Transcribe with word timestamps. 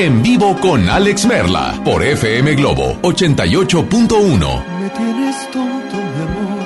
en 0.00 0.22
vivo 0.22 0.56
con 0.60 0.88
Alex 0.88 1.26
Merla 1.26 1.78
por 1.84 2.02
FM 2.02 2.54
Globo 2.54 2.94
88.1. 3.02 4.64
Me 4.80 4.88
tienes 4.90 5.50
tonto, 5.50 5.96
mi 5.96 6.22
amor. 6.26 6.62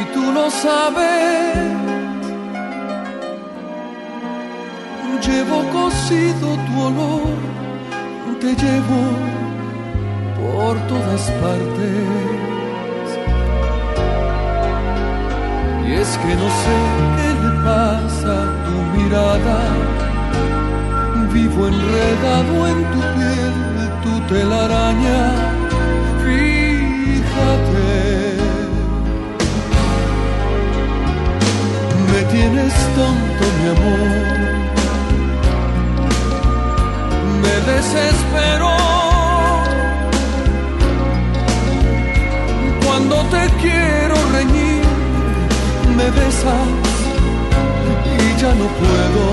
Y 0.00 0.14
tú 0.14 0.32
lo 0.32 0.48
sabes. 0.48 1.56
Llevo 5.26 5.64
cosido 5.70 6.56
tu 6.66 6.80
olor, 6.80 7.34
te 8.40 8.54
llevo 8.54 9.02
por 10.40 10.78
todas 10.86 11.30
partes. 11.42 12.06
Y 15.84 15.92
es 15.92 16.18
que 16.18 16.34
no 16.36 16.48
sé 16.48 17.09
tu 18.70 18.78
mirada 18.96 19.58
vivo 21.32 21.68
enredado 21.68 22.68
en 22.68 22.78
tu 22.92 23.00
piel, 23.14 23.54
tu 24.02 24.14
telaraña, 24.32 25.22
fíjate. 26.24 27.90
Me 32.10 32.20
tienes 32.32 32.74
tonto, 32.96 33.44
mi 33.58 33.66
amor. 33.74 34.10
Me 37.42 37.54
desespero 37.72 38.72
cuando 42.84 43.16
te 43.34 43.42
quiero 43.62 44.16
reñir, 44.32 44.84
me 45.96 46.10
besas 46.10 46.89
ya 48.40 48.54
no 48.54 48.66
puedo. 48.80 49.24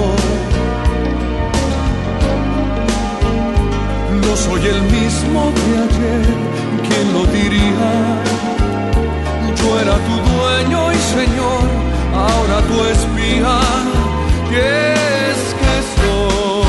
No 4.24 4.36
soy 4.36 4.63
el 4.68 4.81
mismo 4.98 5.51
de 5.57 5.68
ayer, 5.86 6.25
¿quién 6.88 7.13
lo 7.13 7.24
diría? 7.38 7.92
Yo 9.59 9.80
era 9.80 9.95
tu 10.07 10.15
dueño 10.31 10.92
y 10.92 11.00
señor, 11.15 11.65
ahora 12.13 12.57
tu 12.69 12.77
espía. 12.94 13.56
¿Qué 14.50 14.94
es 15.31 15.39
que 15.59 15.74
soy? 15.95 16.68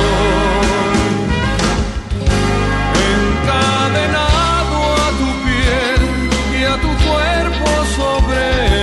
Encadenado 3.14 4.79
a 5.06 5.08
tu 5.20 5.29
piel 5.44 6.02
y 6.58 6.64
a 6.73 6.76
tu 6.85 6.90
cuerpo 7.06 7.69
sobre 7.96 8.77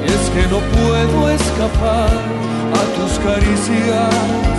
Y 0.00 0.06
es 0.06 0.30
que 0.30 0.44
no 0.48 0.58
puedo 0.58 1.30
escapar 1.30 2.10
a 2.80 2.82
tus 2.96 3.12
caricias. 3.20 4.56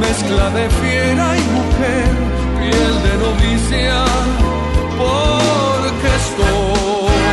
Mezcla 0.00 0.50
de 0.50 0.70
fiera 0.70 1.36
y 1.36 1.42
mujer, 1.58 2.10
piel 2.58 2.94
de 3.06 3.14
novicia, 3.24 4.04
porque 4.98 6.08
estoy 6.22 7.31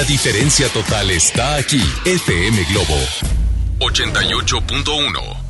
La 0.00 0.06
diferencia 0.06 0.66
total 0.70 1.10
está 1.10 1.56
aquí. 1.56 1.82
FM 2.06 2.64
Globo 2.70 2.96
88.1. 3.80 5.49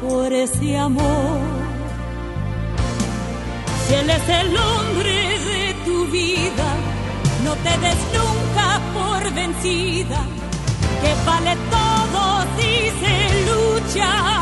por 0.00 0.32
ese 0.32 0.76
amor. 0.76 1.40
Si 3.86 3.94
él 3.94 4.10
es 4.10 4.28
el 4.28 4.56
hombre 4.56 5.38
de 5.50 5.74
tu 5.84 6.06
vida, 6.06 6.68
no 7.44 7.52
te 7.56 7.78
des 7.84 7.98
nunca 8.16 8.80
por 8.94 9.34
vencida. 9.34 10.20
que 11.02 11.14
vale 11.26 11.56
todo 11.70 12.44
si 12.56 12.72
se 13.00 13.16
lucha 13.48 14.41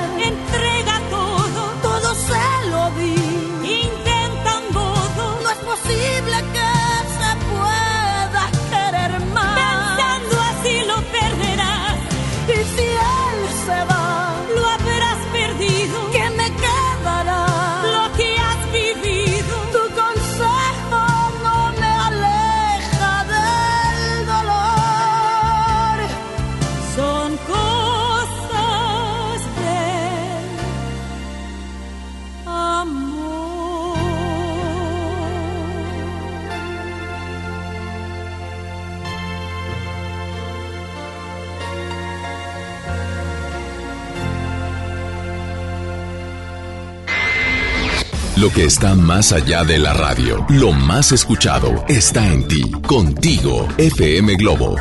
Que 48.55 48.65
está 48.65 48.95
más 48.95 49.31
allá 49.31 49.63
de 49.63 49.79
la 49.79 49.93
radio, 49.93 50.45
lo 50.49 50.73
más 50.73 51.13
escuchado, 51.13 51.85
está 51.87 52.27
en 52.27 52.45
ti. 52.49 52.69
Contigo, 52.85 53.65
FM 53.77 54.35
Globo 54.35 54.75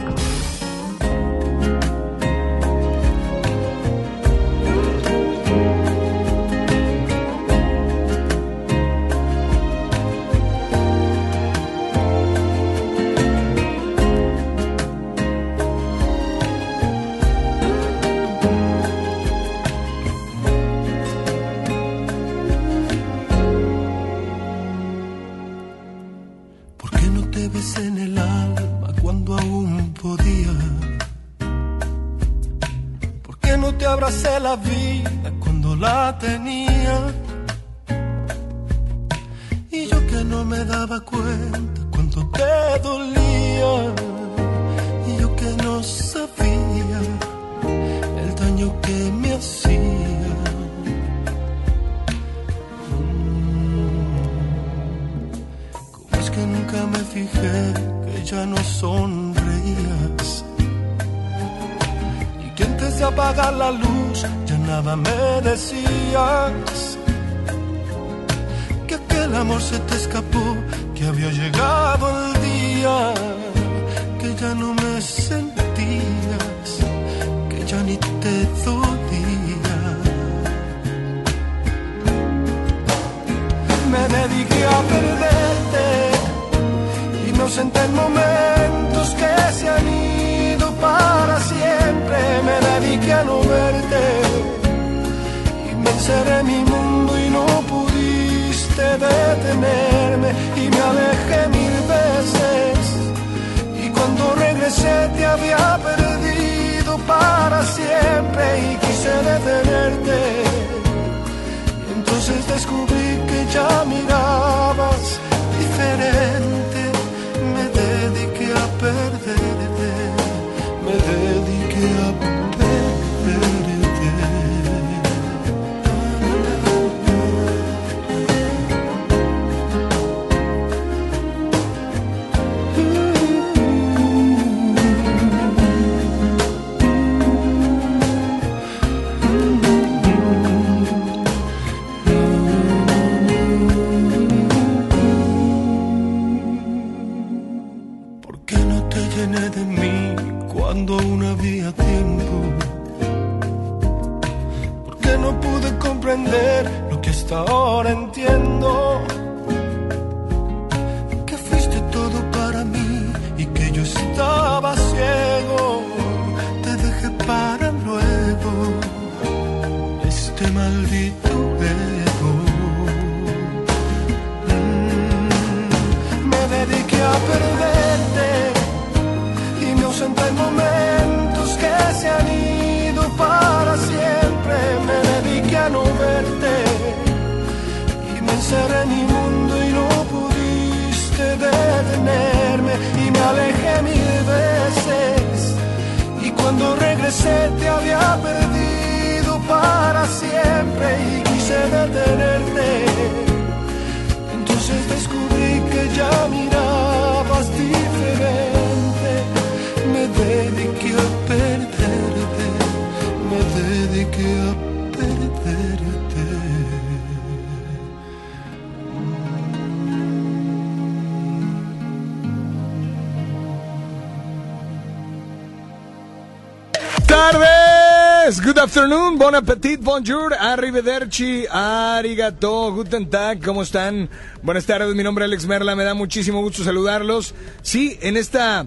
afternoon, 228.60 229.16
bon 229.16 229.34
appetit, 229.34 229.80
bonjour, 229.80 230.34
arrivederci, 230.34 231.46
arigato, 231.50 232.70
guten 232.74 233.08
tag, 233.08 233.42
¿cómo 233.42 233.62
están? 233.62 234.10
Buenas 234.42 234.66
tardes, 234.66 234.94
mi 234.94 235.02
nombre 235.02 235.24
es 235.24 235.30
Alex 235.30 235.46
Merla, 235.46 235.74
me 235.74 235.82
da 235.82 235.94
muchísimo 235.94 236.42
gusto 236.42 236.62
saludarlos. 236.62 237.34
Sí, 237.62 237.98
en 238.02 238.18
esta 238.18 238.66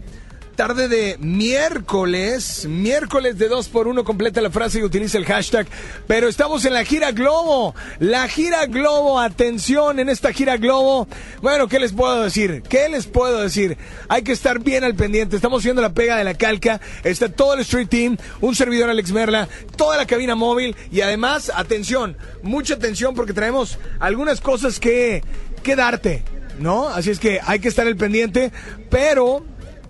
tarde 0.67 0.87
de 0.87 1.17
miércoles, 1.19 2.65
miércoles 2.69 3.37
de 3.37 3.49
2 3.49 3.67
por 3.67 3.89
1 3.89 4.05
completa 4.05 4.39
la 4.39 4.49
frase 4.49 4.79
y 4.79 4.83
utiliza 4.83 5.17
el 5.17 5.25
hashtag, 5.25 5.67
pero 6.07 6.29
estamos 6.29 6.63
en 6.63 6.71
la 6.71 6.85
gira 6.85 7.11
Globo, 7.11 7.75
la 7.99 8.29
gira 8.29 8.65
Globo, 8.67 9.19
atención 9.19 9.99
en 9.99 10.07
esta 10.07 10.31
gira 10.31 10.55
Globo, 10.55 11.05
bueno, 11.41 11.67
¿qué 11.67 11.79
les 11.79 11.91
puedo 11.91 12.23
decir? 12.23 12.63
¿Qué 12.69 12.87
les 12.87 13.07
puedo 13.07 13.41
decir? 13.41 13.77
Hay 14.07 14.21
que 14.21 14.31
estar 14.31 14.59
bien 14.59 14.85
al 14.85 14.95
pendiente, 14.95 15.35
estamos 15.35 15.59
haciendo 15.59 15.81
la 15.81 15.93
pega 15.93 16.15
de 16.15 16.23
la 16.23 16.35
calca, 16.35 16.79
está 17.03 17.27
todo 17.27 17.55
el 17.55 17.59
Street 17.59 17.89
Team, 17.89 18.17
un 18.39 18.55
servidor 18.55 18.89
Alex 18.89 19.11
Merla, 19.11 19.49
toda 19.75 19.97
la 19.97 20.07
cabina 20.07 20.35
móvil 20.35 20.77
y 20.93 21.01
además, 21.01 21.51
atención, 21.53 22.15
mucha 22.41 22.75
atención 22.75 23.15
porque 23.15 23.33
traemos 23.33 23.79
algunas 23.99 24.39
cosas 24.39 24.79
que, 24.79 25.25
que 25.61 25.75
darte, 25.75 26.23
¿no? 26.57 26.87
Así 26.87 27.09
es 27.09 27.19
que 27.19 27.41
hay 27.45 27.59
que 27.59 27.67
estar 27.67 27.85
al 27.85 27.97
pendiente, 27.97 28.53
pero 28.89 29.43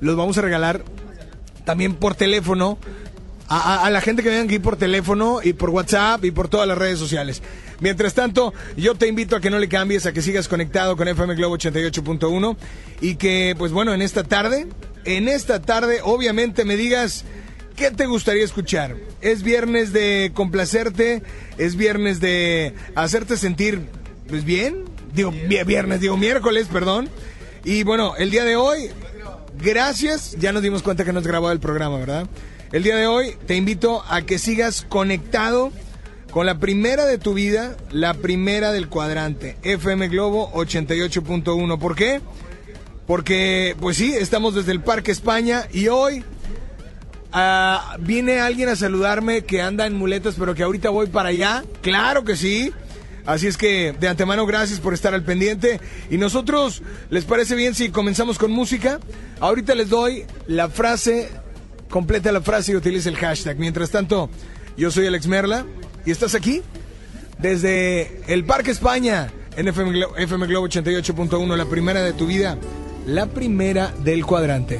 los 0.03 0.15
vamos 0.15 0.37
a 0.37 0.41
regalar 0.41 0.83
también 1.65 1.95
por 1.95 2.15
teléfono 2.15 2.77
a, 3.47 3.57
a- 3.75 3.85
a 3.85 3.89
la 3.89 4.01
gente 4.01 4.21
que 4.23 4.29
vengan 4.29 4.45
aquí 4.45 4.59
por 4.59 4.75
teléfono 4.77 5.39
y 5.43 5.53
por 5.53 5.69
WhatsApp 5.69 6.23
y 6.25 6.31
por 6.31 6.47
todas 6.49 6.67
las 6.67 6.77
redes 6.77 6.99
sociales. 6.99 7.41
Mientras 7.79 8.13
tanto, 8.13 8.53
yo 8.77 8.95
te 8.95 9.07
invito 9.07 9.35
a 9.35 9.41
que 9.41 9.49
no 9.49 9.59
le 9.59 9.67
cambies, 9.67 10.05
a 10.05 10.13
que 10.13 10.21
sigas 10.21 10.47
conectado 10.47 10.95
con 10.95 11.07
FM 11.07 11.35
Globo 11.35 11.57
88.1 11.57 12.55
y 13.01 13.15
que, 13.15 13.55
pues 13.57 13.71
bueno, 13.71 13.93
en 13.93 14.01
esta 14.01 14.23
tarde, 14.23 14.67
en 15.05 15.27
esta 15.27 15.61
tarde, 15.61 15.99
obviamente 16.03 16.63
me 16.65 16.77
digas 16.77 17.25
qué 17.75 17.91
te 17.91 18.05
gustaría 18.05 18.43
escuchar. 18.45 18.95
Es 19.21 19.43
viernes 19.43 19.91
de 19.91 20.31
complacerte, 20.33 21.23
es 21.57 21.75
viernes 21.75 22.19
de 22.21 22.73
hacerte 22.95 23.35
sentir, 23.35 23.87
pues 24.29 24.45
bien, 24.45 24.85
digo 25.13 25.31
vi- 25.31 25.63
viernes, 25.65 25.99
digo 25.99 26.15
miércoles, 26.15 26.67
perdón. 26.71 27.09
Y 27.65 27.83
bueno, 27.83 28.15
el 28.17 28.31
día 28.31 28.45
de 28.45 28.55
hoy 28.55 28.89
Gracias, 29.61 30.35
ya 30.39 30.51
nos 30.51 30.63
dimos 30.63 30.81
cuenta 30.81 31.05
que 31.05 31.13
no 31.13 31.19
has 31.19 31.27
grabado 31.27 31.53
el 31.53 31.59
programa, 31.59 31.97
¿verdad? 31.97 32.27
El 32.71 32.83
día 32.83 32.95
de 32.95 33.07
hoy 33.07 33.35
te 33.45 33.55
invito 33.55 34.03
a 34.09 34.23
que 34.23 34.39
sigas 34.39 34.85
conectado 34.87 35.71
con 36.31 36.47
la 36.47 36.57
primera 36.57 37.05
de 37.05 37.19
tu 37.19 37.35
vida, 37.35 37.77
la 37.91 38.15
primera 38.15 38.71
del 38.71 38.89
cuadrante, 38.89 39.57
FM 39.61 40.07
Globo 40.07 40.51
88.1. 40.53 41.77
¿Por 41.77 41.95
qué? 41.95 42.19
Porque, 43.05 43.75
pues 43.79 43.97
sí, 43.97 44.13
estamos 44.13 44.55
desde 44.55 44.71
el 44.71 44.81
Parque 44.81 45.11
España 45.11 45.67
y 45.71 45.89
hoy 45.89 46.23
ah, 47.31 47.97
viene 47.99 48.39
alguien 48.39 48.69
a 48.69 48.75
saludarme 48.75 49.43
que 49.43 49.61
anda 49.61 49.85
en 49.85 49.93
muletas, 49.93 50.35
pero 50.39 50.55
que 50.55 50.63
ahorita 50.63 50.89
voy 50.89 51.07
para 51.07 51.29
allá. 51.29 51.63
Claro 51.83 52.23
que 52.23 52.35
sí. 52.35 52.73
Así 53.25 53.47
es 53.47 53.55
que 53.57 53.93
de 53.99 54.07
antemano 54.09 54.45
gracias 54.45 54.79
por 54.79 54.93
estar 54.93 55.13
al 55.13 55.23
pendiente. 55.23 55.79
Y 56.09 56.17
nosotros, 56.17 56.81
¿les 57.09 57.23
parece 57.25 57.55
bien 57.55 57.73
si 57.73 57.89
comenzamos 57.89 58.37
con 58.37 58.51
música? 58.51 58.99
Ahorita 59.39 59.75
les 59.75 59.89
doy 59.89 60.25
la 60.47 60.69
frase, 60.69 61.29
completa 61.89 62.31
la 62.31 62.41
frase 62.41 62.73
y 62.73 62.75
utiliza 62.75 63.09
el 63.09 63.15
hashtag. 63.15 63.57
Mientras 63.57 63.89
tanto, 63.91 64.29
yo 64.75 64.91
soy 64.91 65.07
Alex 65.07 65.27
Merla 65.27 65.65
y 66.05 66.11
estás 66.11 66.35
aquí 66.35 66.61
desde 67.39 68.21
el 68.27 68.45
Parque 68.45 68.71
España 68.71 69.31
en 69.55 69.67
FM, 69.67 69.91
Glo- 69.91 70.17
FM 70.17 70.47
Globo 70.47 70.67
88.1, 70.67 71.55
la 71.55 71.65
primera 71.65 72.01
de 72.01 72.13
tu 72.13 72.25
vida, 72.27 72.57
la 73.05 73.27
primera 73.27 73.93
del 74.03 74.25
cuadrante. 74.25 74.79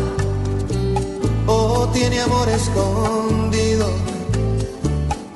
tiene 1.93 2.21
amor 2.21 2.47
escondido. 2.49 3.87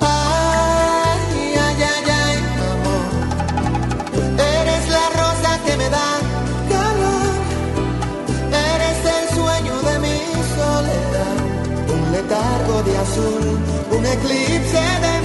Ay, 0.00 1.54
ay, 1.66 1.82
ay, 1.92 2.04
ay, 2.24 2.38
amor. 2.72 3.06
Eres 4.60 4.88
la 4.88 5.06
rosa 5.20 5.60
que 5.64 5.76
me 5.76 5.88
da 5.90 6.08
calor. 6.68 7.32
Eres 8.72 8.98
el 9.16 9.24
sueño 9.36 9.74
de 9.88 9.98
mi 9.98 10.18
soledad. 10.56 11.36
Un 11.94 12.12
letargo 12.12 12.82
de 12.82 12.98
azul, 12.98 13.58
un 13.90 14.06
eclipse 14.06 14.82
de 15.04 15.15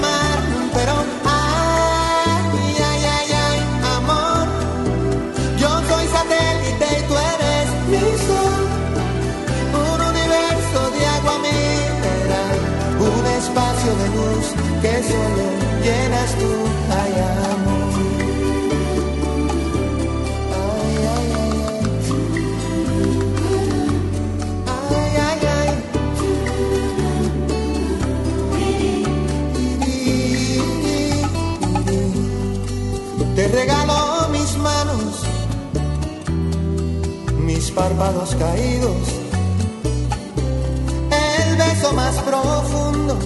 Te 33.41 33.47
regalo 33.47 34.29
mis 34.29 34.55
manos, 34.57 35.23
mis 37.39 37.71
párpados 37.71 38.35
caídos 38.35 38.97
el 41.09 41.57
beso 41.57 41.91
más 41.93 42.15
profundo, 42.19 43.17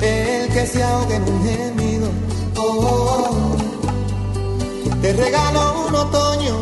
el 0.00 0.52
que 0.52 0.66
se 0.66 0.82
ahoga 0.82 1.14
en 1.14 1.22
un 1.32 1.44
gemido. 1.44 2.08
Oh, 2.56 3.56
te 5.00 5.12
regalo 5.12 5.86
un 5.86 5.94
otoño 5.94 6.56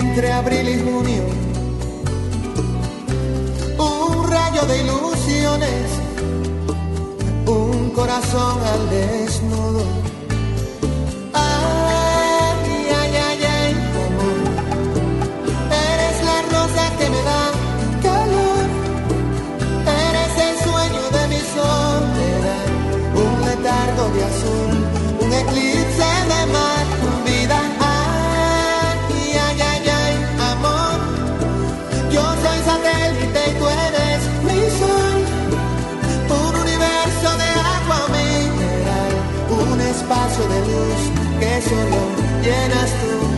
entre 0.00 0.32
abril 0.32 0.68
y 0.68 0.78
junio. 0.82 1.22
Un 3.78 4.30
rayo 4.32 4.62
de 4.66 4.82
ilusiones, 4.82 4.99
corazón 8.10 8.60
al 8.64 8.90
desnudo. 8.90 10.09
Llenas 42.42 42.90
tú. 43.00 43.29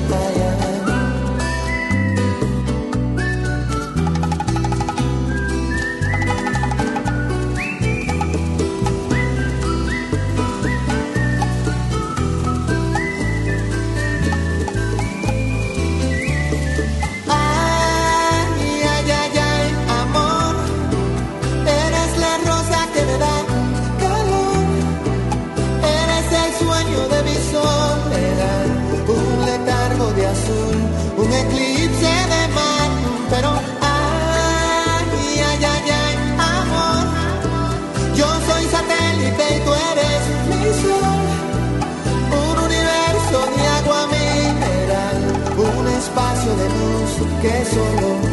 Solo 47.64 48.31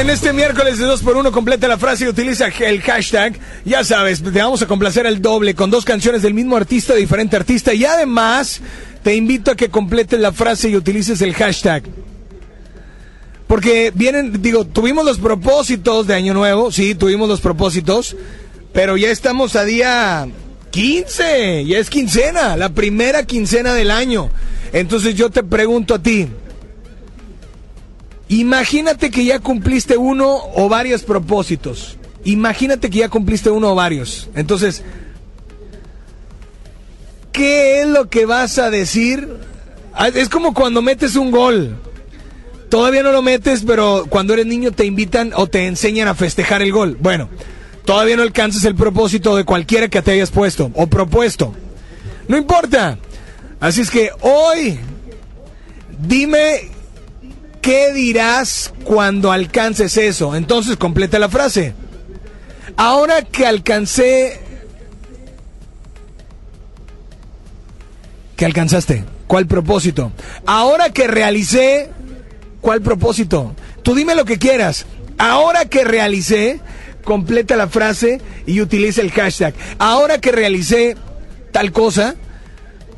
en 0.00 0.08
este 0.08 0.32
miércoles 0.32 0.78
de 0.78 0.86
2x1 0.86 1.30
completa 1.30 1.68
la 1.68 1.76
frase 1.76 2.04
y 2.04 2.08
utiliza 2.08 2.46
el 2.46 2.80
hashtag. 2.80 3.38
Ya 3.66 3.84
sabes, 3.84 4.22
te 4.22 4.30
vamos 4.30 4.62
a 4.62 4.66
complacer 4.66 5.04
el 5.04 5.20
doble 5.20 5.54
con 5.54 5.70
dos 5.70 5.84
canciones 5.84 6.22
del 6.22 6.32
mismo 6.32 6.56
artista, 6.56 6.94
diferente 6.94 7.36
artista. 7.36 7.74
Y 7.74 7.84
además, 7.84 8.62
te 9.02 9.14
invito 9.14 9.50
a 9.50 9.56
que 9.56 9.68
completes 9.68 10.18
la 10.18 10.32
frase 10.32 10.70
y 10.70 10.76
utilices 10.76 11.20
el 11.20 11.34
hashtag. 11.34 11.82
Porque 13.46 13.92
vienen, 13.94 14.40
digo, 14.40 14.64
tuvimos 14.64 15.04
los 15.04 15.18
propósitos 15.18 16.06
de 16.06 16.14
Año 16.14 16.32
Nuevo, 16.32 16.72
sí, 16.72 16.94
tuvimos 16.94 17.28
los 17.28 17.42
propósitos, 17.42 18.16
pero 18.72 18.96
ya 18.96 19.10
estamos 19.10 19.54
a 19.54 19.64
día 19.64 20.26
15, 20.70 21.66
ya 21.66 21.78
es 21.78 21.90
quincena, 21.90 22.56
la 22.56 22.70
primera 22.70 23.24
quincena 23.26 23.74
del 23.74 23.90
año. 23.90 24.30
Entonces 24.72 25.14
yo 25.14 25.28
te 25.28 25.42
pregunto 25.42 25.94
a 25.94 25.98
ti, 26.02 26.28
Imagínate 28.30 29.10
que 29.10 29.24
ya 29.24 29.40
cumpliste 29.40 29.96
uno 29.96 30.38
o 30.54 30.68
varios 30.68 31.02
propósitos. 31.02 31.98
Imagínate 32.22 32.88
que 32.88 33.00
ya 33.00 33.08
cumpliste 33.08 33.50
uno 33.50 33.72
o 33.72 33.74
varios. 33.74 34.30
Entonces, 34.36 34.84
¿qué 37.32 37.80
es 37.80 37.88
lo 37.88 38.08
que 38.08 38.26
vas 38.26 38.58
a 38.58 38.70
decir? 38.70 39.28
Ah, 39.92 40.06
Es 40.08 40.28
como 40.28 40.54
cuando 40.54 40.80
metes 40.80 41.16
un 41.16 41.32
gol. 41.32 41.76
Todavía 42.68 43.02
no 43.02 43.10
lo 43.10 43.20
metes, 43.20 43.64
pero 43.66 44.06
cuando 44.08 44.34
eres 44.34 44.46
niño 44.46 44.70
te 44.70 44.84
invitan 44.84 45.32
o 45.34 45.48
te 45.48 45.66
enseñan 45.66 46.06
a 46.06 46.14
festejar 46.14 46.62
el 46.62 46.70
gol. 46.70 46.96
Bueno, 47.00 47.28
todavía 47.84 48.14
no 48.14 48.22
alcanzas 48.22 48.64
el 48.64 48.76
propósito 48.76 49.34
de 49.34 49.42
cualquiera 49.42 49.88
que 49.88 50.02
te 50.02 50.12
hayas 50.12 50.30
puesto 50.30 50.70
o 50.76 50.86
propuesto. 50.86 51.52
No 52.28 52.36
importa. 52.36 52.96
Así 53.58 53.80
es 53.80 53.90
que 53.90 54.10
hoy, 54.20 54.78
dime 55.98 56.79
¿Qué 57.60 57.92
dirás 57.92 58.72
cuando 58.84 59.32
alcances 59.32 59.96
eso? 59.96 60.34
Entonces 60.34 60.76
completa 60.76 61.18
la 61.18 61.28
frase. 61.28 61.74
Ahora 62.76 63.22
que 63.22 63.46
alcancé... 63.46 64.40
¿Qué 68.36 68.46
alcanzaste? 68.46 69.04
¿Cuál 69.26 69.46
propósito? 69.46 70.12
Ahora 70.46 70.90
que 70.90 71.06
realicé... 71.06 71.90
¿Cuál 72.60 72.80
propósito? 72.80 73.54
Tú 73.82 73.94
dime 73.94 74.14
lo 74.14 74.24
que 74.24 74.38
quieras. 74.38 74.86
Ahora 75.18 75.66
que 75.66 75.84
realicé... 75.84 76.60
Completa 77.04 77.56
la 77.56 77.66
frase 77.66 78.20
y 78.46 78.60
utiliza 78.60 79.00
el 79.00 79.10
hashtag. 79.10 79.54
Ahora 79.78 80.18
que 80.18 80.32
realicé 80.32 80.96
tal 81.50 81.72
cosa, 81.72 82.14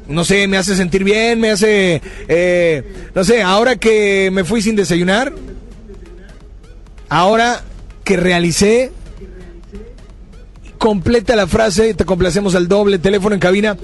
no 0.09 0.25
sé, 0.25 0.47
me 0.49 0.57
hace 0.57 0.77
sentir 0.77 1.05
bien, 1.05 1.41
me 1.41 1.51
hace, 1.51 2.03
eh, 2.29 3.11
no 3.15 3.25
sé, 3.25 3.43
ahora 3.43 3.77
que 3.77 4.31
me 4.33 4.45
fui 4.45 4.63
sin 4.63 4.77
desayunar, 4.77 5.33
ahora 7.09 7.63
que 8.05 8.17
realicé, 8.17 8.91
completa 10.79 11.37
la 11.37 11.47
frase 11.47 11.95
te 11.95 12.05
complacemos 12.05 12.57
al 12.57 12.67
doble, 12.67 12.99
teléfono 12.99 13.35
en 13.35 13.41
cabina 13.41 13.77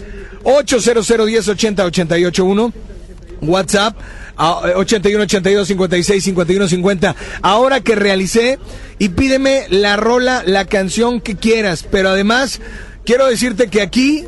800 0.43 1.27
10 1.27 1.49
80 1.49 1.85
881 1.85 2.73
WhatsApp 3.43 3.97
ah, 4.37 4.63
81 4.77 5.23
82 5.25 5.69
56 5.69 6.25
51 6.25 6.69
50. 6.69 7.17
Ahora 7.43 7.81
que 7.81 7.95
realicé 7.95 8.59
y 8.99 9.11
pídeme 9.11 9.67
la 9.71 9.97
rola, 9.97 10.43
la 10.45 10.65
canción 10.65 11.21
que 11.21 11.37
quieras, 11.37 11.85
pero 11.89 12.11
además 12.11 12.61
quiero 13.05 13.27
decirte 13.27 13.69
que 13.69 13.83
aquí 13.83 14.25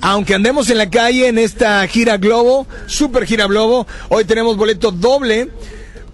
aunque 0.00 0.34
andemos 0.34 0.70
en 0.70 0.78
la 0.78 0.90
calle 0.90 1.28
en 1.28 1.38
esta 1.38 1.86
gira 1.88 2.16
Globo, 2.16 2.66
super 2.86 3.26
gira 3.26 3.46
Globo, 3.46 3.86
hoy 4.08 4.24
tenemos 4.24 4.56
boleto 4.56 4.90
doble 4.90 5.50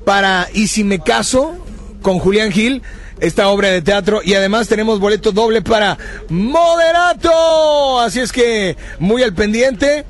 para 0.05 0.49
Y 0.53 0.69
si 0.69 0.85
me 0.85 1.01
caso 1.01 1.57
con 2.03 2.19
Julián 2.19 2.53
Gil, 2.53 2.83
esta 3.21 3.49
obra 3.49 3.69
de 3.69 3.83
teatro, 3.83 4.21
y 4.23 4.35
además 4.35 4.69
tenemos 4.69 5.01
boleto 5.01 5.33
doble 5.33 5.63
para 5.63 5.97
Moderato. 6.29 8.01
Así 8.01 8.21
es 8.21 8.33
que 8.33 8.77
muy 8.99 9.23
al 9.23 9.35
pendiente. 9.35 10.05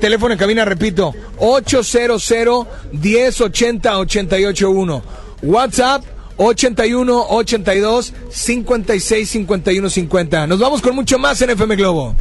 Teléfono 0.00 0.32
en 0.32 0.38
cabina, 0.38 0.64
repito, 0.64 1.14
800 1.38 2.66
1080 2.92 3.98
881. 3.98 5.02
WhatsApp 5.42 6.04
81 6.38 7.26
82 7.28 8.14
56 8.30 9.28
51 9.28 9.90
50. 9.90 10.46
Nos 10.46 10.58
vamos 10.58 10.80
con 10.80 10.94
mucho 10.94 11.18
más 11.18 11.42
en 11.42 11.50
FM 11.50 11.76
Globo. 11.76 12.16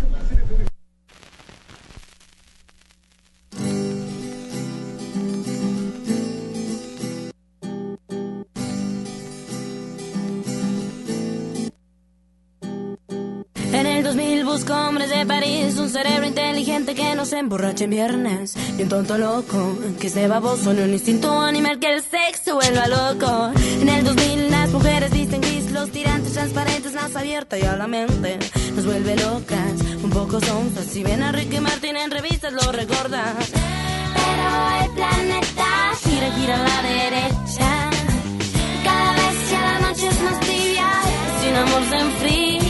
En 13.77 13.85
el 13.85 14.03
2000 14.03 14.43
busco 14.43 14.73
hombres 14.73 15.11
de 15.11 15.23
París, 15.27 15.77
un 15.77 15.89
cerebro 15.89 16.25
inteligente 16.25 16.95
que 16.95 17.13
no 17.13 17.25
se 17.25 17.37
emborrache 17.37 17.83
en 17.83 17.91
viernes, 17.91 18.55
ni 18.75 18.83
un 18.83 18.89
tonto 18.89 19.19
loco 19.19 19.77
que 19.99 20.07
esté 20.07 20.27
baboso, 20.27 20.73
ni 20.73 20.81
un 20.81 20.93
instinto 20.93 21.39
animal 21.39 21.77
que 21.77 21.93
el 21.93 22.01
sexo 22.01 22.55
vuelva 22.55 22.87
loco. 22.87 23.51
En 23.79 23.87
el 23.87 24.03
2000 24.03 24.49
las 24.49 24.71
mujeres 24.71 25.11
visten 25.11 25.41
los 25.73 25.91
tirantes 25.91 26.33
transparentes, 26.33 26.93
más 26.93 27.15
abierta 27.15 27.59
y 27.59 27.61
a 27.61 27.75
la 27.75 27.85
mente 27.85 28.39
nos 28.75 28.83
vuelve 28.83 29.15
locas. 29.15 29.73
un 30.03 30.09
poco 30.09 30.39
sonsa. 30.39 30.81
Si 30.83 31.03
ven 31.03 31.21
a 31.21 31.31
Ricky 31.31 31.59
Martin 31.59 31.97
en 31.97 32.09
revistas 32.09 32.51
lo 32.53 32.71
recordan. 32.71 33.35
Pero 34.17 34.47
el 34.81 34.89
planeta 34.95 35.69
gira, 36.03 36.31
gira 36.31 36.55
a 36.55 36.63
la 36.63 36.81
derecha. 36.81 37.69
Cada 38.83 39.11
vez 39.13 39.35
que 39.49 39.57
la 39.69 39.79
noche 39.87 40.07
es 40.07 40.21
más 40.23 40.39
tibia, 40.39 40.89
sin 41.41 41.55
amor 41.55 41.83
se 41.91 41.99
enfría. 41.99 42.66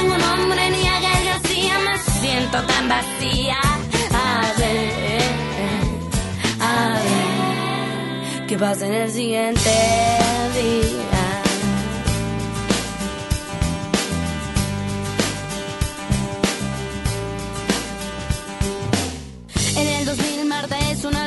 Tengo 0.00 0.16
nombre 0.16 0.70
ni 0.70 0.88
a 0.88 0.98
García, 0.98 1.78
me 1.80 1.98
siento 2.20 2.58
tan 2.62 2.88
vacía. 2.88 3.60
A 4.14 4.52
ver, 4.58 5.22
a 6.58 6.98
ver, 7.04 8.46
¿qué 8.46 8.56
pasa 8.56 8.86
en 8.86 8.94
el 8.94 9.10
siguiente 9.10 9.70
día? 10.56 11.20
En 19.76 19.86
el 19.86 20.04
2000 20.06 20.46
Marta 20.46 20.78
es 20.90 21.04
una 21.04 21.26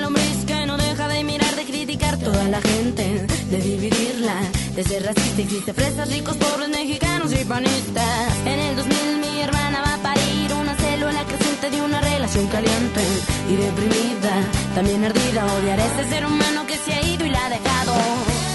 toda 2.23 2.43
la 2.45 2.61
gente, 2.61 3.27
de 3.49 3.57
dividirla, 3.57 4.35
de 4.75 4.83
ser 4.83 5.03
racista 5.03 5.41
y 5.41 5.45
triste, 5.45 5.73
fresas, 5.73 6.09
ricos, 6.09 6.37
pobres, 6.37 6.69
mexicanos 6.69 7.31
y 7.33 7.43
panistas. 7.43 8.37
En 8.45 8.59
el 8.59 8.75
2000 8.75 8.97
mi 9.19 9.41
hermana 9.41 9.81
va 9.85 9.93
a 9.95 9.97
parir 9.97 10.53
una 10.53 10.75
célula 10.75 11.25
creciente 11.25 11.69
de 11.69 11.81
una 11.81 11.99
relación 12.01 12.47
caliente 12.47 13.01
y 13.49 13.55
deprimida, 13.55 14.33
también 14.73 15.03
ardida, 15.03 15.45
odiar 15.45 15.79
a 15.79 15.85
este 15.85 16.09
ser 16.09 16.25
humano 16.25 16.65
que 16.65 16.77
se 16.77 16.93
ha 16.93 17.01
ido 17.01 17.25
y 17.25 17.29
la 17.29 17.45
ha 17.45 17.49
dejado. 17.49 18.52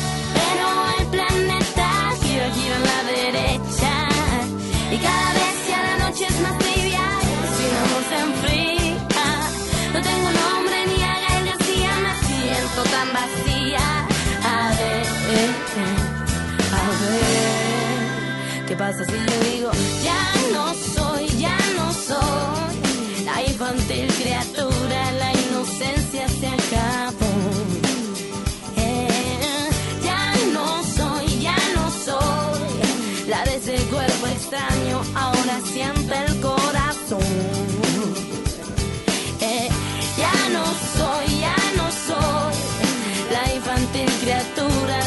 Pasa 18.78 19.04
si 19.04 19.12
yo 19.12 19.38
digo 19.50 19.70
ya 20.04 20.22
no 20.52 20.72
soy, 20.72 21.26
ya 21.36 21.58
no 21.76 21.92
soy 21.92 23.24
la 23.24 23.42
infantil 23.42 24.06
criatura, 24.20 25.12
la 25.22 25.32
inocencia 25.32 26.28
se 26.28 26.46
acabó. 26.46 27.32
Eh, 28.76 29.68
ya 30.04 30.32
no 30.54 30.82
soy, 30.96 31.40
ya 31.40 31.56
no 31.74 31.90
soy 31.90 33.28
la 33.28 33.44
de 33.44 33.56
ese 33.56 33.76
cuerpo 33.90 34.26
extraño, 34.28 35.02
ahora 35.14 35.60
siente 35.72 36.14
el 36.26 36.40
corazón. 36.40 37.20
Eh, 39.40 39.68
ya 40.16 40.36
no 40.56 40.64
soy, 40.96 41.40
ya 41.40 41.56
no 41.76 41.86
soy 42.08 42.54
la 43.34 43.54
infantil 43.54 44.10
criatura, 44.22 44.98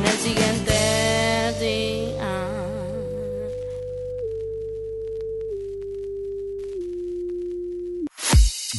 en 0.00 0.06
el 0.06 0.18
siguiente 0.18 0.72
día? 1.60 2.46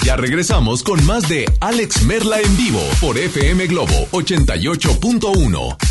Ya 0.04 0.16
regresamos 0.16 0.84
con 0.84 1.04
más 1.06 1.28
de 1.30 1.46
Alex 1.60 2.04
Merla 2.04 2.40
en 2.40 2.58
vivo 2.58 2.82
por 3.00 3.18
FM 3.18 3.68
Globo 3.68 4.08
88.1. 4.12 5.91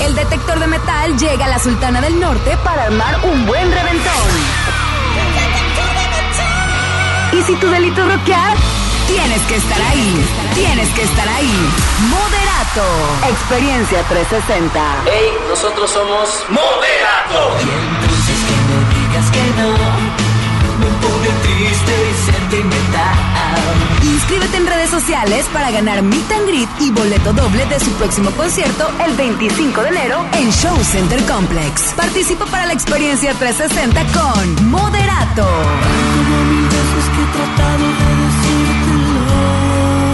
El 0.00 0.14
detector 0.14 0.58
de 0.58 0.66
metal 0.66 1.16
llega 1.18 1.46
a 1.46 1.48
la 1.48 1.58
Sultana 1.58 2.00
del 2.00 2.18
Norte 2.18 2.56
para 2.64 2.84
armar 2.84 3.20
un 3.24 3.46
buen 3.46 3.70
reventón. 3.70 4.12
Y 7.32 7.42
si 7.42 7.54
tu 7.56 7.68
delito 7.68 8.02
es 8.02 8.08
rockear, 8.14 8.56
tienes 9.06 9.40
que 9.42 9.56
estar 9.56 9.80
ahí. 9.82 10.26
Tienes 10.54 10.88
que 10.90 11.02
estar 11.02 11.28
ahí. 11.28 11.70
Moderato. 12.08 13.28
Experiencia 13.30 14.02
360. 14.08 14.80
Hey, 15.06 15.32
nosotros 15.48 15.90
somos 15.90 16.44
Moderato. 16.48 17.56
entonces 17.60 18.38
que 18.48 18.56
no 18.68 19.08
digas 19.08 19.30
que 19.30 19.42
no. 19.60 19.93
Sentimental. 22.24 23.14
Inscríbete 24.02 24.56
en 24.56 24.66
redes 24.66 24.90
sociales 24.90 25.46
para 25.52 25.70
ganar 25.70 26.02
Meet 26.02 26.32
and 26.32 26.48
Greet 26.48 26.68
y 26.80 26.90
boleto 26.90 27.32
doble 27.32 27.66
de 27.66 27.80
su 27.80 27.90
próximo 27.92 28.30
concierto 28.32 28.90
el 29.04 29.14
25 29.14 29.82
de 29.82 29.88
enero 29.88 30.24
en 30.32 30.50
Show 30.52 30.76
Center 30.84 31.22
Complex. 31.24 31.94
Participa 31.96 32.46
para 32.46 32.66
la 32.66 32.72
experiencia 32.72 33.34
360 33.34 34.04
con 34.12 34.70
Moderato. 34.70 35.46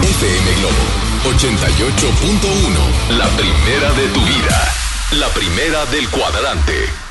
FM 0.03 0.53
Globo 0.59 1.01
88.1. 1.25 3.17
La 3.17 3.27
primera 3.37 3.93
de 3.93 4.07
tu 4.09 4.21
vida. 4.21 4.73
La 5.11 5.27
primera 5.29 5.85
del 5.87 6.09
cuadrante. 6.09 7.10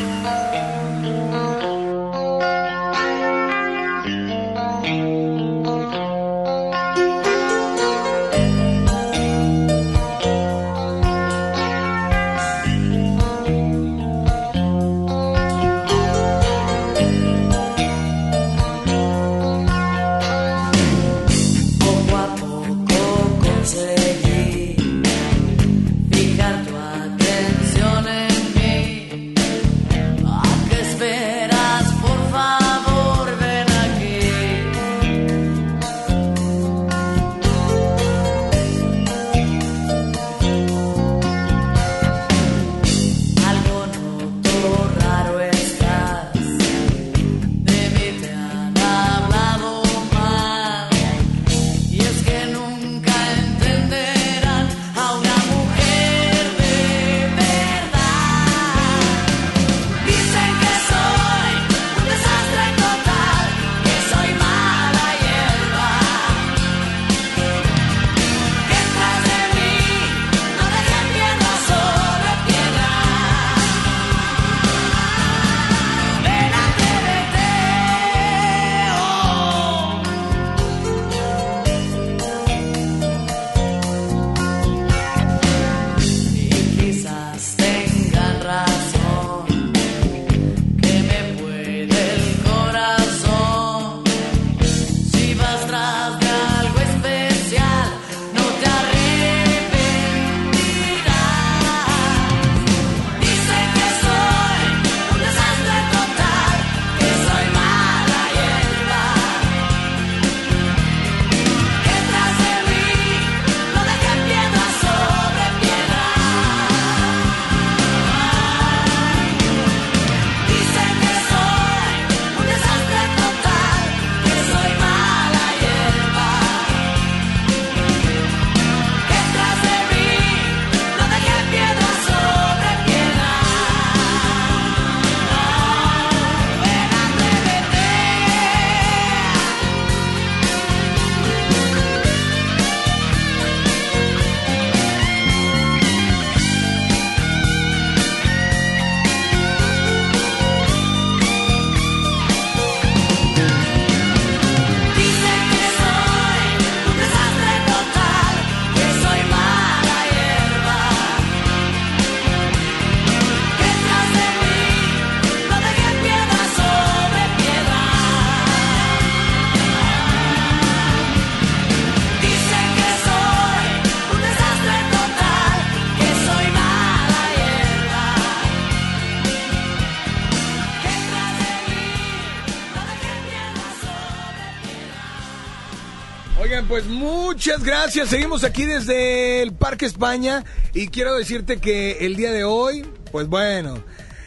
Muchas 187.51 187.65
gracias. 187.65 188.09
Seguimos 188.09 188.45
aquí 188.45 188.65
desde 188.65 189.41
el 189.41 189.51
Parque 189.51 189.85
España 189.85 190.45
y 190.73 190.87
quiero 190.87 191.17
decirte 191.17 191.57
que 191.57 192.05
el 192.05 192.15
día 192.15 192.31
de 192.31 192.45
hoy, 192.45 192.85
pues 193.11 193.27
bueno, 193.27 193.83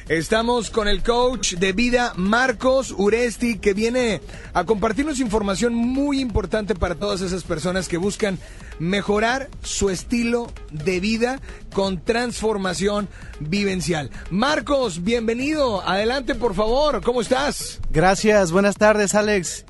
Estamos 0.06 0.68
con 0.68 0.86
el 0.86 1.02
coach 1.02 1.54
de 1.54 1.72
vida, 1.72 2.12
Marcos 2.16 2.94
Uresti, 2.94 3.58
que 3.58 3.72
viene 3.72 4.20
a 4.52 4.64
compartirnos 4.64 5.18
información 5.18 5.74
muy 5.74 6.20
importante 6.20 6.74
para 6.74 6.96
todas 6.96 7.22
esas 7.22 7.42
personas 7.42 7.88
que 7.88 7.96
buscan 7.96 8.38
mejorar 8.78 9.48
su 9.62 9.88
estilo 9.88 10.52
de 10.70 11.00
vida 11.00 11.40
con 11.72 12.04
transformación 12.04 13.08
vivencial. 13.40 14.10
Marcos, 14.28 15.02
bienvenido. 15.02 15.80
Adelante, 15.88 16.34
por 16.34 16.54
favor. 16.54 17.00
¿Cómo 17.02 17.22
estás? 17.22 17.80
Gracias. 17.90 18.52
Buenas 18.52 18.76
tardes, 18.76 19.14
Alex. 19.14 19.64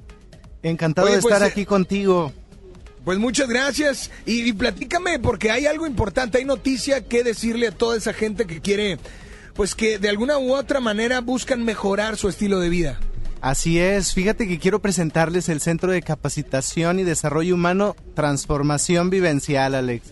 Encantado 0.65 1.07
Oye, 1.07 1.17
de 1.19 1.23
pues, 1.23 1.33
estar 1.33 1.47
eh, 1.47 1.53
aquí 1.53 1.65
contigo. 1.65 2.33
Pues 3.05 3.19
muchas 3.19 3.49
gracias. 3.49 4.11
Y, 4.25 4.53
platícame, 4.55 5.19
porque 5.19 5.51
hay 5.51 5.67
algo 5.67 5.87
importante, 5.87 6.39
hay 6.39 6.45
noticia 6.45 7.05
que 7.05 7.23
decirle 7.23 7.69
a 7.69 7.73
toda 7.73 7.97
esa 7.97 8.13
gente 8.13 8.47
que 8.47 8.61
quiere, 8.61 8.99
pues 9.55 9.75
que 9.75 9.99
de 9.99 10.09
alguna 10.09 10.39
u 10.39 10.55
otra 10.55 10.81
manera 10.81 11.21
buscan 11.21 11.65
mejorar 11.65 12.17
su 12.17 12.29
estilo 12.29 12.61
de 12.61 12.71
vida. 12.71 12.99
Así 13.43 13.79
es, 13.79 14.15
fíjate 14.15 14.49
que 14.49 14.59
quiero 14.59 14.81
presentarles 14.81 15.51
el 15.51 15.61
Centro 15.61 15.93
de 15.93 16.01
Capacitación 16.01 16.99
y 16.99 17.03
Desarrollo 17.03 17.55
Humano 17.55 17.95
Transformación 18.15 19.11
Vivencial, 19.11 19.75
Alex. 19.75 20.07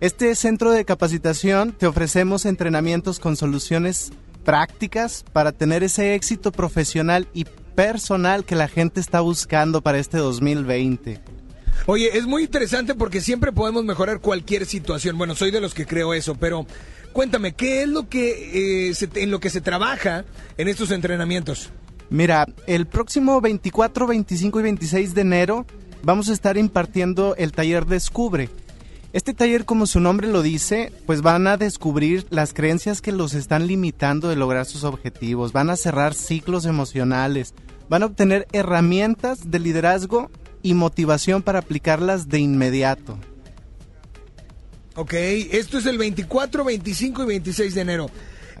Este 0.00 0.34
centro 0.34 0.70
de 0.70 0.86
capacitación 0.86 1.72
te 1.72 1.86
ofrecemos 1.86 2.46
entrenamientos 2.46 3.18
con 3.18 3.36
soluciones 3.36 4.10
prácticas 4.42 5.24
para 5.34 5.52
tener 5.52 5.82
ese 5.82 6.14
éxito 6.14 6.50
profesional 6.50 7.28
y 7.34 7.44
personal 7.74 8.44
que 8.44 8.54
la 8.54 8.68
gente 8.68 9.00
está 9.00 9.20
buscando 9.20 9.82
para 9.82 9.98
este 9.98 10.16
2020. 10.16 11.20
Oye, 11.86 12.16
es 12.18 12.26
muy 12.26 12.42
interesante 12.44 12.94
porque 12.94 13.20
siempre 13.20 13.52
podemos 13.52 13.84
mejorar 13.84 14.20
cualquier 14.20 14.66
situación. 14.66 15.16
Bueno, 15.16 15.34
soy 15.34 15.50
de 15.50 15.60
los 15.60 15.74
que 15.74 15.86
creo 15.86 16.12
eso, 16.14 16.34
pero 16.34 16.66
cuéntame, 17.12 17.52
¿qué 17.52 17.82
es 17.82 17.88
lo 17.88 18.08
que 18.08 18.88
eh, 18.90 18.94
se- 18.94 19.08
en 19.14 19.30
lo 19.30 19.40
que 19.40 19.50
se 19.50 19.60
trabaja 19.60 20.24
en 20.58 20.68
estos 20.68 20.90
entrenamientos? 20.90 21.70
Mira, 22.10 22.46
el 22.66 22.86
próximo 22.86 23.40
24, 23.40 24.06
25 24.06 24.60
y 24.60 24.62
26 24.62 25.14
de 25.14 25.20
enero 25.22 25.66
vamos 26.02 26.28
a 26.28 26.32
estar 26.32 26.56
impartiendo 26.58 27.34
el 27.36 27.52
taller 27.52 27.86
Descubre. 27.86 28.48
Este 29.14 29.32
taller, 29.32 29.64
como 29.64 29.86
su 29.86 30.00
nombre 30.00 30.28
lo 30.28 30.42
dice, 30.42 30.92
pues 31.06 31.22
van 31.22 31.46
a 31.46 31.56
descubrir 31.56 32.26
las 32.28 32.52
creencias 32.52 33.00
que 33.00 33.12
los 33.12 33.32
están 33.32 33.66
limitando 33.66 34.28
de 34.28 34.36
lograr 34.36 34.66
sus 34.66 34.84
objetivos, 34.84 35.52
van 35.52 35.70
a 35.70 35.76
cerrar 35.76 36.12
ciclos 36.12 36.66
emocionales, 36.66 37.54
van 37.88 38.02
a 38.02 38.06
obtener 38.06 38.46
herramientas 38.52 39.50
de 39.50 39.58
liderazgo 39.60 40.30
y 40.62 40.74
motivación 40.74 41.42
para 41.42 41.60
aplicarlas 41.60 42.28
de 42.28 42.38
inmediato. 42.40 43.18
Ok, 44.94 45.12
esto 45.14 45.78
es 45.78 45.86
el 45.86 45.96
24, 45.98 46.64
25 46.64 47.22
y 47.22 47.26
26 47.26 47.74
de 47.74 47.80
enero. 47.80 48.10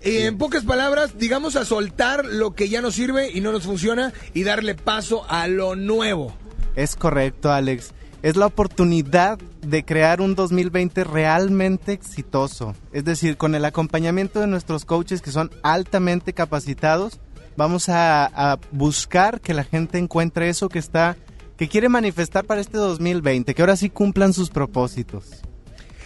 Eh, 0.02 0.26
En 0.26 0.38
pocas 0.38 0.64
palabras, 0.64 1.18
digamos 1.18 1.56
a 1.56 1.64
soltar 1.64 2.24
lo 2.24 2.54
que 2.54 2.68
ya 2.68 2.80
nos 2.80 2.94
sirve 2.94 3.30
y 3.32 3.40
no 3.40 3.50
nos 3.50 3.64
funciona 3.64 4.12
y 4.34 4.44
darle 4.44 4.76
paso 4.76 5.24
a 5.28 5.48
lo 5.48 5.74
nuevo. 5.74 6.32
Es 6.76 6.94
correcto, 6.94 7.50
Alex. 7.50 7.92
Es 8.22 8.36
la 8.36 8.46
oportunidad 8.46 9.38
de 9.62 9.84
crear 9.84 10.20
un 10.20 10.36
2020 10.36 11.02
realmente 11.04 11.92
exitoso. 11.92 12.74
Es 12.92 13.04
decir, 13.04 13.36
con 13.36 13.54
el 13.56 13.64
acompañamiento 13.64 14.40
de 14.40 14.46
nuestros 14.46 14.84
coaches 14.84 15.20
que 15.22 15.32
son 15.32 15.50
altamente 15.62 16.32
capacitados, 16.32 17.18
vamos 17.56 17.88
a, 17.88 18.26
a 18.26 18.58
buscar 18.70 19.40
que 19.40 19.54
la 19.54 19.64
gente 19.64 19.98
encuentre 19.98 20.48
eso 20.48 20.68
que 20.68 20.78
está, 20.78 21.16
que 21.58 21.68
quiere 21.68 21.88
manifestar 21.88 22.44
para 22.44 22.60
este 22.60 22.78
2020, 22.78 23.52
que 23.52 23.62
ahora 23.62 23.76
sí 23.76 23.90
cumplan 23.90 24.32
sus 24.32 24.48
propósitos. 24.48 25.42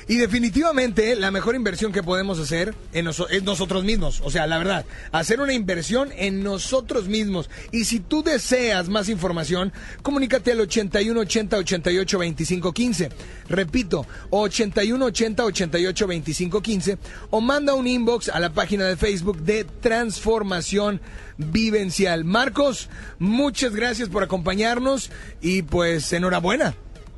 Y 0.08 0.16
definitivamente 0.16 1.16
la 1.16 1.30
mejor 1.30 1.54
inversión 1.54 1.92
que 1.92 2.02
podemos 2.02 2.38
hacer 2.38 2.74
en 2.92 3.08
es 3.08 3.42
nosotros 3.42 3.84
mismos. 3.84 4.20
O 4.24 4.30
sea, 4.30 4.46
la 4.46 4.58
verdad, 4.58 4.84
hacer 5.12 5.40
una 5.40 5.52
inversión 5.52 6.10
en 6.16 6.42
nosotros 6.42 7.08
mismos. 7.08 7.48
Y 7.70 7.84
si 7.84 8.00
tú 8.00 8.22
deseas 8.22 8.88
más 8.88 9.08
información, 9.08 9.72
comunícate 10.02 10.52
al 10.52 10.60
81 10.60 11.20
80 11.20 11.56
88 11.56 12.18
25 12.18 12.72
15. 12.72 13.08
Repito, 13.48 14.06
81 14.30 15.04
80 15.04 15.44
88 15.44 16.06
25 16.06 16.62
15 16.62 16.98
o 17.30 17.40
manda 17.40 17.74
un 17.74 17.86
inbox 17.86 18.28
a 18.28 18.40
la 18.40 18.52
página 18.52 18.86
de 18.86 18.96
Facebook 18.96 19.38
de 19.42 19.64
Transformación 19.64 21.00
Vivencial. 21.36 22.24
Marcos, 22.24 22.88
muchas 23.18 23.74
gracias 23.74 24.08
por 24.08 24.22
acompañarnos 24.22 25.10
y 25.40 25.62
pues 25.62 26.12
enhorabuena. 26.12 26.74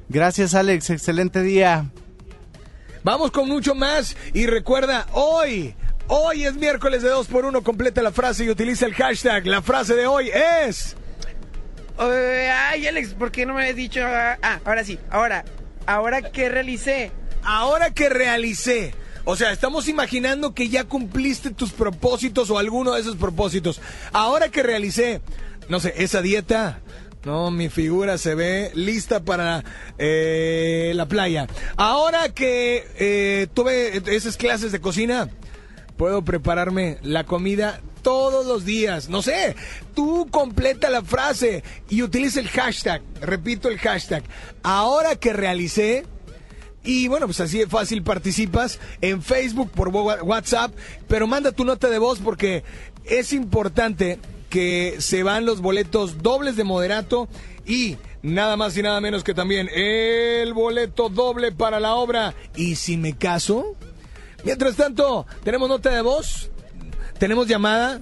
Gracias, 0.08 0.54
Alex. 0.54 0.90
Excelente 0.90 1.42
día. 1.42 1.90
Vamos 3.04 3.30
con 3.30 3.46
mucho 3.48 3.74
más 3.74 4.16
y 4.32 4.46
recuerda, 4.46 5.06
hoy, 5.12 5.74
hoy 6.08 6.46
es 6.46 6.54
miércoles 6.54 7.02
de 7.02 7.10
2 7.10 7.26
por 7.26 7.44
1 7.44 7.62
completa 7.62 8.00
la 8.00 8.12
frase 8.12 8.44
y 8.44 8.50
utiliza 8.50 8.86
el 8.86 8.94
hashtag. 8.94 9.46
La 9.46 9.60
frase 9.60 9.94
de 9.94 10.06
hoy 10.06 10.30
es... 10.30 10.96
Eh, 12.00 12.50
ay, 12.50 12.86
Alex, 12.86 13.12
¿por 13.12 13.30
qué 13.30 13.44
no 13.44 13.52
me 13.52 13.68
has 13.68 13.76
dicho? 13.76 14.00
Ah, 14.02 14.38
ah, 14.42 14.58
ahora 14.64 14.84
sí, 14.84 14.98
ahora, 15.10 15.44
ahora 15.86 16.22
que 16.22 16.48
realicé. 16.48 17.12
Ahora 17.42 17.90
que 17.90 18.08
realicé. 18.08 18.94
O 19.24 19.36
sea, 19.36 19.52
estamos 19.52 19.86
imaginando 19.86 20.54
que 20.54 20.70
ya 20.70 20.84
cumpliste 20.84 21.50
tus 21.50 21.72
propósitos 21.72 22.48
o 22.48 22.58
alguno 22.58 22.94
de 22.94 23.02
esos 23.02 23.16
propósitos. 23.16 23.82
Ahora 24.14 24.48
que 24.48 24.62
realicé, 24.62 25.20
no 25.68 25.78
sé, 25.78 25.92
esa 25.98 26.22
dieta. 26.22 26.80
No, 27.24 27.50
mi 27.50 27.70
figura 27.70 28.18
se 28.18 28.34
ve 28.34 28.70
lista 28.74 29.24
para 29.24 29.64
eh, 29.98 30.92
la 30.94 31.06
playa. 31.06 31.46
Ahora 31.76 32.28
que 32.28 32.86
eh, 32.98 33.46
tuve 33.54 34.02
esas 34.14 34.36
clases 34.36 34.72
de 34.72 34.80
cocina, 34.80 35.30
puedo 35.96 36.22
prepararme 36.22 36.98
la 37.02 37.24
comida 37.24 37.80
todos 38.02 38.44
los 38.44 38.66
días. 38.66 39.08
No 39.08 39.22
sé, 39.22 39.56
tú 39.94 40.28
completa 40.30 40.90
la 40.90 41.02
frase 41.02 41.64
y 41.88 42.02
utiliza 42.02 42.40
el 42.40 42.48
hashtag. 42.48 43.02
Repito 43.20 43.68
el 43.68 43.78
hashtag. 43.78 44.22
Ahora 44.62 45.16
que 45.16 45.32
realicé, 45.32 46.04
y 46.84 47.08
bueno, 47.08 47.26
pues 47.26 47.40
así 47.40 47.58
de 47.58 47.66
fácil 47.66 48.02
participas 48.02 48.78
en 49.00 49.22
Facebook 49.22 49.70
por 49.70 49.88
WhatsApp, 49.88 50.74
pero 51.08 51.26
manda 51.26 51.52
tu 51.52 51.64
nota 51.64 51.88
de 51.88 51.98
voz 51.98 52.18
porque 52.18 52.62
es 53.06 53.32
importante 53.32 54.18
que 54.54 54.98
se 55.00 55.24
van 55.24 55.46
los 55.46 55.60
boletos 55.60 56.22
dobles 56.22 56.54
de 56.54 56.62
moderato 56.62 57.26
y 57.66 57.96
nada 58.22 58.56
más 58.56 58.76
y 58.76 58.82
nada 58.82 59.00
menos 59.00 59.24
que 59.24 59.34
también 59.34 59.68
el 59.74 60.52
boleto 60.54 61.08
doble 61.08 61.50
para 61.50 61.80
la 61.80 61.96
obra. 61.96 62.34
¿Y 62.54 62.76
si 62.76 62.96
me 62.96 63.18
caso? 63.18 63.74
Mientras 64.44 64.76
tanto, 64.76 65.26
tenemos 65.42 65.68
nota 65.68 65.90
de 65.90 66.02
voz, 66.02 66.50
tenemos 67.18 67.48
llamada. 67.48 68.00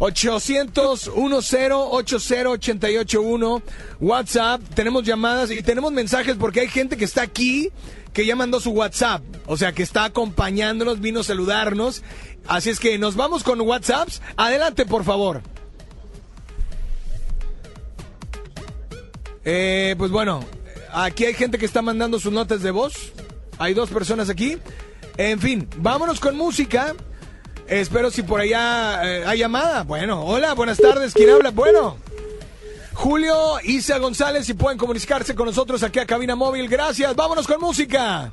800 0.00 1.12
10 1.14 1.72
80 1.72 2.36
881 2.42 3.62
WhatsApp, 4.00 4.60
tenemos 4.74 5.02
llamadas 5.02 5.50
y 5.50 5.62
tenemos 5.62 5.92
mensajes 5.92 6.36
porque 6.36 6.60
hay 6.60 6.68
gente 6.68 6.98
que 6.98 7.06
está 7.06 7.22
aquí 7.22 7.72
que 8.14 8.24
ya 8.24 8.36
mandó 8.36 8.60
su 8.60 8.70
WhatsApp, 8.70 9.22
o 9.46 9.56
sea, 9.56 9.72
que 9.72 9.82
está 9.82 10.04
acompañándonos, 10.04 11.00
vino 11.00 11.20
a 11.20 11.24
saludarnos. 11.24 12.02
Así 12.46 12.70
es 12.70 12.78
que 12.78 12.96
nos 12.96 13.16
vamos 13.16 13.42
con 13.42 13.60
WhatsApps. 13.60 14.22
Adelante, 14.36 14.86
por 14.86 15.04
favor. 15.04 15.42
Eh, 19.44 19.94
pues 19.98 20.10
bueno, 20.10 20.44
aquí 20.92 21.26
hay 21.26 21.34
gente 21.34 21.58
que 21.58 21.66
está 21.66 21.82
mandando 21.82 22.20
sus 22.20 22.32
notas 22.32 22.62
de 22.62 22.70
voz. 22.70 23.12
Hay 23.58 23.74
dos 23.74 23.90
personas 23.90 24.30
aquí. 24.30 24.58
En 25.16 25.40
fin, 25.40 25.68
vámonos 25.78 26.20
con 26.20 26.36
música. 26.36 26.94
Espero 27.66 28.10
si 28.10 28.22
por 28.22 28.40
allá 28.40 29.00
eh, 29.04 29.24
hay 29.26 29.38
llamada. 29.38 29.82
Bueno, 29.82 30.24
hola, 30.24 30.54
buenas 30.54 30.78
tardes. 30.78 31.14
¿Quién 31.14 31.30
habla? 31.30 31.50
Bueno. 31.50 31.96
Julio, 32.94 33.58
Isa 33.64 33.98
González, 33.98 34.46
si 34.46 34.54
pueden 34.54 34.78
comunicarse 34.78 35.34
con 35.34 35.46
nosotros 35.46 35.82
aquí 35.82 35.98
a 35.98 36.06
Cabina 36.06 36.36
Móvil. 36.36 36.68
Gracias. 36.68 37.14
Vámonos 37.14 37.46
con 37.46 37.60
música. 37.60 38.32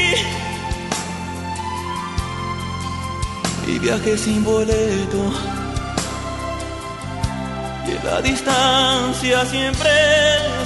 Y 3.71 3.79
viaje 3.79 4.17
sin 4.17 4.43
boleto. 4.43 5.31
Y 7.87 7.91
en 7.91 8.05
la 8.05 8.21
distancia 8.21 9.45
siempre 9.45 9.91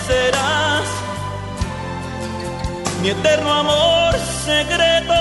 serás 0.07 0.87
mi 3.03 3.09
eterno 3.09 3.53
amor 3.53 4.15
secreto. 4.43 5.13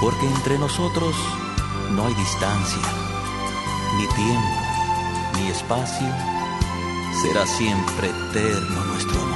Porque 0.00 0.26
entre 0.26 0.58
nosotros 0.58 1.14
no 1.90 2.06
hay 2.06 2.14
distancia, 2.14 2.82
ni 3.98 4.06
tiempo, 4.14 4.56
ni 5.34 5.48
espacio. 5.48 6.08
Será 7.20 7.46
siempre 7.46 8.08
eterno 8.08 8.84
nuestro 8.84 9.20
amor. 9.20 9.35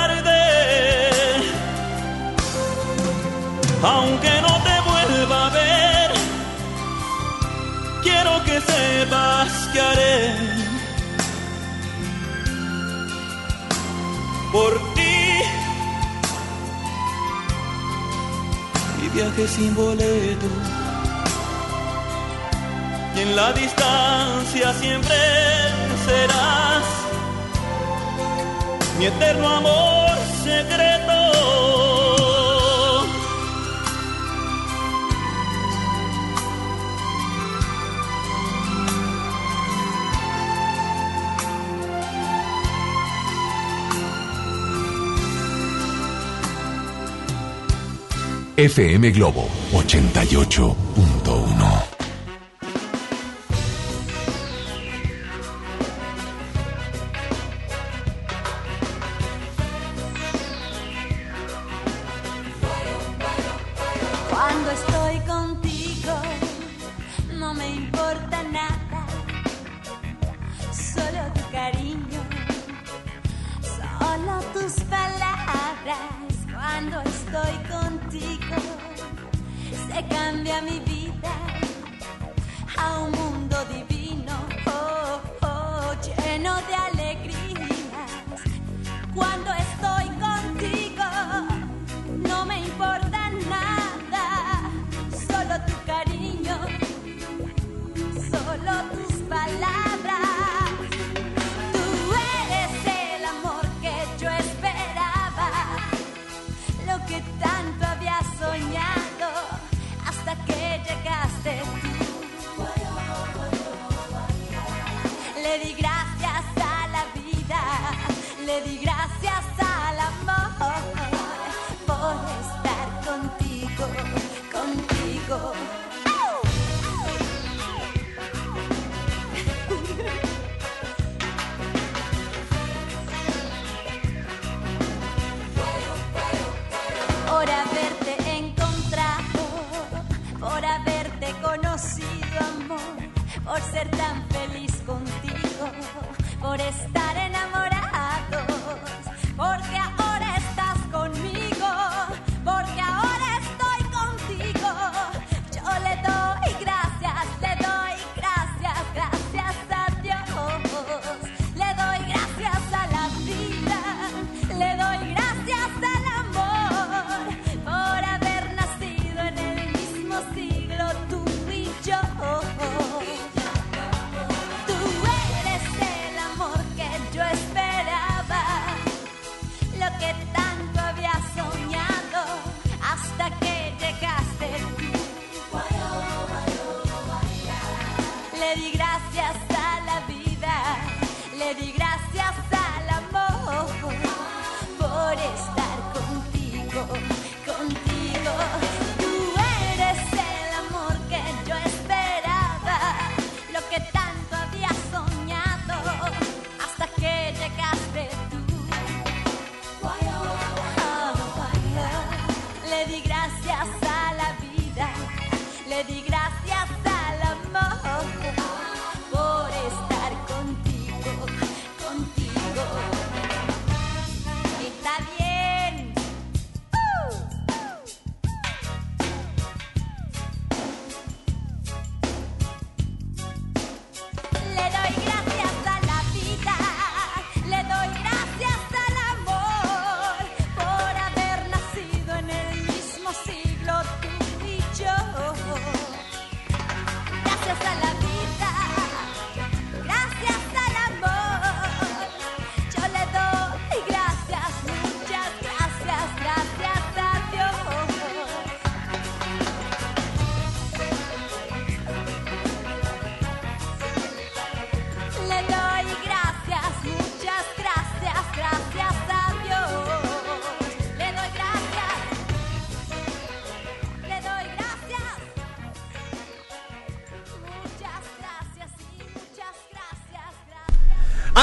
Aunque 3.83 4.29
no 4.41 4.61
te 4.63 4.79
vuelva 4.89 5.47
a 5.47 5.49
ver, 5.49 6.11
quiero 8.03 8.43
que 8.43 8.61
sepas 8.61 9.51
que 9.73 9.81
haré 9.81 10.35
por 14.51 14.73
ti. 14.93 15.41
Y 19.03 19.09
viaje 19.09 19.47
sin 19.47 19.73
boleto. 19.75 20.47
Y 23.15 23.19
en 23.19 23.35
la 23.35 23.51
distancia 23.53 24.73
siempre 24.73 25.15
serás 26.05 26.83
mi 28.99 29.05
eterno 29.07 29.49
amor 29.49 30.11
secreto. 30.43 31.20
FM 48.67 49.11
Globo 49.11 49.49
88.1. 49.71 50.80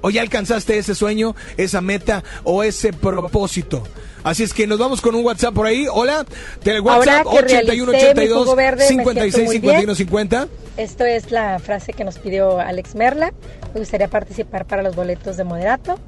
o 0.00 0.10
ya 0.10 0.22
alcanzaste 0.22 0.78
ese 0.78 0.94
sueño, 0.94 1.34
esa 1.56 1.80
meta 1.80 2.22
o 2.44 2.62
ese 2.62 2.92
propósito. 2.92 3.82
Así 4.22 4.42
es 4.42 4.52
que 4.52 4.66
nos 4.66 4.78
vamos 4.78 5.00
con 5.00 5.14
un 5.14 5.24
WhatsApp 5.24 5.54
por 5.54 5.66
ahí. 5.66 5.86
Hola, 5.90 6.26
del 6.62 6.80
WhatsApp 6.80 7.26
Ahora 7.26 7.46
que 7.46 7.54
realicé 7.54 7.74
mi 7.74 7.80
8182 7.80 8.38
jugo 8.38 8.56
verde, 8.56 8.82
me 8.82 8.86
siento 8.86 9.10
56 9.10 9.46
muy 9.46 9.54
51 9.56 9.94
50. 9.94 10.48
Esto 10.76 11.04
es 11.04 11.30
la 11.30 11.58
frase 11.58 11.92
que 11.92 12.04
nos 12.04 12.18
pidió 12.18 12.60
Alex 12.60 12.94
Merla. 12.94 13.32
Me 13.72 13.80
gustaría 13.80 14.08
participar 14.08 14.66
para 14.66 14.82
los 14.82 14.94
boletos 14.94 15.36
de 15.36 15.44
moderato. 15.44 15.98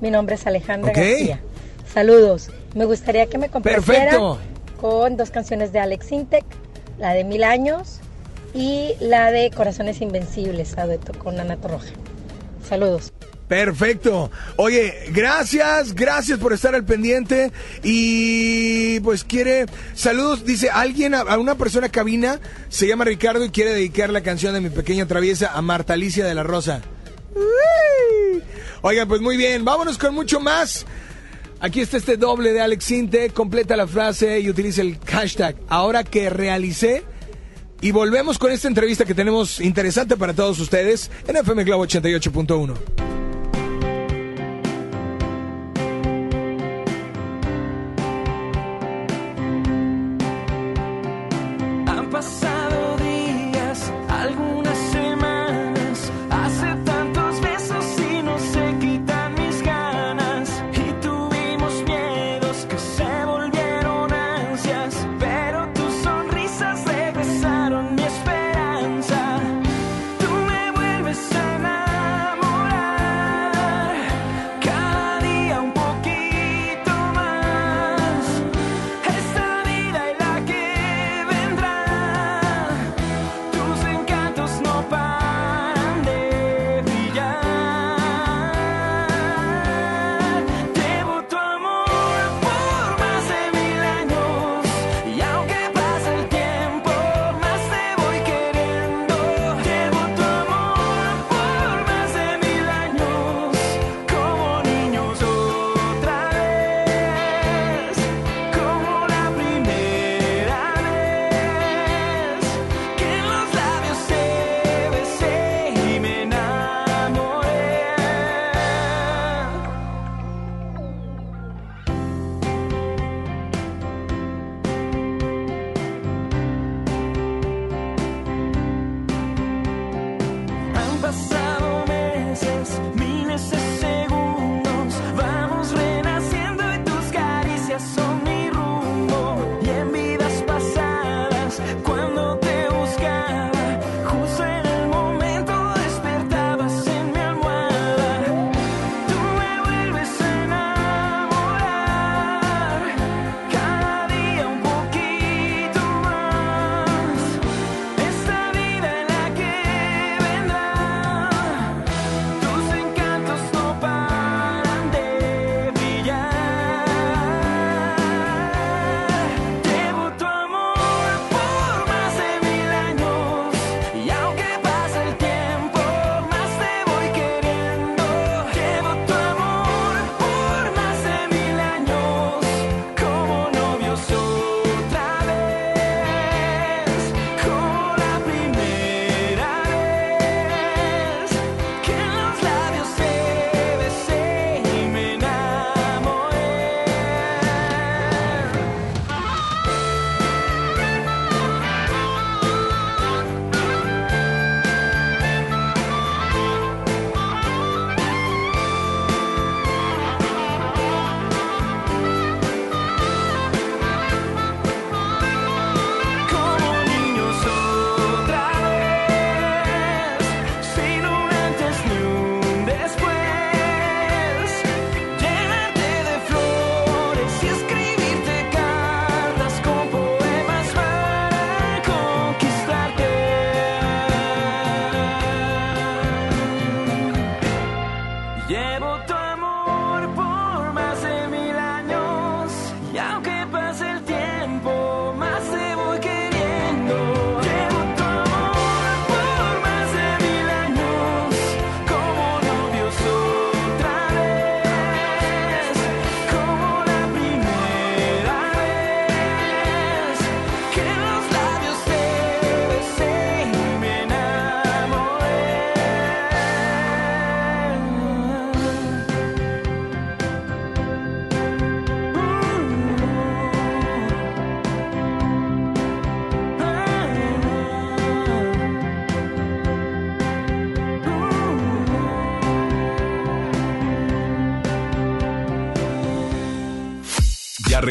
Mi 0.00 0.10
nombre 0.10 0.34
es 0.34 0.46
Alejandra. 0.46 0.92
García. 0.92 1.40
Saludos. 1.92 2.50
Me 2.74 2.84
gustaría 2.84 3.26
que 3.26 3.38
me 3.38 3.48
Perfecto. 3.48 4.38
con 4.80 5.16
dos 5.16 5.30
canciones 5.30 5.72
de 5.72 5.78
Alex 5.78 6.12
Intec, 6.12 6.44
la 6.98 7.12
de 7.12 7.24
Mil 7.24 7.44
Años 7.44 8.00
y 8.54 8.94
la 9.00 9.30
de 9.30 9.50
Corazones 9.50 10.00
Invencibles, 10.00 10.76
a 10.78 10.86
dueto 10.86 11.12
con 11.18 11.38
Ana 11.38 11.56
Torroja. 11.56 11.88
Saludos. 12.66 13.12
Perfecto. 13.48 14.30
Oye, 14.56 15.10
gracias, 15.10 15.94
gracias 15.94 16.38
por 16.38 16.52
estar 16.52 16.74
al 16.74 16.84
pendiente. 16.84 17.52
Y 17.82 19.00
pues 19.00 19.24
quiere, 19.24 19.66
saludos, 19.94 20.44
dice 20.44 20.70
alguien, 20.70 21.14
a, 21.14 21.38
una 21.38 21.56
persona 21.56 21.90
cabina, 21.90 22.40
se 22.68 22.86
llama 22.86 23.04
Ricardo 23.04 23.44
y 23.44 23.50
quiere 23.50 23.74
dedicar 23.74 24.10
la 24.10 24.22
canción 24.22 24.54
de 24.54 24.60
mi 24.60 24.70
pequeña 24.70 25.06
traviesa 25.06 25.52
a 25.52 25.60
Marta 25.60 25.92
Alicia 25.92 26.24
de 26.24 26.34
la 26.34 26.42
Rosa. 26.42 26.80
Uy. 27.34 28.42
Oigan, 28.80 29.06
pues 29.06 29.20
muy 29.20 29.36
bien, 29.36 29.64
vámonos 29.64 29.98
con 29.98 30.14
mucho 30.14 30.40
más. 30.40 30.86
Aquí 31.60 31.80
está 31.80 31.96
este 31.96 32.16
doble 32.16 32.52
de 32.52 32.60
Alex 32.60 32.84
Sinte, 32.84 33.30
completa 33.30 33.76
la 33.76 33.86
frase 33.86 34.40
y 34.40 34.50
utiliza 34.50 34.82
el 34.82 34.98
hashtag 35.06 35.54
ahora 35.68 36.02
que 36.02 36.28
realicé. 36.28 37.04
Y 37.80 37.90
volvemos 37.92 38.38
con 38.38 38.50
esta 38.50 38.68
entrevista 38.68 39.04
que 39.04 39.14
tenemos 39.14 39.60
interesante 39.60 40.16
para 40.16 40.34
todos 40.34 40.58
ustedes 40.58 41.10
en 41.28 41.36
FM 41.36 41.64
Globo 41.64 41.84
88.1. 41.84 43.11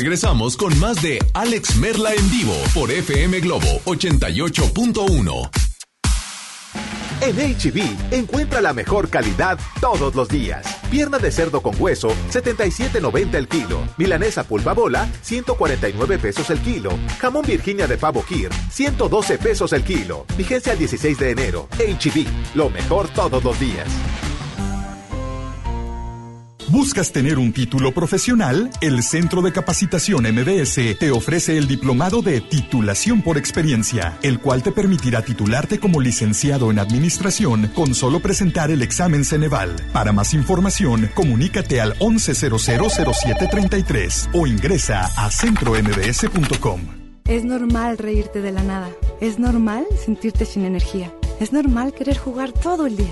regresamos 0.02 0.58
con 0.58 0.80
más 0.80 1.00
de 1.04 1.20
Alex 1.36 1.76
Merla 1.76 2.12
en 2.16 2.32
vivo 2.32 2.56
por 2.74 2.90
FM 2.90 3.40
Globo 3.40 3.68
88.1. 3.86 5.52
En 7.22 7.36
HB, 7.36 8.12
encuentra 8.12 8.62
la 8.62 8.74
mejor 8.74 9.12
calidad 9.12 9.60
todos 9.80 10.16
los 10.16 10.28
días. 10.28 10.66
Pierna 10.90 11.20
de 11.20 11.32
cerdo 11.32 11.62
con 11.62 11.80
hueso, 11.80 12.10
77.90 12.32 13.36
el 13.36 13.48
kilo. 13.48 13.88
Milanesa 13.98 14.44
pulpa 14.44 14.74
bola, 14.74 15.08
149 15.22 16.18
pesos 16.18 16.50
el 16.50 16.60
kilo. 16.62 16.90
Jamón 17.20 17.46
Virginia 17.46 17.86
de 17.86 18.00
pavo 18.00 18.26
Kir, 18.26 18.50
112 18.72 19.38
pesos 19.38 19.72
el 19.72 19.84
kilo. 19.84 20.26
Vigencia 20.36 20.72
al 20.72 20.80
16 20.80 21.20
de 21.20 21.30
enero. 21.30 21.68
HB, 21.78 22.56
lo 22.56 22.72
mejor 22.72 23.08
todos 23.10 23.44
los 23.44 23.60
días. 23.60 23.88
¿Buscas 26.72 27.12
tener 27.12 27.38
un 27.38 27.52
título 27.52 27.94
profesional? 27.94 28.70
El 28.80 29.04
Centro 29.04 29.42
de 29.42 29.52
Capacitación 29.52 30.24
MBS 30.24 30.98
te 30.98 31.12
ofrece 31.12 31.58
el 31.58 31.68
diplomado 31.68 32.22
de 32.22 32.40
titulación 32.40 33.22
por 33.22 33.38
experiencia, 33.38 34.18
el 34.24 34.40
cual 34.40 34.64
te 34.64 34.72
permitirá 34.72 35.22
titularte 35.22 35.82
como 35.82 36.00
licenciado 36.00 36.72
en 36.72 36.80
administración 36.80 37.70
con 37.76 37.94
solo 37.94 38.22
presentar 38.22 38.72
el 38.72 38.84
examen 38.84 39.26
Ceneval. 39.26 39.76
Para 39.92 40.14
más 40.14 40.34
información, 40.34 41.10
comunícate 41.14 41.82
al 41.82 42.00
11000733 42.00 44.30
o 44.32 44.48
ingresa 44.48 45.12
a 45.18 45.30
centrombs.com. 45.30 46.80
Es 47.26 47.44
normal 47.44 47.98
reírte 47.98 48.40
de 48.40 48.54
la 48.54 48.64
nada. 48.64 48.90
Es 49.20 49.40
normal 49.40 49.86
sentirte 50.02 50.46
sin 50.46 50.64
energía. 50.64 51.14
Es 51.42 51.52
normal 51.52 51.94
querer 51.94 52.18
jugar 52.18 52.54
todo 52.54 52.86
el 52.86 52.96
día. 52.96 53.12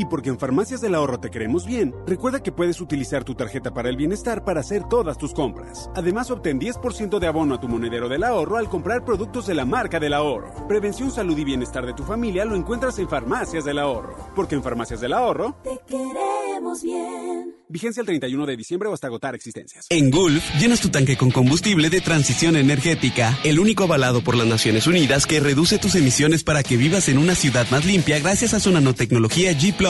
Y 0.00 0.06
porque 0.06 0.30
en 0.30 0.38
Farmacias 0.38 0.80
del 0.80 0.94
Ahorro 0.94 1.20
te 1.20 1.30
queremos 1.30 1.66
bien, 1.66 1.94
recuerda 2.06 2.42
que 2.42 2.52
puedes 2.52 2.80
utilizar 2.80 3.22
tu 3.22 3.34
tarjeta 3.34 3.74
para 3.74 3.90
el 3.90 3.98
bienestar 3.98 4.46
para 4.46 4.60
hacer 4.60 4.84
todas 4.88 5.18
tus 5.18 5.34
compras. 5.34 5.90
Además, 5.94 6.30
obtén 6.30 6.58
10% 6.58 7.18
de 7.18 7.26
abono 7.26 7.56
a 7.56 7.60
tu 7.60 7.68
monedero 7.68 8.08
del 8.08 8.24
ahorro 8.24 8.56
al 8.56 8.70
comprar 8.70 9.04
productos 9.04 9.46
de 9.46 9.52
la 9.52 9.66
marca 9.66 10.00
del 10.00 10.14
ahorro. 10.14 10.66
Prevención, 10.66 11.10
salud 11.10 11.36
y 11.36 11.44
bienestar 11.44 11.84
de 11.84 11.92
tu 11.92 12.02
familia 12.02 12.46
lo 12.46 12.56
encuentras 12.56 12.98
en 12.98 13.10
Farmacias 13.10 13.66
del 13.66 13.78
Ahorro. 13.78 14.16
Porque 14.34 14.54
en 14.54 14.62
Farmacias 14.62 15.02
del 15.02 15.12
Ahorro 15.12 15.56
Te 15.62 15.78
queremos 15.86 16.82
bien. 16.82 17.56
Vigencia 17.68 18.00
el 18.00 18.06
31 18.06 18.46
de 18.46 18.56
diciembre 18.56 18.88
o 18.88 18.94
hasta 18.94 19.06
agotar 19.06 19.36
existencias. 19.36 19.86
En 19.90 20.10
Gulf, 20.10 20.42
llenas 20.58 20.80
tu 20.80 20.88
tanque 20.88 21.16
con 21.16 21.30
combustible 21.30 21.88
de 21.88 22.00
transición 22.00 22.56
energética, 22.56 23.38
el 23.44 23.60
único 23.60 23.84
avalado 23.84 24.24
por 24.24 24.34
las 24.34 24.46
Naciones 24.48 24.88
Unidas 24.88 25.24
que 25.26 25.38
reduce 25.38 25.78
tus 25.78 25.94
emisiones 25.94 26.42
para 26.42 26.64
que 26.64 26.76
vivas 26.76 27.08
en 27.08 27.18
una 27.18 27.36
ciudad 27.36 27.70
más 27.70 27.84
limpia 27.84 28.18
gracias 28.18 28.54
a 28.54 28.60
su 28.60 28.72
nanotecnología 28.72 29.52
G⁇ 29.52 29.76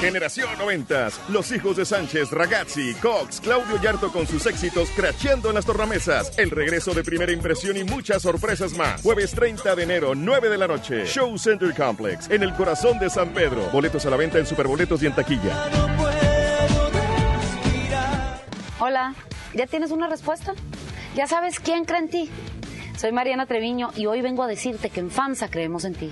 Generación 0.00 0.48
90. 0.58 1.08
Los 1.28 1.52
hijos 1.52 1.76
de 1.76 1.84
Sánchez, 1.84 2.30
Ragazzi, 2.30 2.94
Cox, 2.94 3.40
Claudio 3.40 3.80
Yarto 3.82 4.10
con 4.10 4.26
sus 4.26 4.46
éxitos 4.46 4.88
cracheando 4.96 5.50
en 5.50 5.56
las 5.56 5.66
tornamesas. 5.66 6.32
El 6.38 6.50
regreso 6.50 6.94
de 6.94 7.04
primera 7.04 7.32
impresión 7.32 7.76
y 7.76 7.84
muchas 7.84 8.22
sorpresas 8.22 8.72
más. 8.78 9.02
Jueves 9.02 9.32
30 9.32 9.76
de 9.76 9.82
enero, 9.82 10.14
9 10.14 10.48
de 10.48 10.58
la 10.58 10.66
noche. 10.66 11.04
Show 11.04 11.36
Center 11.36 11.74
Complex, 11.74 12.30
en 12.30 12.42
el 12.42 12.54
corazón 12.54 12.98
de 12.98 13.10
San 13.10 13.28
Pedro. 13.34 13.68
Boletos 13.70 14.06
a 14.06 14.10
la 14.10 14.16
venta 14.16 14.38
en 14.38 14.46
Superboletos 14.46 15.02
y 15.02 15.06
en 15.06 15.14
taquilla. 15.14 15.68
Hola, 18.78 19.14
¿ya 19.52 19.66
tienes 19.66 19.90
una 19.90 20.08
respuesta? 20.08 20.54
¿Ya 21.14 21.26
sabes 21.26 21.60
quién 21.60 21.84
cree 21.84 21.98
en 21.98 22.08
ti? 22.08 22.30
Soy 22.96 23.12
Mariana 23.12 23.44
Treviño 23.44 23.90
y 23.94 24.06
hoy 24.06 24.22
vengo 24.22 24.42
a 24.42 24.46
decirte 24.46 24.88
que 24.88 25.00
en 25.00 25.10
FAMSA 25.10 25.50
creemos 25.50 25.84
en 25.84 25.94
ti. 25.94 26.10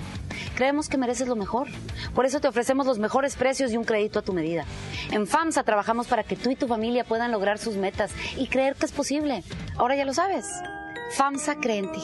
Creemos 0.59 0.89
que 0.89 0.97
mereces 0.97 1.29
lo 1.29 1.37
mejor. 1.37 1.69
Por 2.13 2.25
eso 2.25 2.41
te 2.41 2.49
ofrecemos 2.49 2.85
los 2.85 2.99
mejores 2.99 3.37
precios 3.37 3.71
y 3.71 3.77
un 3.77 3.85
crédito 3.85 4.19
a 4.19 4.23
tu 4.23 4.33
medida. 4.33 4.65
En 5.09 5.25
FAMSA 5.25 5.63
trabajamos 5.63 6.07
para 6.07 6.25
que 6.25 6.35
tú 6.35 6.49
y 6.49 6.57
tu 6.57 6.67
familia 6.67 7.05
puedan 7.05 7.31
lograr 7.31 7.59
sus 7.59 7.77
metas 7.77 8.11
y 8.35 8.47
creer 8.47 8.75
que 8.75 8.85
es 8.85 8.91
posible. 8.91 9.41
Ahora 9.77 9.95
ya 9.95 10.03
lo 10.03 10.13
sabes. 10.13 10.47
FAMSA 11.11 11.55
cree 11.61 11.77
en 11.77 11.91
ti. 11.93 12.03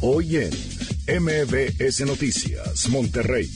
Hoy 0.00 0.36
en 0.36 0.75
MBS 1.08 2.04
Noticias, 2.04 2.88
Monterrey. 2.88 3.48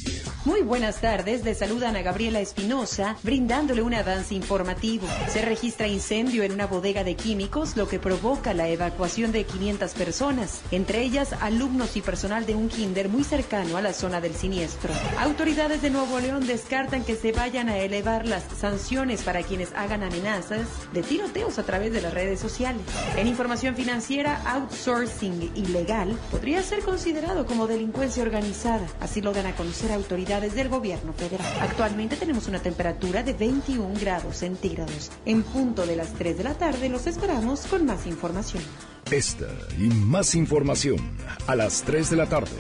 Muy 0.45 0.63
buenas 0.63 1.01
tardes, 1.01 1.45
le 1.45 1.55
saludan 1.55 1.97
a 1.97 2.03
Gabriela 2.03 2.41
Espinosa, 2.41 3.17
brindándole 3.25 3.83
un 3.83 3.93
avance 3.93 4.35
informativo. 4.35 5.07
Se 5.29 5.43
registra 5.43 5.89
incendio 5.89 6.45
en 6.45 6.53
una 6.53 6.67
bodega 6.67 7.03
de 7.03 7.17
químicos, 7.17 7.77
lo 7.77 7.89
que 7.89 7.99
provoca 7.99 8.55
la 8.55 8.69
evacuación 8.69 9.33
de 9.33 9.45
500 9.45 9.93
personas, 9.93 10.61
entre 10.71 11.03
ellas 11.03 11.35
alumnos 11.41 11.97
y 11.97 12.03
personal 12.03 12.47
de 12.47 12.55
un 12.55 12.69
kinder 12.69 13.09
muy 13.09 13.25
cercano 13.25 13.77
a 13.77 13.83
la 13.83 13.93
zona 13.93 14.21
del 14.21 14.35
siniestro. 14.35 14.95
Autoridades 15.19 15.83
de 15.83 15.91
Nuevo 15.91 16.21
León 16.21 16.47
descartan 16.47 17.05
que 17.05 17.17
se 17.17 17.33
vayan 17.33 17.69
a 17.69 17.79
elevar 17.79 18.27
las 18.27 18.45
sanciones 18.59 19.23
para 19.23 19.43
quienes 19.43 19.73
hagan 19.75 20.05
amenazas 20.05 20.69
de 20.95 21.03
tiroteos 21.03 21.59
a 21.59 21.65
través 21.65 21.93
de 21.93 22.01
las 22.01 22.15
redes 22.15 22.39
sociales. 22.39 22.81
En 23.17 23.27
información 23.27 23.75
financiera, 23.75 24.41
outsourcing 24.47 25.51
ilegal 25.57 26.17
podría 26.31 26.63
ser 26.63 26.81
considerado 26.81 27.40
como 27.47 27.67
delincuencia 27.67 28.23
organizada. 28.23 28.87
Así 29.01 29.21
lo 29.21 29.33
dan 29.33 29.47
a 29.47 29.55
conocer 29.55 29.93
autoridades 29.93 30.55
del 30.55 30.69
gobierno 30.69 31.13
federal. 31.13 31.47
Actualmente 31.61 32.17
tenemos 32.17 32.49
una 32.49 32.61
temperatura 32.61 33.23
de 33.23 33.33
21 33.33 33.95
grados 34.01 34.37
centígrados. 34.37 35.11
En 35.25 35.43
punto 35.43 35.87
de 35.87 35.97
las 35.97 36.13
3 36.15 36.39
de 36.39 36.45
la 36.45 36.55
tarde 36.55 36.89
los 36.89 37.07
esperamos 37.07 37.67
con 37.67 37.87
más 37.87 38.07
información. 38.07 38.63
Esta 39.11 39.49
y 39.79 39.89
más 39.89 40.35
información 40.35 40.99
a 41.47 41.57
las 41.57 41.83
3 41.83 42.11
de 42.11 42.17
la 42.17 42.27
tarde 42.27 42.51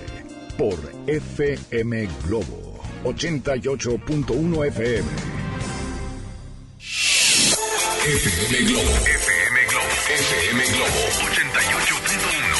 por 0.57 0.79
FM 1.07 2.09
Globo 2.27 2.81
88.1 3.05 4.67
FM. 4.67 5.09
FM 8.03 8.67
Globo. 8.67 8.91
FM 9.07 9.67
Globo. 9.69 9.87
FM 10.11 10.65
Globo 10.65 11.01
88.1. 11.31 12.60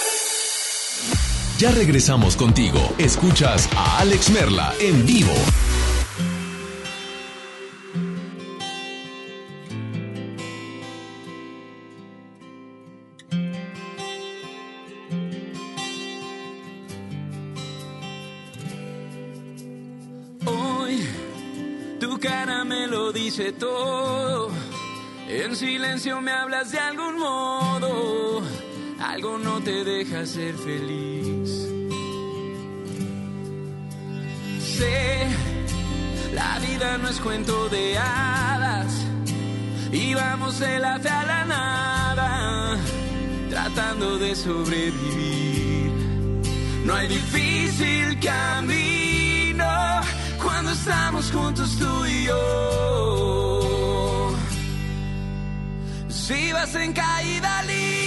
Ya 1.61 1.69
regresamos 1.69 2.35
contigo. 2.35 2.79
Escuchas 2.97 3.69
a 3.77 3.99
Alex 3.99 4.31
Merla 4.31 4.73
en 4.79 5.05
vivo. 5.05 5.31
Hoy 20.47 21.07
tu 21.99 22.19
cara 22.19 22.65
me 22.65 22.87
lo 22.87 23.11
dice 23.11 23.51
todo. 23.51 24.49
En 25.29 25.55
silencio 25.55 26.21
me 26.21 26.31
hablas 26.31 26.71
de 26.71 26.79
algún 26.79 27.19
modo. 27.19 28.41
Algo 29.03 29.37
no 29.39 29.59
te 29.61 29.83
deja 29.83 30.25
ser 30.25 30.53
feliz. 30.55 31.49
Sé, 34.59 35.27
la 36.33 36.59
vida 36.59 36.97
no 36.99 37.09
es 37.09 37.19
cuento 37.19 37.67
de 37.69 37.97
hadas. 37.97 38.93
Y 39.91 40.13
vamos 40.13 40.59
de 40.59 40.79
la 40.79 40.99
fe 40.99 41.09
a 41.09 41.23
la 41.25 41.45
nada, 41.45 42.77
tratando 43.49 44.19
de 44.19 44.35
sobrevivir. 44.35 45.91
No 46.85 46.93
hay 46.95 47.07
difícil 47.07 48.19
camino 48.19 50.01
cuando 50.41 50.71
estamos 50.71 51.31
juntos 51.31 51.75
tú 51.77 52.05
y 52.05 52.25
yo. 52.25 52.41
Si 56.07 56.51
vas 56.53 56.75
en 56.75 56.93
caída 56.93 57.63
libre 57.63 58.00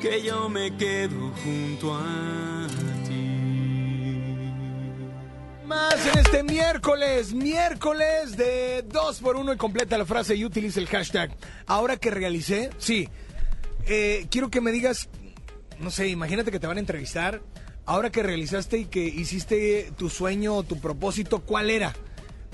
que 0.00 0.22
yo 0.22 0.48
me 0.48 0.76
quedo 0.76 1.32
junto 1.42 1.92
a 1.92 2.68
Más 5.66 6.06
en 6.06 6.18
este 6.20 6.44
miércoles, 6.44 7.34
miércoles 7.34 8.36
de 8.36 8.84
2 8.86 9.20
por 9.20 9.34
1 9.34 9.54
y 9.54 9.56
completa 9.56 9.98
la 9.98 10.06
frase 10.06 10.36
y 10.36 10.44
utiliza 10.44 10.78
el 10.78 10.86
hashtag. 10.86 11.34
Ahora 11.66 11.96
que 11.96 12.12
realicé, 12.12 12.70
sí, 12.78 13.08
eh, 13.88 14.28
quiero 14.30 14.48
que 14.48 14.60
me 14.60 14.70
digas, 14.70 15.08
no 15.80 15.90
sé, 15.90 16.06
imagínate 16.06 16.52
que 16.52 16.60
te 16.60 16.68
van 16.68 16.76
a 16.76 16.80
entrevistar. 16.80 17.42
Ahora 17.84 18.10
que 18.10 18.22
realizaste 18.22 18.78
y 18.78 18.84
que 18.84 19.00
hiciste 19.00 19.90
tu 19.98 20.08
sueño 20.08 20.62
tu 20.62 20.78
propósito, 20.78 21.40
¿cuál 21.40 21.68
era? 21.68 21.92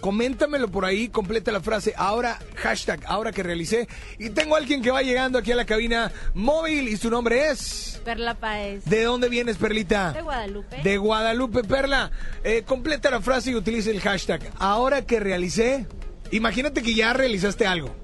Coméntamelo 0.01 0.69
por 0.69 0.85
ahí, 0.85 1.09
completa 1.09 1.51
la 1.51 1.61
frase. 1.61 1.93
Ahora, 1.97 2.39
hashtag, 2.57 3.01
ahora 3.07 3.33
que 3.33 3.43
realicé. 3.43 3.89
Y 4.19 4.31
tengo 4.31 4.55
a 4.55 4.59
alguien 4.59 4.81
que 4.83 4.91
va 4.91 5.03
llegando 5.03 5.39
aquí 5.39 5.51
a 5.53 5.57
la 5.57 5.65
cabina 5.65 6.13
móvil 6.35 6.89
y 6.89 6.97
su 6.97 7.11
nombre 7.11 7.49
es... 7.49 8.01
Perla 8.05 8.35
Paez. 8.35 8.85
¿De 8.85 9.03
dónde 9.03 9.29
vienes, 9.29 9.57
Perlita? 9.57 10.13
De 10.13 10.23
Guadalupe. 10.23 10.83
De 10.83 10.97
Guadalupe, 10.99 11.65
Perla. 11.65 12.11
Eh, 12.45 12.63
completa 12.65 13.11
la 13.11 13.21
frase 13.21 13.51
y 13.51 13.55
utilice 13.57 13.91
el 13.91 14.01
hashtag. 14.01 14.41
Ahora 14.59 15.03
que 15.03 15.21
realicé, 15.21 15.87
imagínate 16.31 16.83
que 16.83 16.95
ya 16.95 17.13
realizaste 17.13 17.67
algo. 17.67 17.95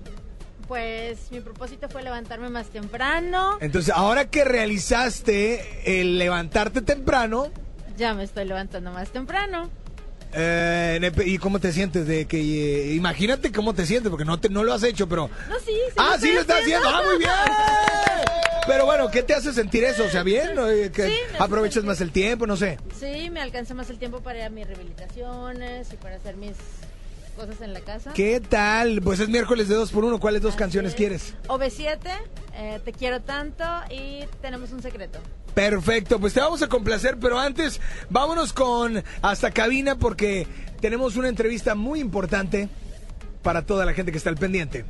Pues 0.67 1.31
mi 1.31 1.41
propósito 1.41 1.89
fue 1.89 2.03
levantarme 2.03 2.49
más 2.49 2.69
temprano. 2.69 3.59
Entonces, 3.61 3.93
ahora 3.95 4.31
que 4.31 4.45
realizaste 4.45 6.01
el 6.01 6.19
levantarte 6.19 6.83
temprano, 6.83 7.51
Ya 7.97 8.13
me 8.15 8.25
estoy 8.25 8.45
levantando 8.47 8.91
más 8.91 9.11
temprano. 9.11 9.71
Eh, 10.35 11.13
¿y 11.27 11.39
cómo 11.39 11.59
te 11.61 11.73
sientes? 11.73 12.07
De 12.07 12.27
que 12.27 12.39
eh, 12.39 12.95
imagínate 12.95 13.53
cómo 13.53 13.75
te 13.75 13.87
sientes, 13.87 14.11
porque 14.11 14.25
no 14.25 14.39
te, 14.41 14.49
no 14.49 14.65
lo 14.65 14.73
has 14.73 14.83
hecho, 14.83 15.09
pero 15.09 15.31
No, 15.49 15.59
sí, 15.61 15.67
sí. 15.89 15.95
ah, 15.97 16.13
lo 16.15 16.21
sí 16.21 16.33
lo 16.33 16.41
estás 16.41 16.61
haciendo. 16.63 16.89
Ah, 16.89 17.03
muy 17.07 17.19
bien. 17.19 17.31
Pero 18.67 18.87
bueno, 18.87 19.11
¿qué 19.11 19.23
te 19.23 19.35
hace 19.35 19.53
sentir 19.53 19.85
eso? 19.85 20.05
O 20.05 20.09
sea, 20.09 20.23
bien, 20.23 20.55
¿no? 20.55 20.71
Eh, 20.71 20.91
que 20.91 21.09
Sí, 21.09 21.15
aprovechas 21.39 21.85
más 21.85 22.01
el 22.01 22.11
tiempo, 22.13 22.47
no 22.47 22.57
sé. 22.57 22.79
Sí, 22.99 23.29
me 23.29 23.43
alcanza 23.43 23.75
más 23.75 23.91
el 23.91 23.99
tiempo 23.99 24.21
para 24.23 24.49
mis 24.49 24.67
rehabilitaciones 24.67 25.93
y 25.93 25.97
para 25.97 26.17
hacer 26.17 26.37
mis 26.37 26.53
cosas 27.37 27.61
en 27.61 27.75
la 27.75 27.81
casa. 27.81 28.13
¿Qué 28.15 28.41
tal? 28.41 29.03
Pues 29.03 29.21
es 29.21 29.29
miércoles 29.29 29.69
de 29.69 29.75
dos 29.75 29.93
por 29.93 30.05
uno. 30.05 30.19
¿Cuáles 30.19 30.41
dos 30.41 30.57
canciones 30.57 30.95
quieres? 30.95 31.35
OV7, 31.49 31.99
eh, 32.55 32.81
Te 32.83 32.93
quiero 32.93 33.21
tanto 33.21 33.65
y 33.91 34.21
tenemos 34.41 34.73
un 34.73 34.81
secreto. 34.81 35.19
Perfecto, 35.55 36.19
pues 36.19 36.35
te 36.35 36.41
vamos 36.41 36.63
a 36.63 36.69
complacer, 36.69 37.17
pero 37.21 37.39
antes 37.39 37.81
vámonos 38.11 38.53
con 38.53 39.03
hasta 39.23 39.53
cabina 39.53 39.97
porque 39.97 40.47
tenemos 40.81 41.17
una 41.17 41.29
entrevista 41.29 41.75
muy 41.75 42.01
importante 42.01 42.69
para 43.43 43.63
toda 43.63 43.85
la 43.87 43.93
gente 43.93 44.11
que 44.11 44.19
está 44.19 44.31
al 44.31 44.37
pendiente. 44.37 44.85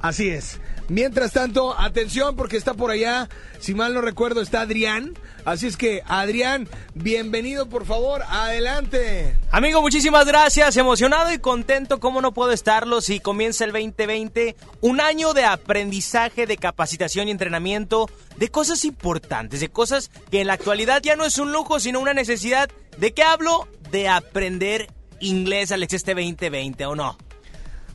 Así 0.00 0.30
es, 0.30 0.58
Mientras 0.90 1.30
tanto, 1.30 1.78
atención 1.78 2.34
porque 2.34 2.56
está 2.56 2.74
por 2.74 2.90
allá, 2.90 3.28
si 3.60 3.74
mal 3.74 3.94
no 3.94 4.00
recuerdo, 4.00 4.40
está 4.40 4.62
Adrián. 4.62 5.14
Así 5.44 5.66
es 5.66 5.76
que, 5.76 6.02
Adrián, 6.06 6.68
bienvenido 6.94 7.68
por 7.68 7.86
favor, 7.86 8.22
adelante. 8.28 9.36
Amigo, 9.50 9.80
muchísimas 9.80 10.26
gracias. 10.26 10.76
Emocionado 10.76 11.32
y 11.32 11.38
contento, 11.38 11.98
¿cómo 11.98 12.20
no 12.20 12.32
puedo 12.32 12.52
estarlo 12.52 13.00
si 13.00 13.20
comienza 13.20 13.64
el 13.64 13.72
2020? 13.72 14.56
Un 14.80 15.00
año 15.00 15.32
de 15.32 15.44
aprendizaje, 15.44 16.46
de 16.46 16.56
capacitación 16.56 17.28
y 17.28 17.30
entrenamiento, 17.30 18.10
de 18.36 18.48
cosas 18.48 18.84
importantes, 18.84 19.60
de 19.60 19.70
cosas 19.70 20.10
que 20.30 20.40
en 20.40 20.46
la 20.46 20.54
actualidad 20.54 21.02
ya 21.02 21.16
no 21.16 21.24
es 21.24 21.38
un 21.38 21.52
lujo, 21.52 21.80
sino 21.80 22.00
una 22.00 22.14
necesidad. 22.14 22.70
¿De 22.98 23.12
qué 23.12 23.22
hablo? 23.22 23.66
De 23.90 24.08
aprender 24.08 24.88
inglés, 25.20 25.72
Alex, 25.72 25.94
este 25.94 26.14
2020, 26.14 26.86
¿o 26.86 26.94
no? 26.94 27.16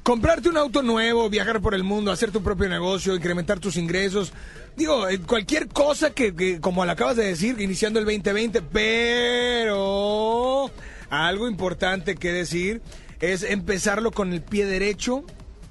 Comprarte 0.03 0.49
un 0.49 0.57
auto 0.57 0.83
nuevo, 0.83 1.29
viajar 1.31 1.61
por 1.61 1.73
el 1.73 1.83
mundo, 1.83 2.11
hacer 2.11 2.31
tu 2.31 2.43
propio 2.43 2.69
negocio, 2.69 3.15
incrementar 3.15 3.59
tus 3.59 3.75
ingresos. 3.75 4.33
Digo, 4.75 5.07
eh, 5.07 5.19
cualquier 5.19 5.67
cosa 5.67 6.11
que, 6.11 6.35
que, 6.35 6.59
como 6.59 6.85
le 6.85 6.91
acabas 6.91 7.15
de 7.15 7.25
decir, 7.25 7.59
iniciando 7.61 7.99
el 7.99 8.05
2020, 8.05 8.61
pero 8.61 10.71
algo 11.09 11.47
importante 11.47 12.15
que 12.15 12.31
decir 12.31 12.81
es 13.19 13.43
empezarlo 13.43 14.11
con 14.11 14.33
el 14.33 14.41
pie 14.41 14.65
derecho, 14.65 15.23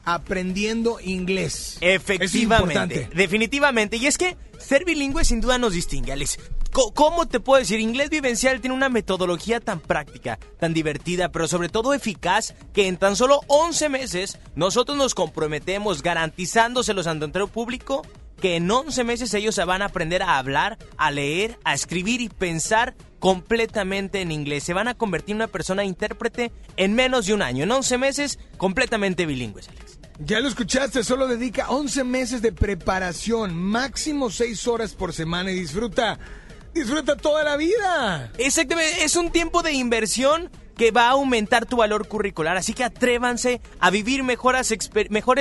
aprendiendo 0.05 0.98
inglés. 1.00 1.78
Efectivamente, 1.80 3.09
definitivamente. 3.14 3.96
Y 3.96 4.07
es 4.07 4.18
que 4.18 4.36
ser 4.59 4.84
bilingüe 4.84 5.24
sin 5.24 5.40
duda 5.40 5.59
nos 5.59 5.74
distingue, 5.74 6.12
Alex. 6.12 6.38
¿Cómo 6.94 7.28
te 7.28 7.38
puedo 7.38 7.61
decir? 7.61 7.78
Inglés 7.78 8.11
vivencial 8.11 8.61
tiene 8.61 8.74
una 8.74 8.88
metodología 8.88 9.61
tan 9.61 9.78
práctica, 9.78 10.40
tan 10.59 10.74
divertida, 10.74 11.30
pero 11.30 11.46
sobre 11.46 11.68
todo 11.68 11.94
eficaz, 11.94 12.55
que 12.72 12.88
en 12.88 12.96
tan 12.96 13.14
solo 13.14 13.42
11 13.46 13.88
meses 13.90 14.38
nosotros 14.57 14.98
nos 14.98 15.14
comprometemos 15.14 16.02
garantizándoselos 16.02 17.07
ante 17.07 17.26
el 17.26 17.48
público 17.48 18.02
que 18.45 18.57
en 18.57 18.70
11 18.70 19.05
meses 19.05 19.32
ellos 19.32 19.55
se 19.55 19.64
van 19.64 19.80
a 19.80 19.86
aprender 19.86 20.22
a 20.22 20.36
hablar, 20.36 20.76
a 20.99 21.11
leer, 21.11 21.59
a 21.64 21.72
escribir 21.72 22.20
y 22.20 22.28
pensar 22.28 22.95
completamente 23.18 24.20
en 24.20 24.30
inglés. 24.30 24.64
Se 24.64 24.74
van 24.74 24.86
a 24.86 24.92
convertir 24.92 25.30
en 25.30 25.36
una 25.36 25.47
persona 25.47 25.82
intérprete 25.82 26.53
en 26.76 26.92
menos 26.92 27.24
de 27.24 27.32
un 27.32 27.40
año. 27.40 27.64
En 27.64 27.70
11 27.70 27.97
meses, 27.97 28.38
completamente 28.59 29.24
bilingües, 29.24 29.70
Alex. 29.70 29.99
Ya 30.18 30.40
lo 30.40 30.49
escuchaste, 30.49 31.05
solo 31.05 31.26
dedica 31.26 31.70
11 31.70 32.05
meses 32.05 32.42
de 32.42 32.53
preparación, 32.53 33.55
máximo 33.55 34.28
6 34.28 34.68
horas 34.68 34.92
por 34.92 35.14
semana 35.14 35.51
y 35.51 35.61
disfruta 35.61 36.18
disfruta 36.74 37.16
toda 37.16 37.45
la 37.45 37.57
vida. 37.57 38.30
Exactamente, 38.36 39.05
es 39.05 39.16
un 39.16 39.30
tiempo 39.30 39.62
de 39.62 39.72
inversión 39.72 40.51
que 40.77 40.91
va 40.91 41.09
a 41.09 41.12
aumentar 41.12 41.66
tu 41.66 41.77
valor 41.77 42.09
curricular, 42.09 42.57
así 42.57 42.75
que 42.75 42.85
atrévanse 42.85 43.61
a 43.81 43.91
vivir 43.91 44.22
mejores, 44.22 44.70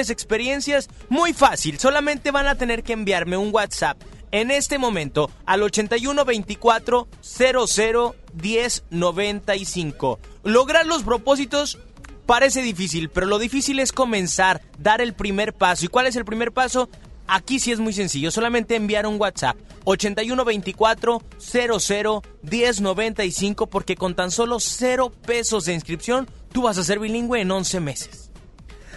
experiencias 0.10 0.90
muy 1.10 1.34
fácil. 1.34 1.80
Solamente 1.80 2.32
van 2.32 2.48
a 2.48 2.56
tener 2.56 2.84
que 2.84 2.94
enviarme 2.94 3.38
un 3.38 3.54
WhatsApp 3.54 4.02
en 4.32 4.52
este 4.52 4.78
momento 4.78 5.30
al 5.46 5.64
81 5.64 6.26
24 6.26 7.08
00 7.22 8.16
10 8.34 8.84
95. 8.90 10.20
Lograr 10.44 10.86
los 10.86 11.04
propósitos 11.04 11.80
parece 12.26 12.62
difícil, 12.62 13.10
pero 13.10 13.28
lo 13.28 13.40
difícil 13.40 13.80
es 13.80 13.92
comenzar, 13.92 14.62
dar 14.80 15.02
el 15.02 15.14
primer 15.14 15.54
paso. 15.54 15.86
¿Y 15.86 15.90
cuál 15.90 16.08
es 16.08 16.16
el 16.16 16.26
primer 16.26 16.52
paso? 16.52 16.90
Aquí 17.28 17.60
sí 17.60 17.72
es 17.72 17.80
muy 17.80 17.94
sencillo, 17.94 18.32
solamente 18.32 18.76
enviar 18.76 19.08
un 19.08 19.20
WhatsApp 19.20 19.58
8124 19.86 21.22
00 21.38 22.24
1095 22.42 23.68
porque 23.68 23.96
con 23.96 24.16
tan 24.16 24.32
solo 24.32 24.60
0 24.60 25.12
pesos 25.26 25.66
de 25.66 25.74
inscripción 25.74 26.30
tú 26.52 26.64
vas 26.64 26.78
a 26.78 26.84
ser 26.84 27.00
bilingüe 27.00 27.42
en 27.42 27.52
11 27.52 27.80
meses. 27.80 28.30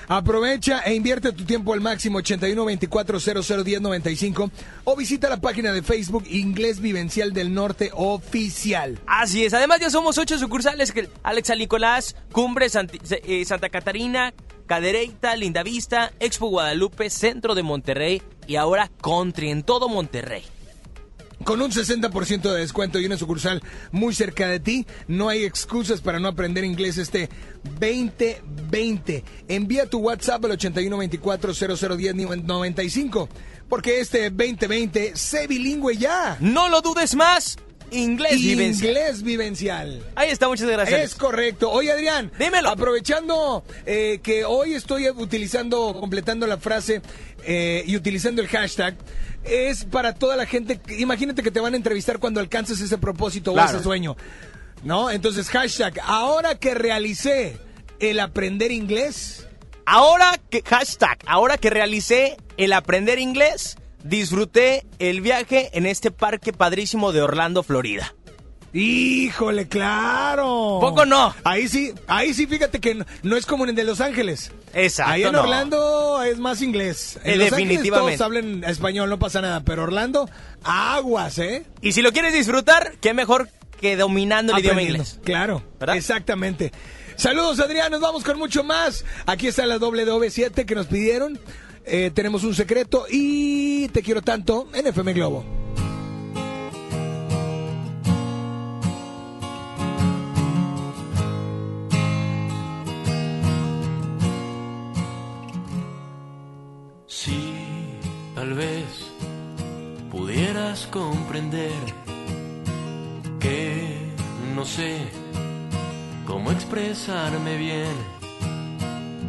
Aprovecha 0.09 0.81
e 0.81 0.95
invierte 0.95 1.33
tu 1.33 1.45
tiempo 1.45 1.73
al 1.73 1.81
máximo 1.81 2.21
8124001095 2.21 4.51
o 4.85 4.95
visita 4.95 5.29
la 5.29 5.41
página 5.41 5.73
de 5.73 5.83
Facebook 5.83 6.23
Inglés 6.29 6.79
Vivencial 6.81 7.33
del 7.33 7.53
Norte 7.53 7.91
Oficial. 7.93 9.01
Así 9.07 9.45
es, 9.45 9.53
además 9.53 9.81
ya 9.81 9.91
somos 9.91 10.17
ocho 10.19 10.39
sucursales, 10.39 10.95
Alexa 11.25 11.57
Nicolás, 11.57 12.15
Cumbre, 12.31 12.69
eh, 13.11 13.45
Santa 13.45 13.69
Catarina, 13.69 14.33
Cadereyta, 14.67 15.37
Lindavista, 15.37 16.13
Expo 16.21 16.49
Guadalupe, 16.49 17.09
Centro 17.11 17.55
de 17.55 17.63
Monterrey 17.63 18.23
y 18.47 18.57
ahora 18.57 18.91
Country 19.01 19.51
en 19.51 19.63
todo 19.63 19.89
Monterrey. 19.89 20.43
Con 21.45 21.63
un 21.63 21.71
60% 21.71 22.53
de 22.53 22.61
descuento 22.61 22.99
y 22.99 23.07
una 23.07 23.19
sucursal 23.19 23.63
muy 23.93 24.13
cerca 24.15 24.49
de 24.49 24.59
ti, 24.59 24.85
no 25.07 25.29
hay 25.29 25.45
excusas 25.45 26.01
para 26.01 26.19
no 26.19 26.27
aprender 26.29 26.65
inglés 26.65 26.97
este 26.99 27.29
2020. 27.79 29.23
Envía 29.47 29.89
tu 29.89 29.99
WhatsApp 29.99 30.45
al 30.47 30.59
8124001095 30.59 33.29
porque 33.69 34.01
este 34.01 34.31
2020 34.31 35.15
sé 35.15 35.47
bilingüe 35.47 35.97
ya. 35.97 36.37
No 36.41 36.69
lo 36.69 36.81
dudes 36.81 37.15
más. 37.15 37.59
Inglés 37.91 38.41
vivencial. 38.41 38.91
Inglés 38.91 39.23
vivencial. 39.23 40.03
Ahí 40.15 40.31
está, 40.31 40.49
muchas 40.49 40.69
gracias. 40.69 41.01
Es 41.01 41.15
correcto. 41.15 41.71
Oye, 41.71 41.93
Adrián. 41.93 42.31
Dímelo. 42.39 42.71
Aprovechando 42.71 43.65
eh, 43.85 44.21
que 44.23 44.45
hoy 44.45 44.75
estoy 44.75 45.09
utilizando, 45.11 45.95
completando 45.99 46.47
la 46.47 46.59
frase 46.59 47.03
eh, 47.45 47.85
y 47.87 47.97
utilizando 47.97 48.43
el 48.43 48.49
hashtag, 48.49 48.97
es 49.45 49.85
para 49.85 50.15
toda 50.15 50.37
la 50.37 50.47
gente. 50.47 50.81
Imagínate 50.99 51.43
que 51.43 51.51
te 51.51 51.61
van 51.61 51.75
a 51.75 51.77
entrevistar 51.77 52.19
cuando 52.19 52.41
alcances 52.41 52.81
ese 52.81 52.99
propósito 52.99 53.53
o 53.53 53.65
ese 53.65 53.83
sueño. 53.83 54.17
¿No? 54.83 55.11
Entonces, 55.11 55.49
hashtag, 55.49 56.01
ahora 56.05 56.57
que 56.57 56.75
realicé 56.75 57.57
el 58.01 58.21
aprender 58.21 58.73
inglés. 58.73 59.47
Ahora 59.85 60.39
que, 60.51 60.63
hashtag, 60.63 61.19
ahora 61.27 61.59
que 61.59 61.71
realicé 61.71 62.37
el 62.57 62.73
aprender 62.73 63.21
inglés 63.21 63.77
disfruté 64.09 64.87
el 64.99 65.21
viaje 65.21 65.71
en 65.73 65.87
este 65.87 66.11
parque 66.11 66.53
padrísimo 66.53 67.13
de 67.13 67.23
Orlando, 67.23 67.63
Florida. 67.63 68.15
Híjole, 68.73 69.69
claro. 69.69 70.79
Poco 70.81 71.07
no. 71.07 71.35
Ahí 71.45 71.67
sí, 71.67 71.95
ahí 72.07 72.35
sí, 72.35 72.47
fíjate 72.47 72.79
que 72.79 73.03
no, 73.23 73.37
es 73.37 73.47
como 73.47 73.65
en 73.65 73.71
el 73.71 73.77
de 73.77 73.85
Los 73.85 74.03
Ángeles. 74.03 74.53
Exacto. 74.75 75.13
Ahí 75.13 75.23
en 75.23 75.35
Orlando 75.35 76.23
es 76.23 76.39
más 76.39 76.61
inglés. 76.61 77.19
En 77.25 77.39
Los 77.39 77.53
Ángeles 77.53 77.89
todos 77.89 78.21
hablan 78.21 78.65
español, 78.65 79.09
no 79.09 79.19
pasa 79.19 79.41
nada. 79.41 79.61
Pero 79.65 79.85
Orlando, 79.85 80.29
aguas, 80.63 81.39
¿eh? 81.39 81.65
Y 81.81 81.93
si 81.93 82.03
lo 82.03 82.13
quieres 82.13 82.35
disfrutar, 82.35 82.93
qué 83.01 83.15
mejor 83.15 83.49
que 83.81 83.97
dominando 83.97 84.53
el 84.53 84.59
idioma 84.59 84.83
inglés. 84.83 85.21
Claro, 85.25 85.63
exactamente. 85.95 86.73
Saludos, 87.17 87.61
Adrián. 87.61 87.91
Nos 87.91 88.03
vamos 88.03 88.25
con 88.25 88.39
mucho 88.39 88.63
más. 88.63 89.07
Aquí 89.25 89.47
está 89.47 89.65
la 89.65 89.79
W7 89.79 90.67
que 90.67 90.75
nos 90.75 90.87
pidieron. 90.87 91.41
Eh, 91.89 92.11
tenemos 92.13 92.43
un 92.43 92.53
secreto 92.53 93.07
y 93.09 93.87
te 93.89 94.03
quiero 94.03 94.21
tanto 94.21 94.67
en 94.75 94.89
FM 94.89 95.13
Globo. 95.13 95.45
Si 107.07 107.55
tal 108.35 108.55
vez 108.55 108.85
pudieras 110.11 110.89
comprender 110.89 111.71
que 113.39 113.97
no 114.57 114.65
sé 114.65 114.99
cómo 116.27 116.51
expresarme 116.51 117.57
bien. 117.57 118.17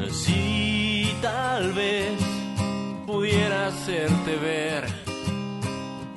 Si 0.09 1.07
tal 1.21 1.73
vez 1.73 2.36
pudiera 3.07 3.67
hacerte 3.67 4.35
ver 4.35 4.83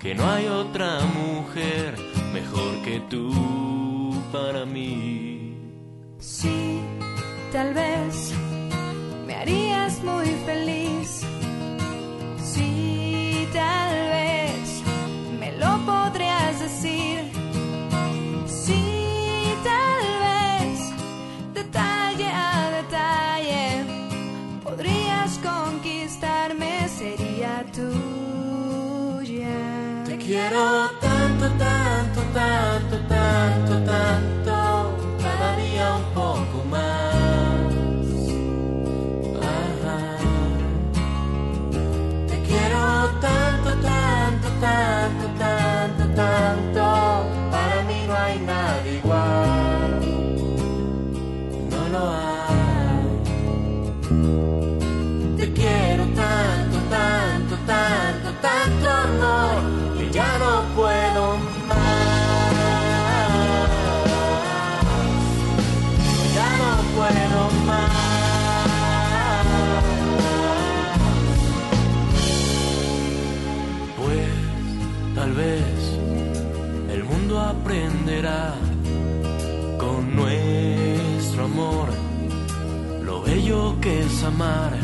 que 0.00 0.12
no 0.12 0.28
hay 0.28 0.48
otra 0.48 0.98
mujer 1.04 1.94
mejor 2.32 2.82
que 2.82 2.98
tú 3.08 4.12
para 4.32 4.66
mí. 4.66 5.56
Sí, 6.18 6.80
tal 7.52 7.72
vez 7.74 8.32
me 9.24 9.36
harías 9.36 10.02
muy 10.02 10.26
tanto, 32.32 32.96
tanto, 33.08 33.72
tanto, 33.84 34.52
cada 35.22 35.56
día 35.56 35.94
un 35.96 36.04
poco 36.14 36.64
más. 36.70 37.74
Te 42.28 42.42
quiero 42.42 43.10
tanto, 43.20 43.70
tanto, 43.82 44.48
tanto, 44.60 44.99
amar 84.24 84.79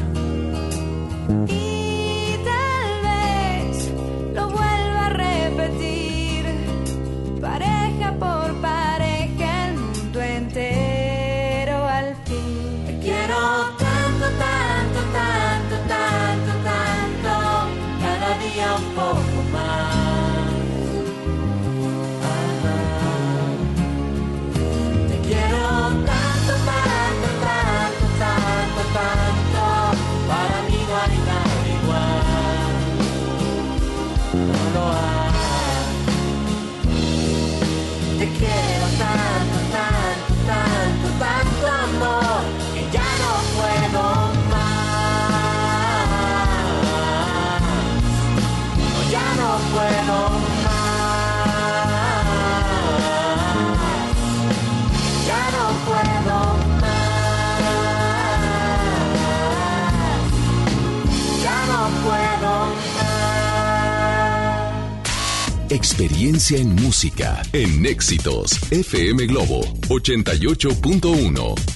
experiencia 65.97 66.59
en 66.59 66.75
música 66.75 67.43
en 67.55 67.87
Éxitos 67.87 68.53
FM 68.71 69.25
Globo 69.25 69.63
88.1. 69.89 71.76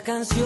canción. 0.00 0.45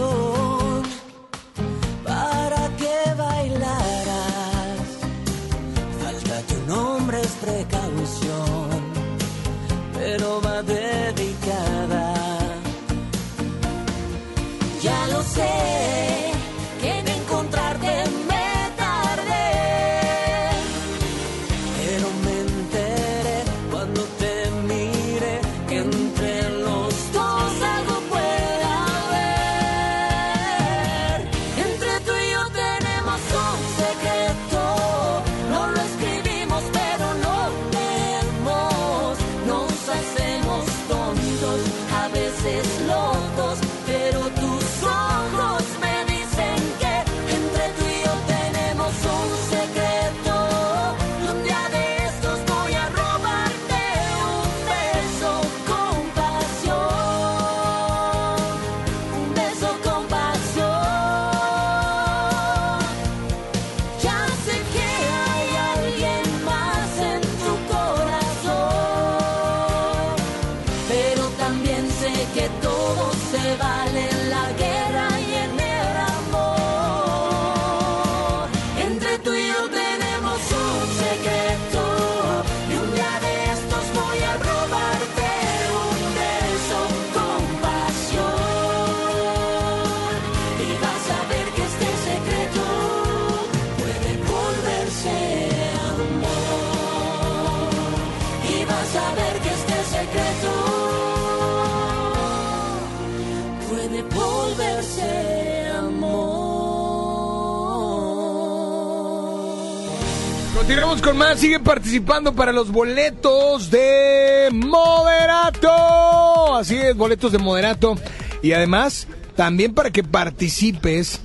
Con 111.03 111.17
más, 111.17 111.39
sigue 111.39 111.59
participando 111.59 112.35
para 112.35 112.51
los 112.51 112.71
boletos 112.71 113.71
de 113.71 114.49
Moderato. 114.51 116.55
Así 116.55 116.77
es, 116.77 116.95
boletos 116.95 117.31
de 117.31 117.39
Moderato. 117.39 117.95
Y 118.43 118.51
además, 118.51 119.07
también 119.35 119.73
para 119.73 119.89
que 119.89 120.03
participes 120.03 121.19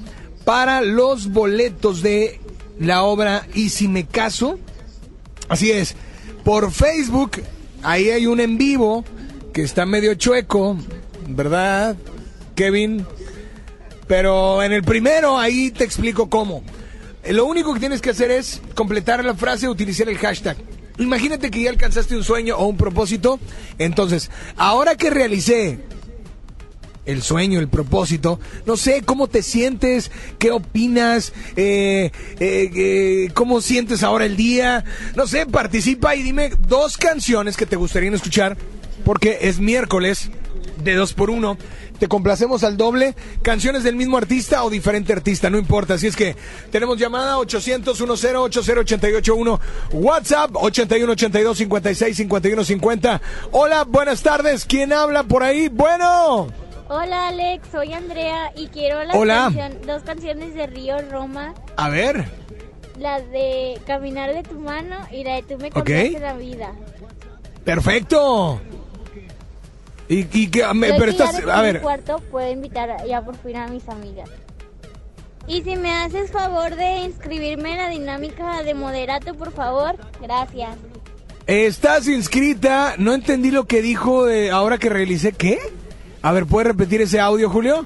para 0.47 0.81
los 0.81 1.31
boletos 1.31 2.03
de 2.03 2.41
la 2.79 3.03
obra 3.03 3.47
Y 3.53 3.69
si 3.69 3.89
me 3.89 4.07
caso. 4.07 4.59
Así 5.49 5.71
es, 5.71 5.95
por 6.43 6.73
Facebook, 6.73 7.43
ahí 7.83 8.09
hay 8.09 8.27
un 8.27 8.41
en 8.41 8.57
vivo 8.57 9.05
que 9.53 9.63
está 9.63 9.85
medio 9.85 10.15
chueco, 10.15 10.79
¿verdad, 11.29 11.97
Kevin? 12.55 13.07
Pero 14.07 14.63
en 14.63 14.73
el 14.73 14.83
primero 14.83 15.39
ahí 15.39 15.71
te 15.71 15.85
explico 15.85 16.31
cómo. 16.31 16.63
Lo 17.29 17.45
único 17.45 17.75
que 17.75 17.81
tienes 17.81 18.01
que 18.01 18.11
hacer 18.11 18.31
es 18.31 18.63
completar 18.77 19.25
la 19.25 19.35
frase, 19.35 19.69
utilizar 19.69 20.09
el 20.09 20.19
hashtag. 20.19 20.57
Imagínate 20.99 21.51
que 21.51 21.63
ya 21.63 21.71
alcanzaste 21.71 22.17
un 22.17 22.23
sueño 22.23 22.57
o 22.57 22.67
un 22.67 22.77
propósito. 22.77 23.41
Entonces, 23.79 24.31
ahora 24.57 24.95
que 24.95 25.11
realicé 25.11 25.81
el 27.07 27.23
sueño, 27.23 27.61
el 27.61 27.69
propósito. 27.69 28.39
No 28.67 28.77
sé 28.77 29.03
cómo 29.03 29.29
te 29.29 29.43
sientes, 29.43 30.11
qué 30.39 30.51
opinas, 30.51 31.33
eh, 31.57 32.11
eh, 32.41 32.71
eh, 32.75 33.31
cómo 33.33 33.61
sientes 33.61 34.03
ahora 34.03 34.27
el 34.27 34.37
día. 34.37 34.85
No 35.15 35.27
sé, 35.27 35.47
participa 35.47 36.15
y 36.15 36.23
dime 36.23 36.53
dos 36.69 36.97
canciones 36.97 37.57
que 37.57 37.67
te 37.67 37.77
gustaría 37.77 38.11
escuchar, 38.11 38.57
porque 39.05 39.39
es 39.43 39.59
miércoles 39.59 40.31
de 40.83 40.95
dos 40.95 41.13
por 41.15 41.31
uno. 41.31 41.57
Te 41.99 42.09
complacemos 42.09 42.63
al 42.63 42.77
doble, 42.77 43.15
canciones 43.41 43.83
del 43.83 43.97
mismo 43.97 44.19
artista 44.19 44.63
o 44.65 44.69
diferente 44.71 45.13
artista, 45.15 45.49
no 45.49 45.57
importa. 45.59 45.95
Así 45.95 46.07
es 46.07 46.15
que 46.17 46.37
tenemos 46.71 46.99
llamada 46.99 47.39
800 47.39 47.97
10 47.99 48.11
80881 48.35 49.61
WhatsApp 49.93 50.51
81 50.55 51.13
82 51.13 51.57
56 51.57 52.17
51 52.17 52.65
50. 52.65 53.21
Hola, 53.53 53.85
buenas 53.85 54.23
tardes. 54.23 54.67
¿Quién 54.67 54.93
habla 54.93 55.23
por 55.23 55.43
ahí? 55.43 55.69
Bueno. 55.69 56.49
Hola 56.89 57.29
Alex, 57.29 57.67
soy 57.73 57.93
Andrea 57.95 58.53
y 58.55 58.69
quiero 58.69 58.99
Hola. 59.15 59.49
cancion- 59.51 59.81
dos 59.87 60.03
canciones 60.05 60.55
de 60.55 60.67
Río 60.69 60.97
Roma, 61.11 61.53
A 61.77 61.89
ver. 61.89 62.27
la 63.01 63.21
de 63.21 63.81
Caminar 63.87 64.33
de 64.33 64.43
tu 64.45 64.55
mano 64.61 64.95
y 65.11 65.25
la 65.25 65.35
de 65.35 65.43
Tú 65.43 65.57
me 65.59 65.71
cambiaste 65.71 66.21
la 66.21 66.35
vida. 66.35 66.73
Perfecto. 67.65 68.61
Y, 70.09 70.27
y 70.39 70.49
que, 70.51 70.65
me- 70.75 70.89
Yo 70.89 70.95
pero 70.99 71.11
estás, 71.11 71.35
a 71.37 71.57
mi 71.59 71.63
ver, 71.63 71.81
cuarto 71.81 72.19
puedo 72.31 72.51
invitar 72.51 73.05
ya 73.07 73.23
por 73.25 73.37
fin 73.37 73.57
a 73.57 73.67
mis 73.69 73.89
amigas. 73.89 74.31
Y 75.49 75.63
si 75.63 75.77
me 75.77 75.93
haces 75.93 76.31
favor 76.33 76.75
de 76.75 76.99
inscribirme 77.05 77.73
en 77.73 77.77
la 77.79 77.89
dinámica 77.89 78.63
de 78.63 78.75
moderato, 78.75 79.35
por 79.35 79.53
favor, 79.53 79.97
gracias. 80.21 80.77
estás 81.47 82.09
inscrita. 82.09 82.95
No 82.99 83.15
entendí 83.15 83.51
lo 83.53 83.65
que 83.65 83.81
dijo 83.83 84.25
de 84.27 84.51
ahora 84.51 84.79
que 84.79 84.89
realicé. 84.89 85.33
¿Qué? 85.33 85.59
A 86.23 86.33
ver, 86.33 86.47
¿puedes 86.47 86.67
repetir 86.69 87.01
ese 87.01 87.21
audio, 87.21 87.49
Julio? 87.49 87.85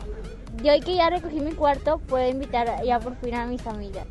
Yo 0.63 0.73
hoy 0.73 0.81
que 0.81 0.95
ya 0.95 1.11
recogí 1.11 1.41
mi 1.41 1.53
cuarto 1.53 1.99
puedo 2.07 2.27
invitar 2.29 2.83
ya 2.85 2.99
por 2.99 3.15
fin 3.17 3.35
a 3.35 3.47
mis 3.47 3.67
amigas. 3.67 4.07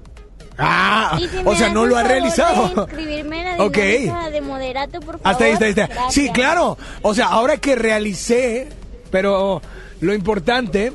Ah, 0.60 1.18
Y 1.22 1.28
si 1.28 1.38
o 1.46 1.56
sea, 1.56 1.70
no 1.70 1.86
lo 1.86 1.98
ha 1.98 2.04
realizado. 2.04 2.86
inscribirme 2.86 3.40
en 3.52 3.58
la 3.58 3.64
Ok. 3.64 3.78
de 3.78 4.42
moderato, 4.44 5.00
por 5.00 5.20
favor. 5.20 5.22
Hasta 5.24 5.46
ahí, 5.46 5.52
hasta 5.54 5.66
ahí, 5.66 5.72
hasta 5.72 5.84
ahí. 5.86 5.90
Sí, 6.12 6.30
claro. 6.32 6.78
O 7.02 7.14
sea, 7.16 7.28
ahora 7.28 7.58
que 7.58 7.76
realicé, 7.76 8.68
pero 9.12 9.62
lo 10.02 10.14
importante, 10.14 10.92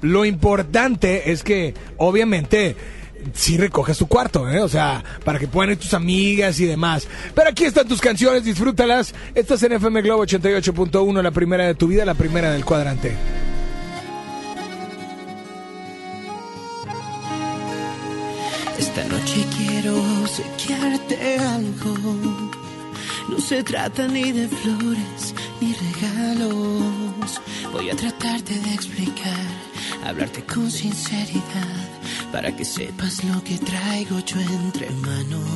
lo 0.00 0.24
importante 0.24 1.30
es 1.32 1.42
que, 1.42 1.74
obviamente, 1.96 2.76
sí 3.34 3.56
recoges 3.56 3.98
tu 3.98 4.08
cuarto, 4.08 4.48
¿eh? 4.50 4.60
O 4.60 4.68
sea, 4.68 5.02
para 5.24 5.38
que 5.38 5.46
puedan 5.46 5.70
ir 5.72 5.78
tus 5.78 5.94
amigas 5.94 6.58
y 6.60 6.66
demás. 6.66 7.06
Pero 7.34 7.50
aquí 7.50 7.64
están 7.64 7.86
tus 7.86 8.00
canciones, 8.00 8.44
disfrútalas. 8.44 9.14
Estás 9.34 9.62
en 9.62 9.72
FM 9.74 10.02
Globo 10.02 10.24
88.1, 10.24 11.22
la 11.22 11.30
primera 11.30 11.66
de 11.66 11.74
tu 11.74 11.86
vida, 11.88 12.04
la 12.04 12.14
primera 12.14 12.50
del 12.50 12.64
cuadrante. 12.64 13.12
Esta 18.82 19.04
noche 19.04 19.46
quiero 19.56 19.94
obsequiarte 20.22 21.38
algo. 21.38 21.94
No 23.28 23.38
se 23.38 23.62
trata 23.62 24.08
ni 24.08 24.32
de 24.32 24.48
flores 24.48 25.34
ni 25.60 25.72
regalos. 25.72 27.40
Voy 27.72 27.90
a 27.90 27.94
tratarte 27.94 28.54
de 28.58 28.74
explicar, 28.74 29.46
hablarte 30.04 30.44
con 30.44 30.68
sinceridad, 30.68 31.86
para 32.32 32.50
que 32.56 32.64
sepas 32.64 33.22
lo 33.22 33.40
que 33.44 33.56
traigo 33.58 34.18
yo 34.18 34.40
entre 34.40 34.90
manos. 34.90 35.48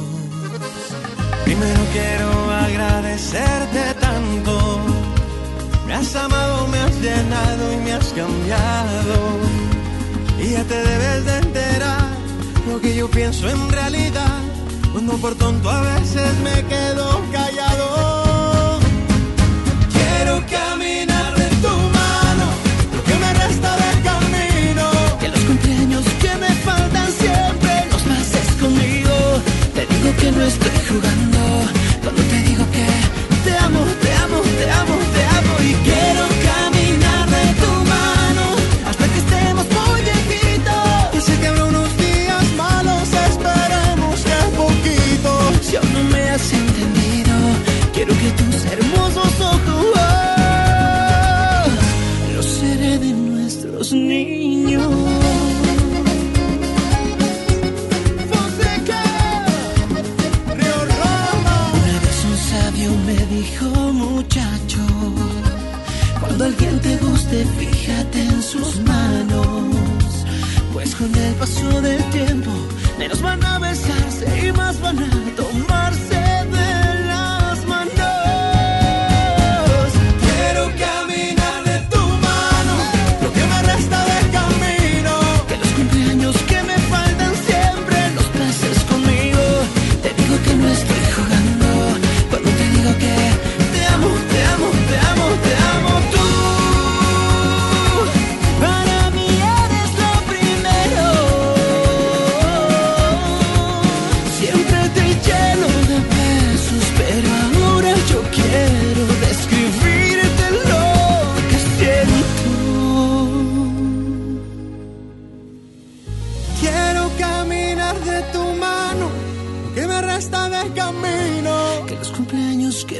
Primero 1.44 1.82
quiero 1.92 2.30
agradecerte 2.68 3.82
tanto. 4.06 4.54
Me 5.84 5.94
has 5.94 6.14
amado, 6.14 6.68
me 6.68 6.78
has 6.78 6.96
llenado 7.00 7.72
y 7.72 7.76
me 7.78 7.92
has 7.92 8.08
cambiado. 8.20 9.16
Y 10.40 10.50
ya 10.52 10.62
te 10.62 10.76
debes 10.76 11.24
de 11.24 11.38
enterar 11.38 12.05
lo 12.66 12.80
que 12.80 12.94
yo 12.94 13.08
pienso 13.08 13.48
en 13.48 13.68
realidad. 13.70 14.40
Cuando 14.92 15.16
por 15.18 15.34
tonto 15.34 15.70
a 15.70 15.80
veces 15.80 16.28
me 16.42 16.64
quedo 16.64 17.22
callado. 17.32 18.78
Quiero 19.92 20.42
caminar 20.50 21.34
de 21.36 21.48
tu 21.62 21.68
mano, 21.68 22.46
lo 22.94 23.04
que 23.04 23.14
me 23.22 23.34
resta 23.34 23.76
de 23.76 24.02
camino. 24.02 24.90
Que 25.20 25.28
los 25.28 25.40
cumpleaños 25.40 26.04
que 26.22 26.34
me 26.36 26.52
faltan 26.66 27.12
siempre 27.12 27.86
los 27.90 28.02
pases 28.02 28.48
conmigo. 28.60 29.14
Te 29.74 29.86
digo 29.86 30.16
que 30.20 30.32
no 30.32 30.42
estoy 30.42 30.78
jugando. 30.88 31.75
Con 70.98 71.14
el 71.14 71.34
paso 71.34 71.80
del 71.82 72.02
tiempo, 72.10 72.50
menos 72.98 73.20
van 73.20 73.44
a 73.44 73.58
besarse 73.58 74.46
y 74.46 74.52
más 74.52 74.80
van 74.80 74.98
a 74.98 75.25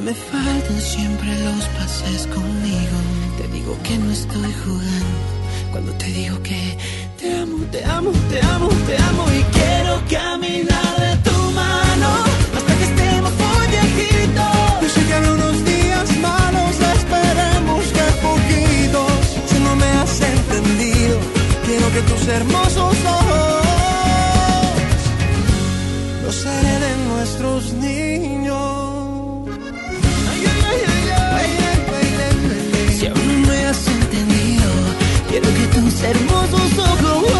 me 0.07 0.15
faltan 0.15 0.81
siempre 0.81 1.31
los 1.47 1.65
pases 1.77 2.29
conmigo. 2.29 2.99
Te 3.39 3.49
digo 3.49 3.77
que 3.83 3.99
no 3.99 4.13
estoy 4.13 4.53
jugando. 4.63 5.19
Cuando 5.73 5.93
te 5.95 6.07
digo 6.07 6.41
que 6.45 6.79
te 7.19 7.29
amo, 7.43 7.59
te 7.73 7.85
amo, 7.85 8.13
te 8.31 8.39
amo, 8.55 8.69
te 8.87 8.97
amo. 9.09 9.25
Y 9.39 9.43
quiero 9.59 9.95
caminar 10.17 10.93
de 11.07 11.13
tu 11.29 11.37
mano 11.61 12.11
hasta 12.57 12.73
que 12.79 12.85
estemos 12.91 13.33
muy 13.43 13.67
viejitos. 13.75 14.57
Yo 14.83 14.89
sé 14.95 15.01
que 15.09 15.15
habrá 15.15 15.33
unos 15.41 15.65
días 15.73 16.09
malos, 16.29 16.75
esperemos 16.99 17.85
que 17.97 18.07
poquitos. 18.27 19.21
Si 19.51 19.59
no 19.67 19.75
me 19.75 19.89
has 19.99 20.21
entendido, 20.21 21.17
quiero 21.67 21.87
que 21.95 22.03
tus 22.11 22.29
hermosos 22.29 22.97
ojos 23.19 23.67
los 26.25 26.47
haré 26.47 26.75
de 26.87 26.93
nuestros 27.09 27.73
niños. 27.73 28.46
Tus 35.97 36.05
hermosos 36.05 36.79
ojos. 36.79 37.33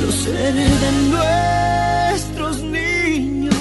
Los 0.00 0.14
seres 0.14 0.80
de 0.80 0.92
nuestros 1.10 2.62
niños. 2.62 3.54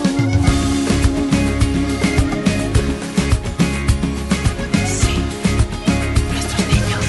Sí, 4.86 5.16
nuestros 6.32 6.68
niños. 6.68 7.06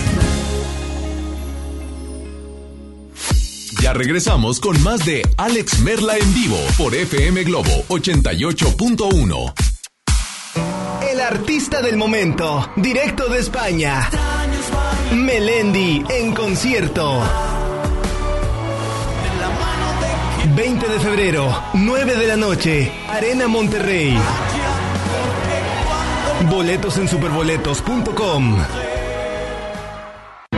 Ya 3.83 3.93
regresamos 3.93 4.61
con 4.61 4.81
más 4.83 5.05
de 5.05 5.23
Alex 5.37 5.81
Merla 5.81 6.17
en 6.17 6.35
vivo 6.35 6.59
por 6.79 6.95
FM 6.95 7.43
Globo 7.45 7.85
88.1. 7.89 9.53
El 11.11 11.21
artista 11.21 11.83
del 11.83 11.97
momento, 11.97 12.71
directo 12.77 13.29
de 13.29 13.41
España. 13.41 14.09
Melendi 15.13 16.05
en 16.09 16.35
concierto. 16.35 17.23
20 20.55 20.89
de 20.89 21.01
febrero, 21.01 21.63
9 21.75 22.17
de 22.17 22.27
la 22.27 22.37
noche, 22.37 22.93
Arena 23.09 23.49
Monterrey. 23.49 24.17
Boletos 26.49 26.99
en 26.99 27.09
superboletos.com. 27.09 28.86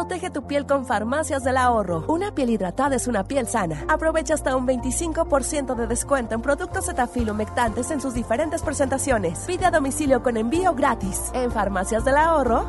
Protege 0.00 0.30
tu 0.30 0.46
piel 0.46 0.64
con 0.64 0.86
Farmacias 0.86 1.44
del 1.44 1.58
Ahorro. 1.58 2.06
Una 2.08 2.34
piel 2.34 2.48
hidratada 2.48 2.96
es 2.96 3.06
una 3.06 3.22
piel 3.24 3.46
sana. 3.46 3.84
Aprovecha 3.86 4.32
hasta 4.32 4.56
un 4.56 4.66
25% 4.66 5.74
de 5.74 5.86
descuento 5.86 6.34
en 6.34 6.40
productos 6.40 6.86
Cetaphil 6.86 7.30
humectantes 7.30 7.90
en 7.90 8.00
sus 8.00 8.14
diferentes 8.14 8.62
presentaciones. 8.62 9.40
Pide 9.46 9.66
a 9.66 9.70
domicilio 9.70 10.22
con 10.22 10.38
envío 10.38 10.72
gratis. 10.74 11.30
En 11.34 11.52
Farmacias 11.52 12.02
del 12.06 12.16
Ahorro, 12.16 12.64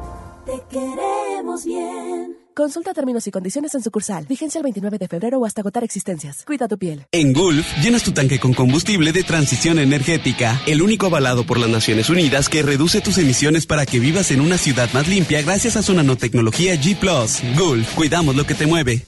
te 0.45 0.61
queremos 0.69 1.63
bien. 1.63 2.40
Consulta 2.53 2.94
términos 2.94 3.26
y 3.28 3.32
condiciones 3.32 3.73
en 3.76 3.82
sucursal. 3.82 4.26
Vigencia 4.28 4.60
el 4.60 4.64
29 4.64 4.98
de 4.98 5.07
febrero 5.07 5.40
o 5.40 5.45
hasta 5.45 5.61
agotar 5.61 5.84
existencias. 5.84 6.44
Cuida 6.45 6.68
tu 6.68 6.78
piel. 6.78 7.06
En 7.11 7.32
Gulf, 7.32 7.65
llenas 7.82 8.03
tu 8.03 8.11
tanque 8.11 8.40
con 8.40 8.53
combustible 8.53 9.14
de 9.14 9.23
transición 9.23 9.80
energética, 9.80 10.61
el 10.68 10.82
único 10.82 11.06
avalado 11.06 11.45
por 11.45 11.60
las 11.60 11.69
Naciones 11.69 12.10
Unidas 12.10 12.49
que 12.49 12.61
reduce 12.61 12.99
tus 12.99 13.18
emisiones 13.18 13.65
para 13.65 13.86
que 13.86 13.99
vivas 13.99 14.32
en 14.32 14.41
una 14.41 14.57
ciudad 14.57 14.90
más 14.94 15.07
limpia 15.07 15.41
gracias 15.41 15.78
a 15.78 15.84
su 15.84 15.94
nanotecnología 15.94 16.76
G⁇ 16.76 16.99
Gulf, 17.57 17.95
cuidamos 17.95 18.36
lo 18.36 18.45
que 18.45 18.56
te 18.56 18.68
mueve. 18.68 19.06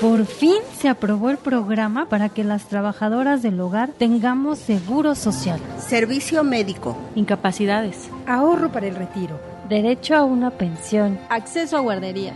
Por 0.00 0.26
fin 0.26 0.58
se 0.80 0.88
aprobó 0.88 1.30
el 1.30 1.38
programa 1.38 2.08
para 2.08 2.28
que 2.28 2.44
las 2.44 2.68
trabajadoras 2.68 3.42
del 3.42 3.60
hogar 3.60 3.90
tengamos 3.92 4.58
seguro 4.60 5.16
social, 5.16 5.60
servicio 5.84 6.44
médico, 6.44 6.96
incapacidades, 7.16 8.08
ahorro 8.24 8.70
para 8.70 8.86
el 8.86 8.94
retiro, 8.94 9.40
derecho 9.68 10.16
a 10.16 10.24
una 10.24 10.50
pensión, 10.50 11.20
acceso 11.28 11.76
a 11.76 11.80
guarderías. 11.80 12.34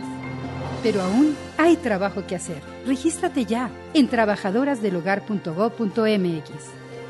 Pero 0.81 1.01
aún 1.01 1.35
hay 1.57 1.75
trabajo 1.77 2.25
que 2.27 2.35
hacer. 2.35 2.61
Regístrate 2.85 3.45
ya 3.45 3.69
en 3.93 4.07
trabajadorasdelhogar.gov.mx. 4.07 6.51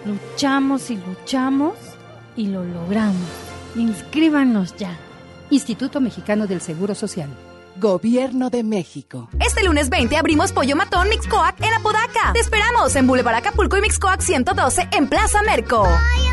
Luchamos 0.05 0.91
y 0.91 0.97
luchamos 0.97 1.73
y 2.35 2.47
lo 2.47 2.63
logramos. 2.63 3.29
Inscríbanos 3.75 4.75
ya. 4.77 4.97
Instituto 5.49 5.99
Mexicano 6.01 6.47
del 6.47 6.61
Seguro 6.61 6.95
Social. 6.95 7.29
Gobierno 7.77 8.49
de 8.51 8.63
México. 8.63 9.29
Este 9.39 9.63
lunes 9.63 9.89
20 9.89 10.15
abrimos 10.15 10.51
Pollo 10.51 10.75
Matón 10.75 11.09
Mixcoac 11.09 11.59
en 11.59 11.73
Apodaca. 11.73 12.31
Te 12.33 12.39
esperamos 12.39 12.95
en 12.95 13.07
Boulevard 13.07 13.33
Acapulco 13.35 13.77
y 13.77 13.81
Mixcoac 13.81 14.21
112 14.21 14.89
en 14.91 15.09
Plaza 15.09 15.41
Merco. 15.41 15.81
Pollo 15.81 16.32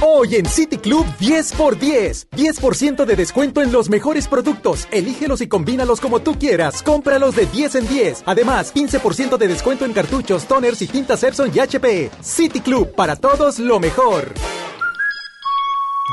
Hoy 0.00 0.36
en 0.36 0.46
City 0.46 0.78
Club 0.78 1.04
10 1.18 1.52
x 1.58 1.80
10. 1.80 2.28
10% 2.30 3.04
de 3.04 3.16
descuento 3.16 3.62
en 3.62 3.72
los 3.72 3.88
mejores 3.90 4.28
productos. 4.28 4.86
Elígelos 4.92 5.40
y 5.40 5.48
combínalos 5.48 6.00
como 6.00 6.20
tú 6.20 6.38
quieras. 6.38 6.82
Cómpralos 6.82 7.34
de 7.34 7.46
10 7.46 7.74
en 7.76 7.88
10. 7.88 8.22
Además, 8.26 8.72
15% 8.74 9.36
de 9.36 9.48
descuento 9.48 9.84
en 9.84 9.92
cartuchos, 9.92 10.44
toners 10.46 10.80
y 10.82 10.86
tintas 10.86 11.22
Epson 11.24 11.50
y 11.52 11.58
HP. 11.58 12.10
City 12.22 12.60
Club, 12.60 12.94
para 12.94 13.16
todos 13.16 13.58
lo 13.58 13.80
mejor. 13.80 14.32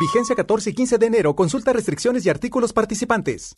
Vigencia 0.01 0.35
14 0.35 0.71
y 0.71 0.73
15 0.73 0.97
de 0.97 1.05
enero. 1.05 1.35
Consulta 1.35 1.71
restricciones 1.71 2.25
y 2.25 2.29
artículos 2.29 2.73
participantes. 2.73 3.53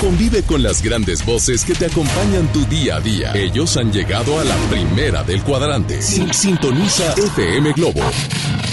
Convive 0.00 0.42
con 0.42 0.62
las 0.62 0.82
grandes 0.82 1.24
voces 1.24 1.64
que 1.64 1.74
te 1.74 1.86
acompañan 1.86 2.46
tu 2.52 2.64
día 2.66 2.96
a 2.96 3.00
día. 3.00 3.32
Ellos 3.34 3.76
han 3.78 3.90
llegado 3.90 4.38
a 4.38 4.44
la 4.44 4.56
primera 4.68 5.22
del 5.24 5.42
cuadrante. 5.42 6.02
Sin- 6.02 6.32
Sintoniza 6.34 7.14
FM 7.14 7.72
Globo 7.72 8.02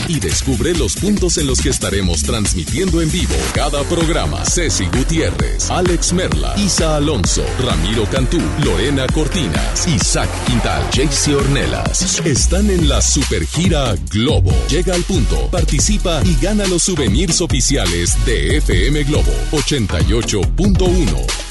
y 0.08 0.20
descubre 0.20 0.74
los 0.74 0.96
puntos 0.96 1.38
en 1.38 1.48
los 1.48 1.62
que 1.62 1.70
estaremos 1.70 2.24
transmitiendo 2.24 3.02
en 3.02 3.12
vivo 3.12 3.36
cada 3.54 3.84
programa. 3.84 4.44
Ceci 4.46 4.86
Gutiérrez, 4.86 5.70
Alex 5.70 6.14
Merla, 6.14 6.54
Isa 6.58 6.96
Alonso, 6.96 7.44
Ramiro 7.60 8.06
Cantú, 8.06 8.40
Lorena 8.64 9.08
Cortinas, 9.08 9.88
Isaac 9.88 10.30
Quintal, 10.46 10.84
Jaycee 10.94 11.36
Ornelas. 11.36 12.22
Están 12.26 12.70
en 12.70 12.90
la 12.90 13.02
supergira 13.02 13.96
Globo. 14.10 14.54
Llega 14.70 14.96
al 14.96 15.04
punto, 15.04 15.50
participa 15.50 16.22
y 16.26 16.36
gana 16.42 16.66
los 16.68 16.84
souvenirs 16.84 17.42
oficiales 17.42 18.18
de 18.26 18.58
FM 18.58 19.04
Globo 19.04 19.32
88.1. 19.52 21.51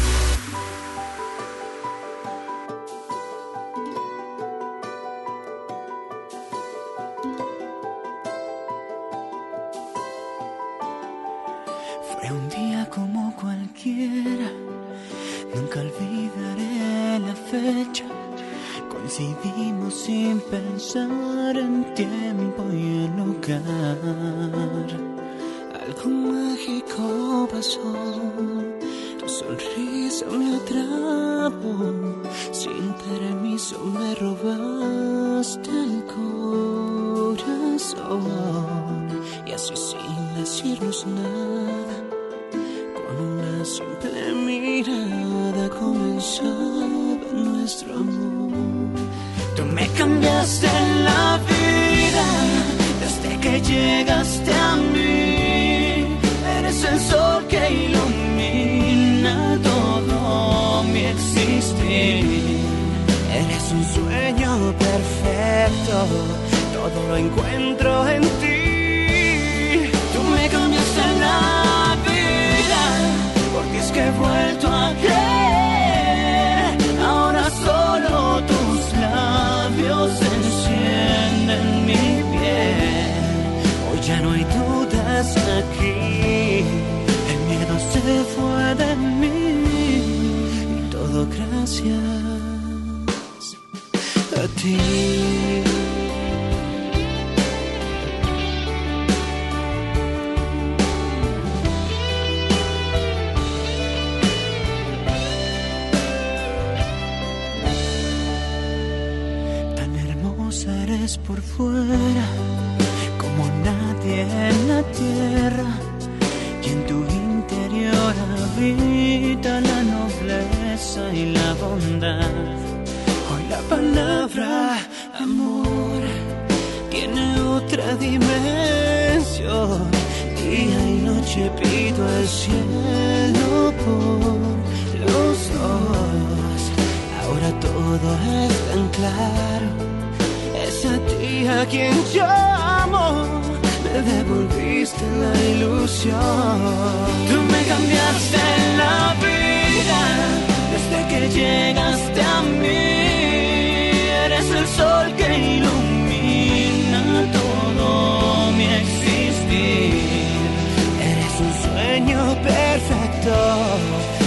Sueño 162.01 162.35
perfecto. 162.41 164.20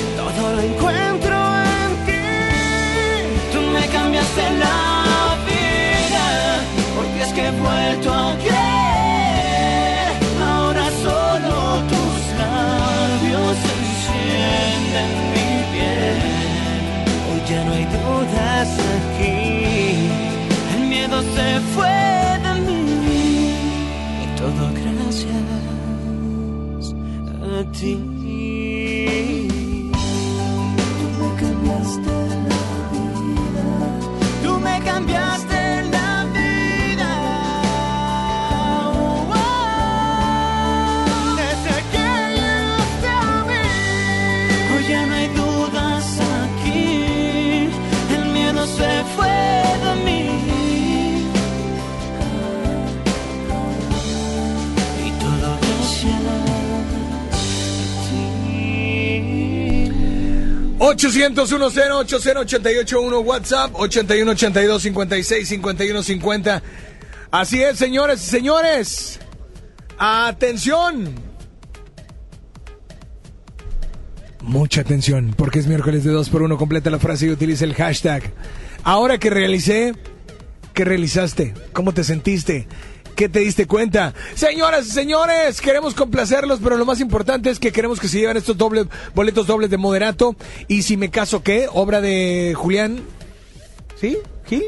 A 27.84 28.13
800 60.86 61.48
10 61.48 61.90
881 61.92 63.20
WhatsApp 63.20 63.70
81 63.74 64.30
82 64.30 64.82
56 64.82 65.48
51 65.48 66.02
50. 66.02 66.62
Así 67.30 67.62
es, 67.62 67.78
señores 67.78 68.22
y 68.22 68.26
señores. 68.26 69.18
Atención. 69.98 71.14
Mucha 74.42 74.82
atención, 74.82 75.34
porque 75.34 75.58
es 75.58 75.66
miércoles 75.66 76.04
de 76.04 76.10
2 76.10 76.28
por 76.28 76.42
1 76.42 76.58
Completa 76.58 76.90
la 76.90 76.98
frase 76.98 77.26
y 77.26 77.30
utiliza 77.30 77.64
el 77.64 77.72
hashtag. 77.72 78.22
Ahora 78.82 79.16
que 79.16 79.30
realicé, 79.30 79.94
¿qué 80.74 80.84
realizaste? 80.84 81.54
¿Cómo 81.72 81.94
te 81.94 82.04
sentiste? 82.04 82.68
¿Qué 83.14 83.28
te 83.28 83.40
diste 83.40 83.66
cuenta? 83.66 84.12
Señoras 84.34 84.86
y 84.86 84.90
señores, 84.90 85.60
queremos 85.60 85.94
complacerlos, 85.94 86.60
pero 86.62 86.76
lo 86.76 86.84
más 86.84 87.00
importante 87.00 87.50
es 87.50 87.58
que 87.58 87.72
queremos 87.72 88.00
que 88.00 88.08
se 88.08 88.18
lleven 88.18 88.36
estos 88.36 88.56
boletos 89.14 89.46
dobles 89.46 89.70
de 89.70 89.76
moderato. 89.76 90.34
Y 90.66 90.82
si 90.82 90.96
me 90.96 91.10
caso, 91.10 91.42
¿qué? 91.42 91.68
Obra 91.72 92.00
de 92.00 92.54
Julián. 92.56 93.02
¿Sí? 94.00 94.18
¿Gil? 94.46 94.64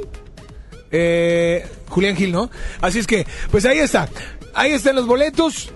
Eh, 0.93 1.67
Julián 1.89 2.17
Gil, 2.17 2.33
¿no? 2.33 2.51
Así 2.81 3.01
es 3.01 3.07
que, 3.07 3.27
pues 3.51 3.65
ahí 3.67 3.79
está. 3.79 4.09
Ahí 4.55 4.73
están 4.73 4.97
los 4.97 5.07
boletos. 5.07 5.73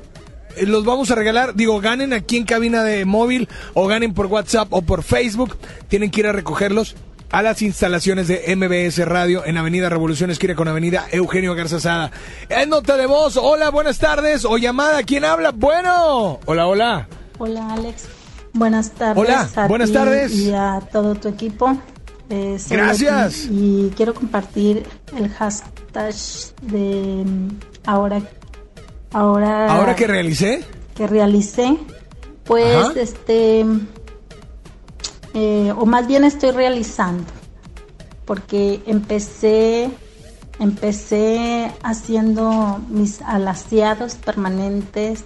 Eh, 0.56 0.66
Los 0.66 0.84
vamos 0.84 1.10
a 1.10 1.14
regalar, 1.14 1.54
digo, 1.54 1.80
ganen 1.80 2.12
aquí 2.12 2.36
en 2.36 2.44
cabina 2.44 2.84
de 2.84 3.04
móvil 3.04 3.48
o 3.74 3.86
ganen 3.86 4.14
por 4.14 4.26
WhatsApp 4.26 4.68
o 4.72 4.82
por 4.82 5.02
Facebook. 5.02 5.56
Tienen 5.88 6.10
que 6.10 6.20
ir 6.20 6.26
a 6.26 6.32
recogerlos 6.32 6.94
a 7.30 7.42
las 7.42 7.62
instalaciones 7.62 8.28
de 8.28 8.54
MBS 8.56 9.04
Radio 9.06 9.44
en 9.44 9.56
Avenida 9.56 9.88
Revolución 9.88 10.30
Esquina 10.30 10.54
con 10.54 10.68
Avenida 10.68 11.06
Eugenio 11.12 11.54
Garzazada. 11.54 12.10
En 12.48 12.70
nota 12.70 12.96
de 12.96 13.06
voz, 13.06 13.36
hola, 13.36 13.70
buenas 13.70 13.98
tardes, 13.98 14.44
o 14.44 14.58
llamada, 14.58 15.02
¿quién 15.04 15.24
habla? 15.24 15.52
Bueno, 15.52 16.40
hola, 16.44 16.66
hola. 16.66 17.08
Hola 17.38 17.72
Alex, 17.72 18.06
buenas 18.52 18.90
tardes. 18.92 19.22
Hola, 19.24 19.48
a 19.54 19.68
buenas 19.68 19.88
ti 19.90 19.94
tardes. 19.94 20.32
Y 20.34 20.52
a 20.52 20.80
todo 20.92 21.14
tu 21.14 21.28
equipo. 21.28 21.76
Eh, 22.28 22.58
Gracias. 22.68 23.48
Y 23.50 23.92
quiero 23.96 24.14
compartir 24.14 24.84
el 25.16 25.28
hashtag 25.30 26.14
de 26.62 27.24
mm, 27.24 27.48
ahora, 27.86 28.20
ahora, 29.12 29.72
Ahora 29.72 29.96
que 29.96 30.06
realicé, 30.06 30.62
que 30.94 31.06
realicé, 31.06 31.76
pues 32.44 32.76
Ajá. 32.76 32.92
este, 33.00 33.64
eh, 35.34 35.72
o 35.76 35.86
más 35.86 36.06
bien 36.06 36.24
estoy 36.24 36.50
realizando, 36.50 37.24
porque 38.24 38.82
empecé, 38.86 39.90
empecé 40.58 41.70
haciendo 41.82 42.80
mis 42.88 43.22
alaciados 43.22 44.14
permanentes, 44.14 45.24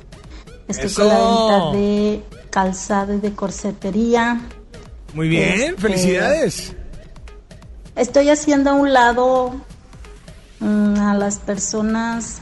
estoy 0.68 0.90
con 0.92 1.08
la 1.08 1.14
Eso. 1.18 1.28
venta 1.28 1.78
de 1.78 2.22
calzado 2.50 3.14
y 3.14 3.20
de 3.20 3.32
corsetería. 3.34 4.40
muy 5.14 5.28
bien, 5.28 5.60
Este, 5.60 5.76
felicidades. 5.80 6.72
Estoy 7.96 8.28
haciendo 8.30 8.70
a 8.70 8.74
un 8.74 8.92
lado 8.92 9.54
mm, 10.60 10.98
a 10.98 11.14
las 11.14 11.38
personas 11.38 12.38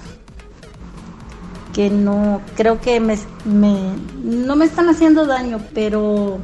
que 1.75 1.89
no, 1.91 2.41
creo 2.57 2.81
que 2.81 3.01
me, 3.01 3.19
me- 3.45 3.95
no 4.23 4.57
me 4.57 4.65
están 4.67 4.89
haciendo 4.91 5.27
daño, 5.27 5.59
pero 5.75 6.39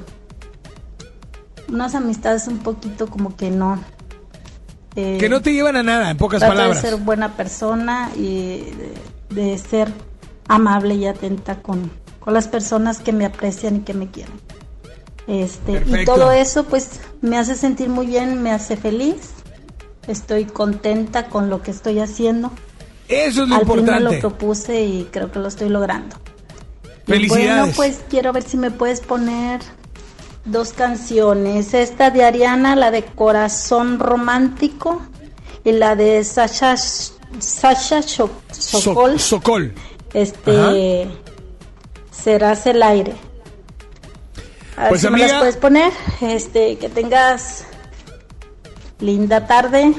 unas 1.69 1.95
amistades 1.95 2.47
un 2.49 2.59
poquito 2.59 3.07
como 3.09 3.37
que 3.37 3.51
no. 3.51 3.79
Eh, 4.97 5.19
Que 5.21 5.29
no 5.29 5.41
te 5.43 5.53
llevan 5.53 5.77
a 5.77 5.83
nada, 5.83 6.11
en 6.11 6.17
pocas 6.17 6.41
palabras. 6.43 6.83
de 6.83 6.89
ser 6.91 6.99
buena 6.99 7.37
persona 7.37 8.11
y 8.17 8.65
de, 9.31 9.43
de 9.43 9.59
ser 9.59 9.93
amable 10.49 10.95
y 10.95 11.07
atenta 11.07 11.61
con, 11.63 11.91
con 12.21 12.35
las 12.35 12.49
personas 12.49 12.99
que 12.99 13.13
me 13.13 13.25
aprecian 13.27 13.77
y 13.77 13.81
que 13.81 13.95
me 13.95 14.11
quieren. 14.11 14.35
Este, 15.27 15.85
y 15.87 16.05
todo 16.07 16.33
eso 16.33 16.65
pues 16.65 17.01
me 17.21 17.37
hace 17.37 17.55
sentir 17.55 17.91
muy 17.91 18.07
bien, 18.07 18.43
me 18.43 18.51
hace 18.51 18.77
feliz. 18.77 19.33
Estoy 20.07 20.47
contenta 20.47 21.27
con 21.27 21.51
lo 21.51 21.61
que 21.61 21.71
estoy 21.71 21.99
haciendo 21.99 22.51
Eso 23.09 23.43
es 23.43 23.49
lo 23.51 23.57
Al 23.57 23.61
fin 23.67 23.69
me 23.75 23.81
importante. 23.81 24.15
lo 24.15 24.21
propuse 24.21 24.83
y 24.85 25.05
creo 25.13 25.31
que 25.31 25.39
lo 25.39 25.49
estoy 25.49 25.69
logrando. 25.69 26.17
Y 27.07 27.11
Felicidades. 27.13 27.59
Bueno, 27.61 27.73
pues 27.77 28.01
quiero 28.09 28.33
ver 28.33 28.43
si 28.43 28.57
me 28.57 28.71
puedes 28.71 29.01
poner 29.03 29.61
dos 30.51 30.73
canciones. 30.73 31.75
Esta 31.75 32.11
de 32.11 32.25
Ariana, 32.25 32.77
la 32.77 32.91
de 32.91 33.05
Corazón 33.05 33.99
Romántico, 33.99 35.03
y 35.65 35.73
la 35.73 35.97
de 35.97 36.23
Sasha, 36.25 36.77
Sasha 36.77 38.03
So- 38.03 38.31
Sokol. 38.53 39.19
Sokol. 39.21 39.75
Este, 40.15 41.09
Serás 42.11 42.67
el 42.67 42.83
aire. 42.83 43.15
A 44.77 44.83
ver 44.85 44.89
Pues, 44.91 45.11
me 45.11 45.19
las 45.19 45.33
puedes 45.35 45.57
poner. 45.57 45.93
Este, 46.21 46.77
que 46.79 46.89
tengas 46.89 47.65
linda 49.01 49.47
tarde. 49.47 49.93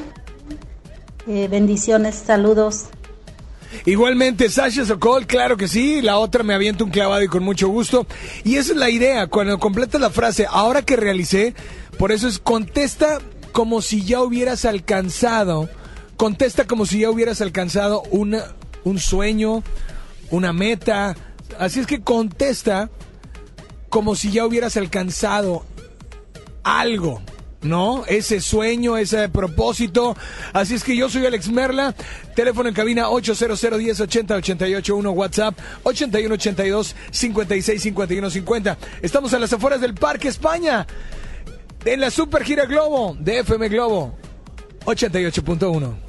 Eh, 1.27 1.47
bendiciones, 1.49 2.15
saludos. 2.15 2.85
Igualmente, 3.85 4.49
Sasha 4.49 4.85
Sokol, 4.85 5.27
claro 5.27 5.57
que 5.57 5.67
sí. 5.67 6.01
La 6.01 6.17
otra 6.17 6.43
me 6.43 6.53
avienta 6.53 6.83
un 6.83 6.91
clavado 6.91 7.23
y 7.23 7.27
con 7.27 7.43
mucho 7.43 7.69
gusto. 7.69 8.07
Y 8.43 8.55
esa 8.55 8.73
es 8.73 8.77
la 8.77 8.89
idea. 8.89 9.27
Cuando 9.27 9.59
completas 9.59 10.01
la 10.01 10.09
frase, 10.09 10.45
ahora 10.49 10.81
que 10.81 10.95
realicé, 10.95 11.53
por 11.97 12.11
eso 12.11 12.27
es 12.27 12.39
contesta 12.39 13.19
como 13.51 13.81
si 13.81 14.03
ya 14.03 14.21
hubieras 14.21 14.65
alcanzado. 14.65 15.69
Contesta 16.17 16.65
como 16.65 16.85
si 16.85 16.99
ya 16.99 17.09
hubieras 17.09 17.41
alcanzado 17.41 18.01
una, 18.11 18.43
un 18.83 18.99
sueño, 18.99 19.63
una 20.31 20.53
meta. 20.53 21.15
Así 21.57 21.79
es 21.79 21.87
que 21.87 22.01
contesta 22.01 22.89
como 23.89 24.15
si 24.15 24.31
ya 24.31 24.45
hubieras 24.45 24.77
alcanzado 24.77 25.65
algo, 26.63 27.21
¿no? 27.61 28.05
Ese 28.05 28.39
sueño, 28.39 28.97
ese 28.97 29.29
propósito. 29.29 30.15
Así 30.53 30.75
es 30.75 30.83
que 30.83 30.95
yo 30.95 31.09
soy 31.09 31.25
Alex 31.25 31.49
Merla, 31.49 31.93
teléfono 32.35 32.69
en 32.69 32.75
cabina 32.75 33.09
800 33.09 33.77
10 33.77 34.01
80 34.01 34.35
88 34.35 34.95
1 34.95 35.11
WhatsApp 35.11 35.59
81 35.83 36.35
82 36.35 36.95
56 37.11 37.81
51 37.81 38.29
50. 38.29 38.77
Estamos 39.01 39.33
a 39.33 39.39
las 39.39 39.53
afueras 39.53 39.81
del 39.81 39.93
Parque 39.93 40.27
España, 40.27 40.85
en 41.85 41.99
la 41.99 42.11
Super 42.11 42.43
Gira 42.43 42.65
Globo 42.65 43.15
de 43.19 43.39
FM 43.39 43.69
Globo 43.69 44.13
88.1. 44.85 46.08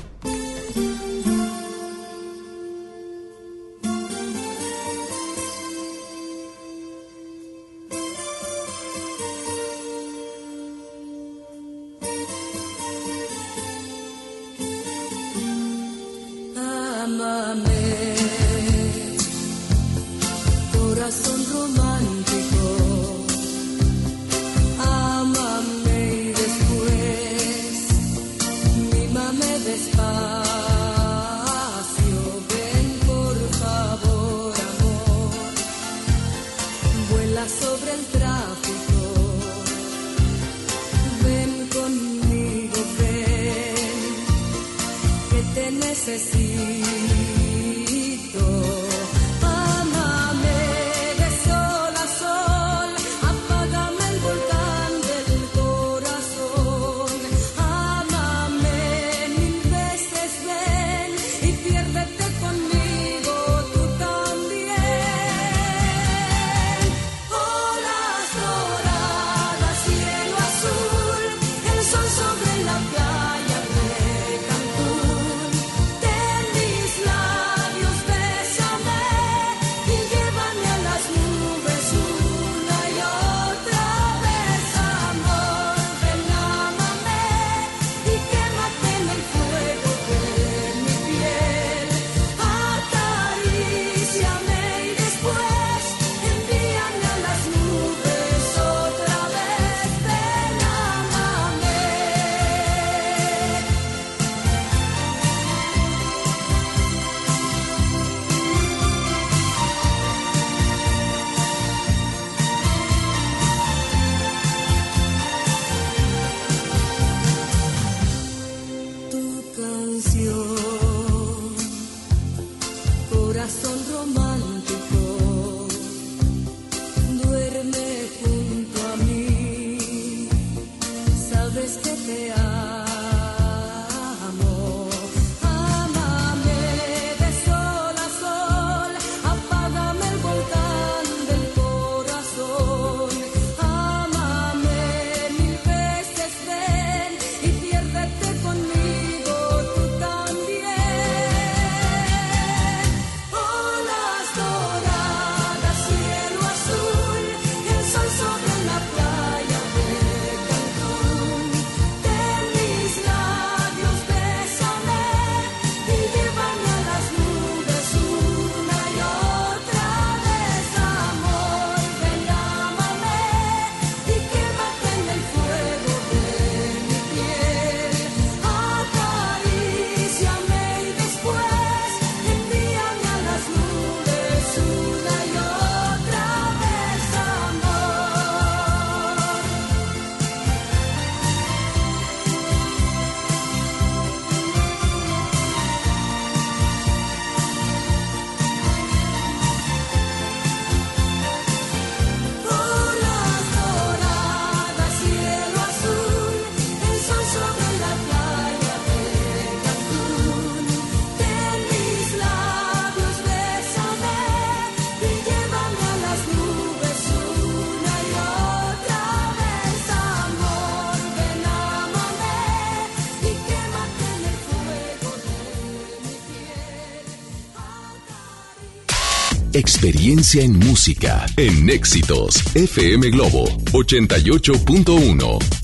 experiencia 229.81 230.43
en 230.43 230.59
música, 230.59 231.25
en 231.39 231.71
éxitos. 231.71 232.37
FM 232.55 233.09
Globo 233.09 233.47
88.1. 233.73 235.60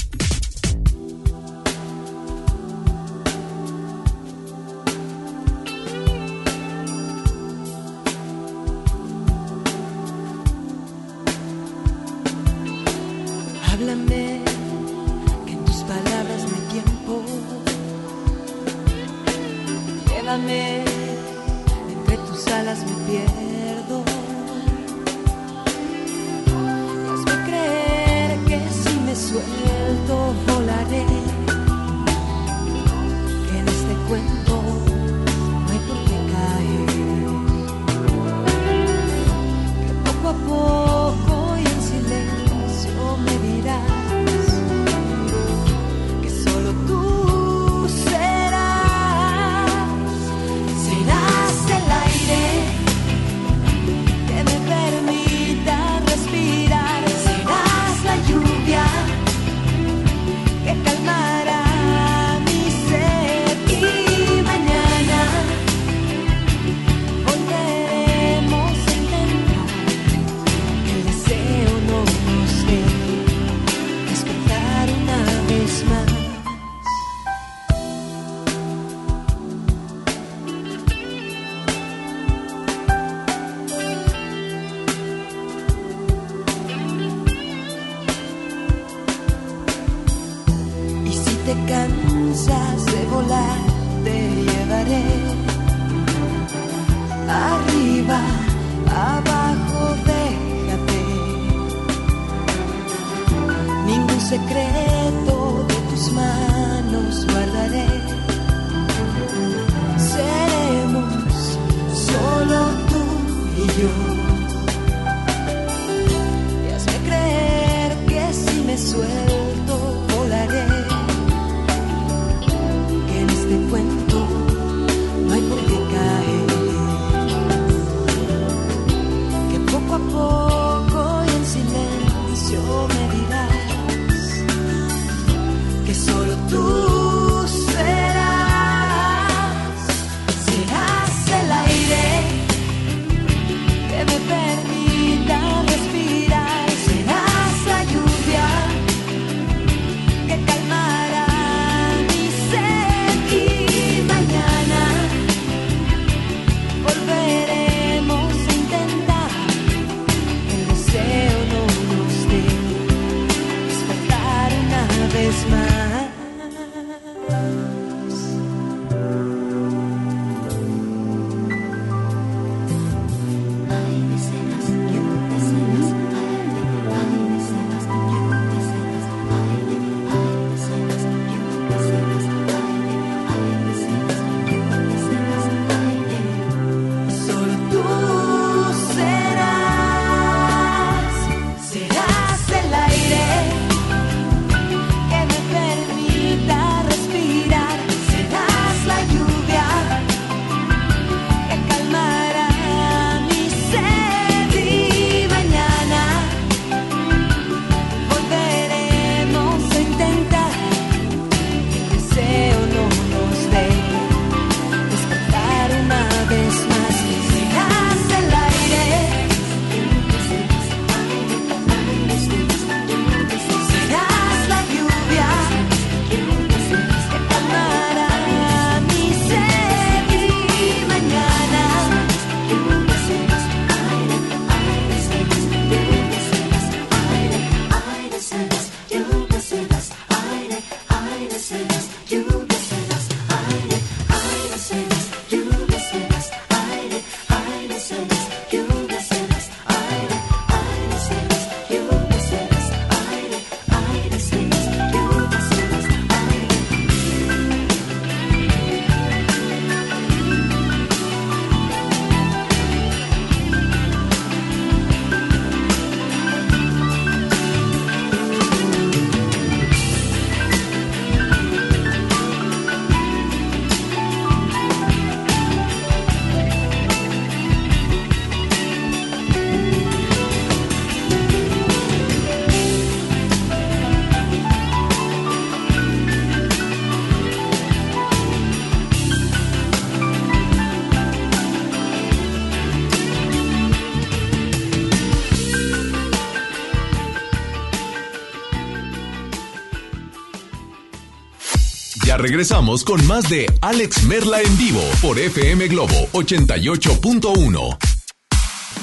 regresamos 302.26 302.82
con 302.82 303.06
más 303.06 303.28
de 303.30 303.46
Alex 303.60 304.02
Merla 304.02 304.40
en 304.40 304.58
vivo 304.58 304.80
por 305.00 305.16
FM 305.16 305.68
Globo 305.68 305.94
88.1. 306.12 307.78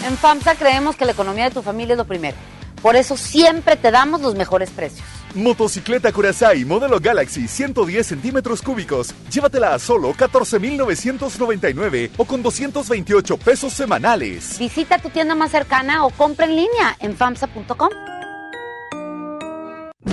En 0.08 0.18
FAMSA 0.18 0.56
creemos 0.56 0.96
que 0.96 1.04
la 1.04 1.12
economía 1.12 1.50
de 1.50 1.52
tu 1.52 1.62
familia 1.62 1.92
es 1.92 1.98
lo 1.98 2.06
primero. 2.06 2.38
Por 2.82 2.96
eso 2.96 3.18
siempre 3.18 3.76
te 3.76 3.92
damos 3.92 4.22
los 4.22 4.36
mejores 4.36 4.70
precios. 4.70 5.06
Motocicleta 5.36 6.14
Curaçao 6.14 6.66
modelo 6.66 7.02
Galaxy 7.02 7.50
110 7.50 8.08
centímetros 8.08 8.62
cúbicos. 8.62 9.14
Llévatela 9.30 9.74
a 9.74 9.80
solo 9.80 10.14
14,999 10.14 12.12
o 12.16 12.24
con 12.24 12.42
228 12.42 13.38
pesos 13.38 13.74
semanales. 13.74 14.58
Visita 14.58 15.00
tu 15.00 15.10
tienda 15.10 15.36
más 15.36 15.52
cercana 15.52 16.06
o 16.06 16.12
compra 16.12 16.46
en 16.46 16.56
línea 16.56 16.96
en 17.00 17.18
FAMSA.com. 17.18 17.90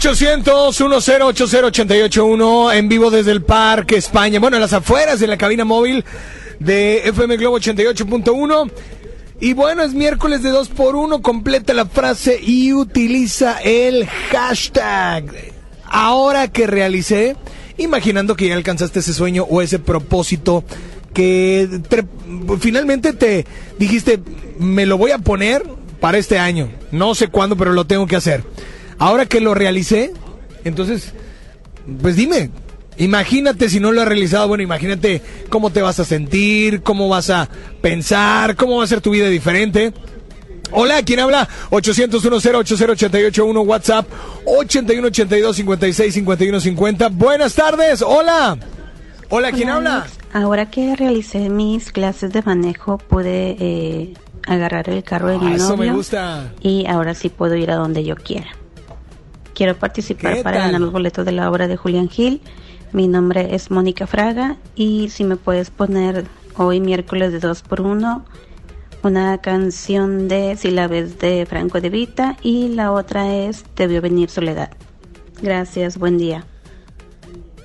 800-1080-881 0.00 2.74
en 2.74 2.88
vivo 2.88 3.10
desde 3.10 3.32
el 3.32 3.42
Parque 3.42 3.96
España. 3.96 4.40
Bueno, 4.40 4.56
en 4.56 4.62
las 4.62 4.72
afueras 4.72 5.20
de 5.20 5.26
la 5.26 5.36
cabina 5.36 5.64
móvil 5.64 6.04
de 6.58 7.08
FM 7.08 7.36
Globo 7.36 7.58
88.1. 7.58 8.70
Y 9.40 9.52
bueno, 9.54 9.82
es 9.82 9.94
miércoles 9.94 10.42
de 10.42 10.50
2 10.50 10.68
por 10.70 10.96
1 10.96 11.22
Completa 11.22 11.72
la 11.74 11.86
frase 11.86 12.38
y 12.42 12.72
utiliza 12.72 13.58
el 13.62 14.06
hashtag. 14.30 15.24
Ahora 15.84 16.48
que 16.48 16.66
realicé, 16.66 17.36
imaginando 17.78 18.36
que 18.36 18.48
ya 18.48 18.54
alcanzaste 18.54 19.00
ese 19.00 19.14
sueño 19.14 19.44
o 19.48 19.62
ese 19.62 19.78
propósito 19.78 20.64
que 21.14 21.68
te- 21.88 22.04
finalmente 22.60 23.12
te 23.12 23.44
dijiste, 23.78 24.20
me 24.58 24.86
lo 24.86 24.98
voy 24.98 25.10
a 25.10 25.18
poner 25.18 25.62
para 26.00 26.18
este 26.18 26.38
año. 26.38 26.70
No 26.92 27.14
sé 27.14 27.28
cuándo, 27.28 27.56
pero 27.56 27.72
lo 27.72 27.86
tengo 27.86 28.06
que 28.06 28.16
hacer. 28.16 28.44
Ahora 29.00 29.26
que 29.26 29.40
lo 29.40 29.54
realicé, 29.54 30.12
entonces, 30.64 31.12
pues 32.00 32.14
dime, 32.16 32.50
imagínate 32.98 33.68
si 33.68 33.80
no 33.80 33.90
lo 33.92 34.02
has 34.02 34.06
realizado, 34.08 34.46
bueno, 34.46 34.62
imagínate 34.62 35.22
cómo 35.48 35.70
te 35.70 35.82
vas 35.82 35.98
a 36.00 36.04
sentir, 36.04 36.82
cómo 36.82 37.08
vas 37.08 37.30
a 37.30 37.48
pensar, 37.80 38.54
cómo 38.56 38.76
va 38.76 38.84
a 38.84 38.86
ser 38.86 39.00
tu 39.00 39.10
vida 39.10 39.26
diferente. 39.28 39.92
Hola, 40.72 41.02
¿quién 41.02 41.18
habla? 41.18 41.48
800-1080-881 41.70 43.66
WhatsApp 43.66 44.06
8182-56-5150. 44.44 47.10
Buenas 47.12 47.54
tardes, 47.54 48.02
hola. 48.02 48.56
Hola, 49.30 49.50
¿quién 49.52 49.68
Hola, 49.70 49.76
habla? 49.76 50.06
Ahora 50.32 50.70
que 50.70 50.94
realicé 50.96 51.48
mis 51.48 51.90
clases 51.92 52.32
de 52.32 52.42
manejo, 52.42 52.98
pude 52.98 53.56
eh, 53.58 54.14
agarrar 54.46 54.88
el 54.90 55.02
carro 55.04 55.28
de 55.28 55.38
mi 55.38 55.52
Ah, 55.52 55.56
eso 55.56 55.70
me 55.76 55.86
novio 55.86 55.94
gusta. 55.94 56.52
y 56.60 56.86
ahora 56.86 57.14
sí 57.14 57.28
puedo 57.30 57.54
ir 57.56 57.70
a 57.70 57.76
donde 57.76 58.04
yo 58.04 58.16
quiera. 58.16 58.48
Quiero 59.60 59.76
participar 59.76 60.36
¿Qué 60.36 60.42
para 60.42 60.56
tal? 60.56 60.66
ganar 60.68 60.80
los 60.80 60.90
boletos 60.90 61.26
de 61.26 61.32
la 61.32 61.50
obra 61.50 61.68
de 61.68 61.76
Julián 61.76 62.08
Gil. 62.08 62.40
Mi 62.94 63.08
nombre 63.08 63.54
es 63.54 63.70
Mónica 63.70 64.06
Fraga 64.06 64.56
y 64.74 65.10
si 65.10 65.22
me 65.22 65.36
puedes 65.36 65.68
poner 65.68 66.24
hoy 66.56 66.80
miércoles 66.80 67.30
de 67.30 67.40
2 67.40 67.60
por 67.64 67.82
1 67.82 68.24
una 69.02 69.36
canción 69.42 70.28
de 70.28 70.56
Si 70.56 70.70
la 70.70 70.88
ves 70.88 71.18
de 71.18 71.44
Franco 71.44 71.82
de 71.82 71.90
Vita 71.90 72.38
y 72.40 72.68
la 72.68 72.90
otra 72.90 73.36
es 73.36 73.66
Debió 73.76 74.00
venir 74.00 74.30
Soledad. 74.30 74.70
Gracias, 75.42 75.98
buen 75.98 76.16
día. 76.16 76.46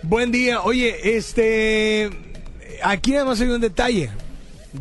Buen 0.04 0.34
día. 0.34 0.64
Oye, 0.64 1.16
este. 1.16 2.10
Aquí 2.84 3.12
nada 3.12 3.24
más 3.24 3.40
hay 3.40 3.48
un 3.48 3.62
detalle. 3.62 4.10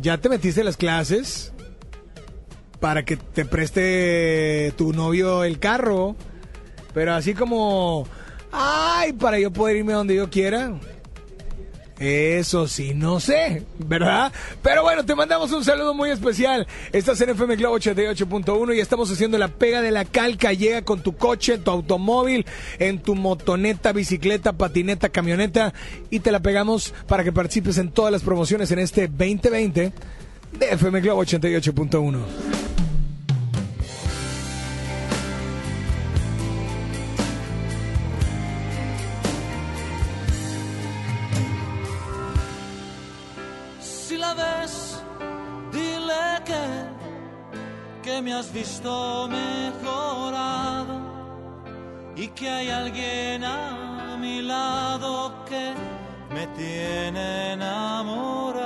Ya 0.01 0.17
te 0.17 0.27
metiste 0.27 0.59
a 0.59 0.65
las 0.65 0.75
clases 0.75 1.53
para 2.81 3.05
que 3.05 3.15
te 3.15 3.45
preste 3.45 4.73
tu 4.75 4.91
novio 4.91 5.45
el 5.45 5.59
carro. 5.59 6.17
Pero 6.95 7.13
así 7.13 7.35
como. 7.35 8.07
Ay, 8.51 9.13
para 9.13 9.37
yo 9.37 9.51
poder 9.51 9.75
irme 9.75 9.93
donde 9.93 10.15
yo 10.15 10.29
quiera. 10.29 10.73
Eso 11.99 12.67
sí, 12.67 12.93
no 12.93 13.21
sé, 13.21 13.63
¿verdad? 13.79 14.31
Pero 14.61 14.83
bueno, 14.83 15.05
te 15.05 15.15
mandamos 15.15 15.51
un 15.53 15.63
saludo 15.63 15.93
muy 15.93 16.09
especial. 16.09 16.67
Estás 16.91 17.21
en 17.21 17.29
FM 17.29 17.55
Globo 17.55 17.77
88.1 17.77 18.75
y 18.75 18.79
estamos 18.81 19.09
haciendo 19.09 19.37
la 19.37 19.47
pega 19.47 19.81
de 19.81 19.91
la 19.91 20.03
calca. 20.03 20.51
Llega 20.51 20.81
con 20.81 21.01
tu 21.01 21.15
coche, 21.15 21.57
tu 21.57 21.71
automóvil, 21.71 22.45
en 22.79 22.99
tu 22.99 23.15
motoneta, 23.15 23.93
bicicleta, 23.93 24.53
patineta, 24.53 25.07
camioneta 25.07 25.73
y 26.09 26.19
te 26.19 26.33
la 26.33 26.41
pegamos 26.41 26.93
para 27.07 27.23
que 27.23 27.31
participes 27.31 27.77
en 27.77 27.91
todas 27.91 28.11
las 28.11 28.23
promociones 28.23 28.71
en 28.71 28.79
este 28.79 29.07
2020 29.07 29.93
de 30.59 30.69
FM 30.71 30.99
Globo 30.99 31.23
88.1. 31.23 32.84
que 48.05 48.21
me 48.21 48.33
has 48.35 48.53
visto 48.53 49.27
mejorado 49.27 50.95
y 52.15 52.27
que 52.27 52.47
hay 52.47 52.69
alguien 52.69 53.43
a 53.43 54.15
mi 54.19 54.43
lado 54.43 55.43
que 55.49 55.73
me 56.31 56.45
tiene 56.55 57.53
enamorado. 57.53 58.64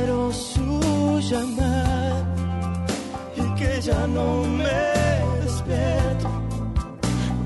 Espero 0.00 0.32
su 0.32 1.20
llamada 1.20 2.24
y 3.36 3.54
que 3.58 3.80
ya 3.82 4.06
no 4.06 4.42
me 4.44 5.42
despierto 5.42 6.28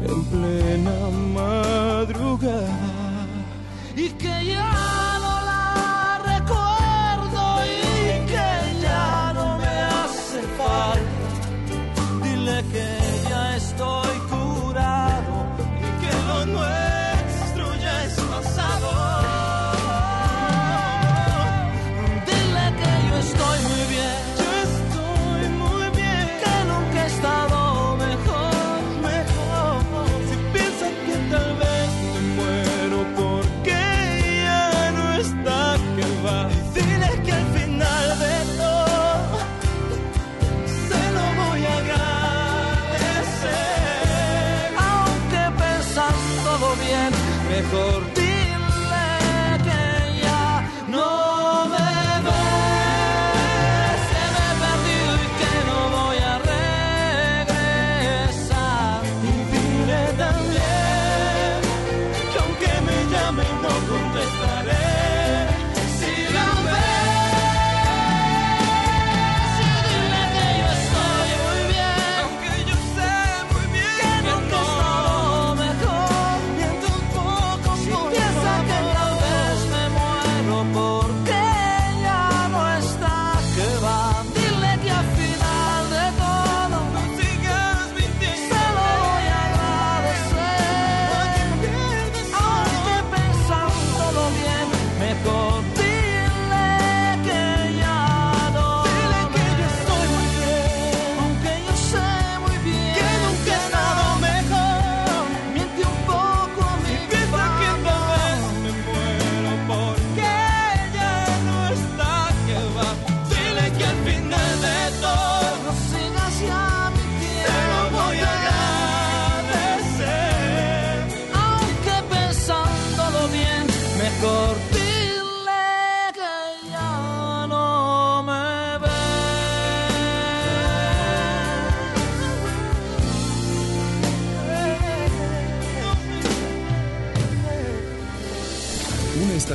en 0.07 0.25
plena 0.27 0.97
madrugada 1.35 2.74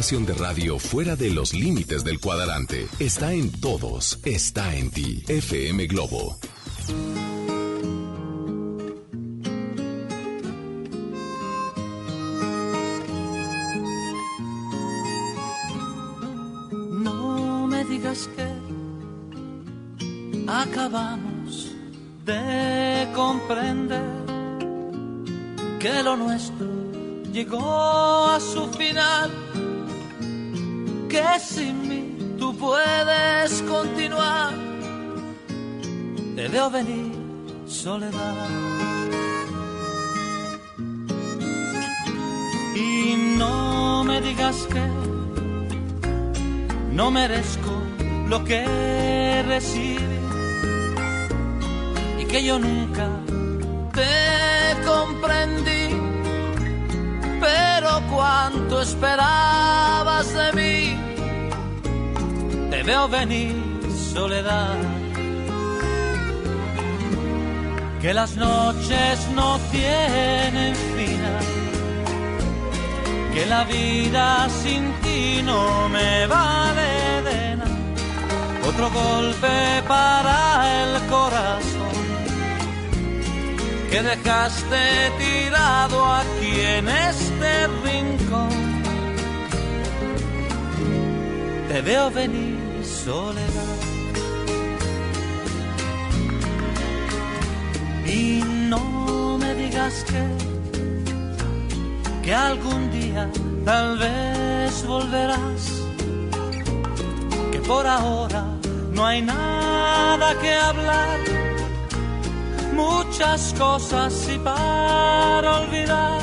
de 0.10 0.34
radio 0.34 0.80
fuera 0.80 1.15
de 1.15 1.30
los 1.30 1.53
límites 1.53 2.03
del 2.03 2.19
cuadrante. 2.19 2.88
Está 2.98 3.31
en 3.31 3.52
todos. 3.52 4.19
Está 4.26 4.76
en 4.76 4.90
ti. 4.90 5.23
FM 5.27 5.86
Globo. 5.86 6.40
No 16.90 17.68
me 17.68 17.86
digas 17.86 18.27
que 18.36 18.48
acabamos 20.48 21.72
de 22.26 23.07
comprender 23.14 24.02
que 25.80 26.02
lo 26.02 26.18
nuestro 26.18 26.65
llegó 27.31 27.99
veo 36.60 36.69
venir, 36.69 37.14
soledad. 37.68 38.36
Y 42.76 43.15
no 43.38 44.03
me 44.03 44.19
digas 44.19 44.68
que 44.73 44.86
no 46.98 47.11
merezco 47.11 47.73
lo 48.27 48.44
que 48.44 49.41
recibí 49.48 50.19
y 52.22 52.26
que 52.26 52.44
yo 52.44 52.60
nunca 52.60 53.07
te 53.94 54.14
comprendí. 54.86 55.86
Pero 57.40 57.90
cuánto 58.14 58.81
esperabas 58.81 60.27
de 60.40 60.48
mí, 60.60 60.77
te 62.69 62.84
veo 62.84 63.07
venir, 63.07 63.56
soledad. 64.14 64.89
Que 68.02 68.14
las 68.14 68.38
noches 68.38 69.28
no 69.36 69.60
tienen 69.72 70.74
final, 70.74 71.46
que 73.34 73.46
la 73.46 73.66
vida 73.66 74.48
sin 74.64 74.94
ti 75.02 75.42
no 75.44 75.90
me 75.90 76.26
vale 76.28 77.22
de 77.30 77.56
nada. 77.58 77.78
Otro 78.70 78.90
golpe 78.90 79.84
para 79.86 80.38
el 80.82 81.08
corazón 81.10 81.80
que 83.92 84.02
dejaste 84.02 85.12
tirado 85.18 86.06
aquí 86.06 86.62
en 86.78 86.88
este 86.88 87.68
rincón. 87.84 88.50
Te 91.68 91.82
veo 91.82 92.10
venir 92.12 92.86
soledad. 92.86 93.49
Y 98.20 98.44
no 98.74 99.38
me 99.38 99.54
digas 99.56 100.06
que, 100.10 100.24
que 102.24 102.34
algún 102.34 102.91
día 102.91 103.30
tal 103.64 103.98
vez 103.98 104.86
volverás, 104.86 105.64
que 107.52 107.60
por 107.62 107.88
ahora 107.88 108.44
no 108.91 109.06
hay 109.06 109.22
nada 109.22 110.38
que 110.41 110.54
hablar 110.54 111.20
muchas 112.74 113.54
cosas 113.58 114.14
y 114.36 114.38
para 114.40 115.50
olvidar 115.62 116.20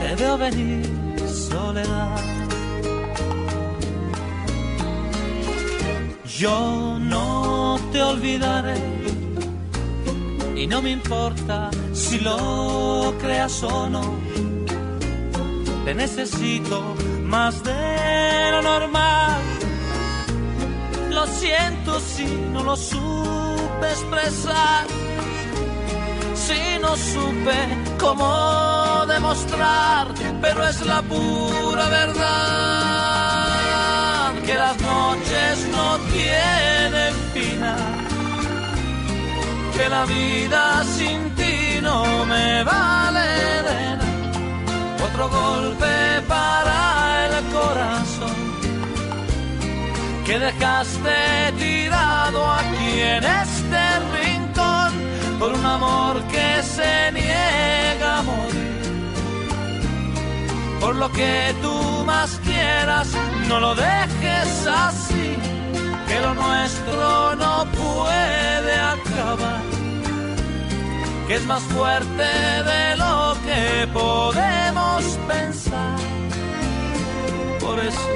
te 0.00 0.14
veo 0.20 0.36
venir 0.36 0.84
soledad. 1.28 2.20
Yo 6.42 6.98
no 7.00 7.78
te 7.92 8.00
olvidaré 8.02 8.80
y 10.58 10.66
no 10.66 10.82
me 10.82 10.90
importa 10.90 11.70
si 11.92 12.18
lo 12.18 13.14
creas 13.20 13.62
o 13.62 13.88
no. 13.88 14.18
Te 15.84 15.94
necesito 15.94 16.96
más 17.22 17.62
de 17.62 18.50
lo 18.50 18.62
normal. 18.62 19.40
Lo 21.10 21.26
siento 21.26 22.00
si 22.00 22.26
no 22.52 22.64
lo 22.64 22.76
supe 22.76 23.86
expresar, 23.88 24.86
si 26.34 26.78
no 26.82 26.96
supe 26.96 27.58
cómo 27.98 29.06
demostrar, 29.06 30.08
pero 30.40 30.66
es 30.66 30.84
la 30.84 31.02
pura 31.02 31.88
verdad 31.88 32.88
que 34.44 34.54
las 34.54 34.80
noches 34.80 35.68
no 35.70 35.98
tienen 36.12 37.14
final, 37.34 37.97
que 39.78 39.88
la 39.88 40.04
vida 40.06 40.82
sin 40.96 41.18
ti 41.36 41.78
no 41.80 42.26
me 42.26 42.64
vale 42.64 43.28
nada. 43.68 44.06
Otro 45.06 45.24
golpe 45.28 45.94
para 46.34 46.78
el 47.26 47.34
corazón 47.58 48.38
que 50.26 50.36
dejaste 50.38 51.18
tirado 51.58 52.40
aquí 52.60 52.90
en 53.16 53.24
este 53.42 53.82
rincón 54.16 54.90
por 55.38 55.50
un 55.52 55.64
amor 55.64 56.14
que 56.34 56.50
se 56.74 57.12
niega 57.12 58.18
a 58.18 58.22
morir. 58.22 58.68
Por 60.80 60.94
lo 60.96 61.08
que 61.12 61.54
tú 61.62 61.76
más 62.04 62.30
quieras, 62.44 63.08
no 63.48 63.60
lo 63.60 63.74
dejes 63.74 64.50
así, 64.86 65.36
que 66.08 66.20
lo 66.20 66.34
nuestro 66.34 67.36
no 67.36 67.66
puede 67.72 68.74
acabar, 68.94 69.62
que 71.26 71.34
es 71.34 71.44
más 71.44 71.62
fuerte 71.64 72.28
de 72.70 72.96
lo 72.96 73.36
que 73.46 73.86
podemos 73.92 75.04
pensar. 75.28 75.98
Por 77.60 77.78
eso 77.78 78.08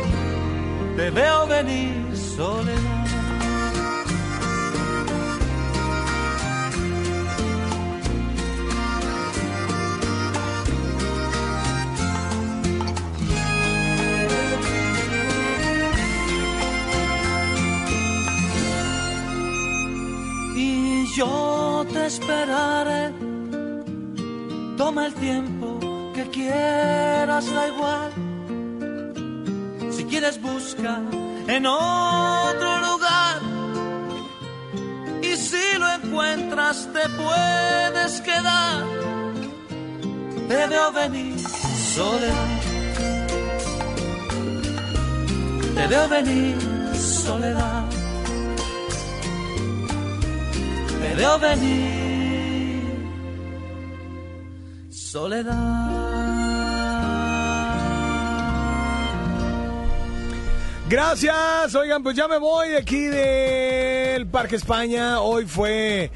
te 0.97 1.11
veo 1.11 1.47
venir 1.47 2.17
soledad. 2.37 3.02
Esperaré. 22.15 23.13
Toma 24.77 25.07
el 25.07 25.15
tiempo 25.15 25.79
que 26.15 26.25
quieras, 26.31 27.45
da 27.55 27.69
igual 27.69 28.11
si 29.93 30.05
quieres 30.05 30.41
busca 30.41 31.01
en 31.47 31.67
otro 31.67 32.71
lugar. 32.89 33.37
Y 35.23 35.37
si 35.37 35.79
lo 35.79 35.89
encuentras 35.93 36.89
te 36.93 37.09
puedes 37.23 38.21
quedar. 38.21 38.85
Te 40.49 40.67
veo 40.67 40.93
venir 40.93 41.39
soledad. 41.95 42.49
Te 45.77 45.87
veo 45.87 46.09
venir 46.09 46.57
soledad. 46.95 47.85
Te 51.03 51.15
veo 51.15 51.39
venir 51.39 52.02
soledad. 55.13 55.53
Gracias. 60.89 61.75
Oigan, 61.75 62.03
pues 62.03 62.17
ya 62.17 62.29
me 62.29 62.39
voy 62.39 62.71
de 62.71 62.79
aquí 62.79 63.05
del 63.05 64.27
Parque 64.27 64.57
España. 64.57 65.21
Hoy 65.21 65.45
fue. 65.45 66.11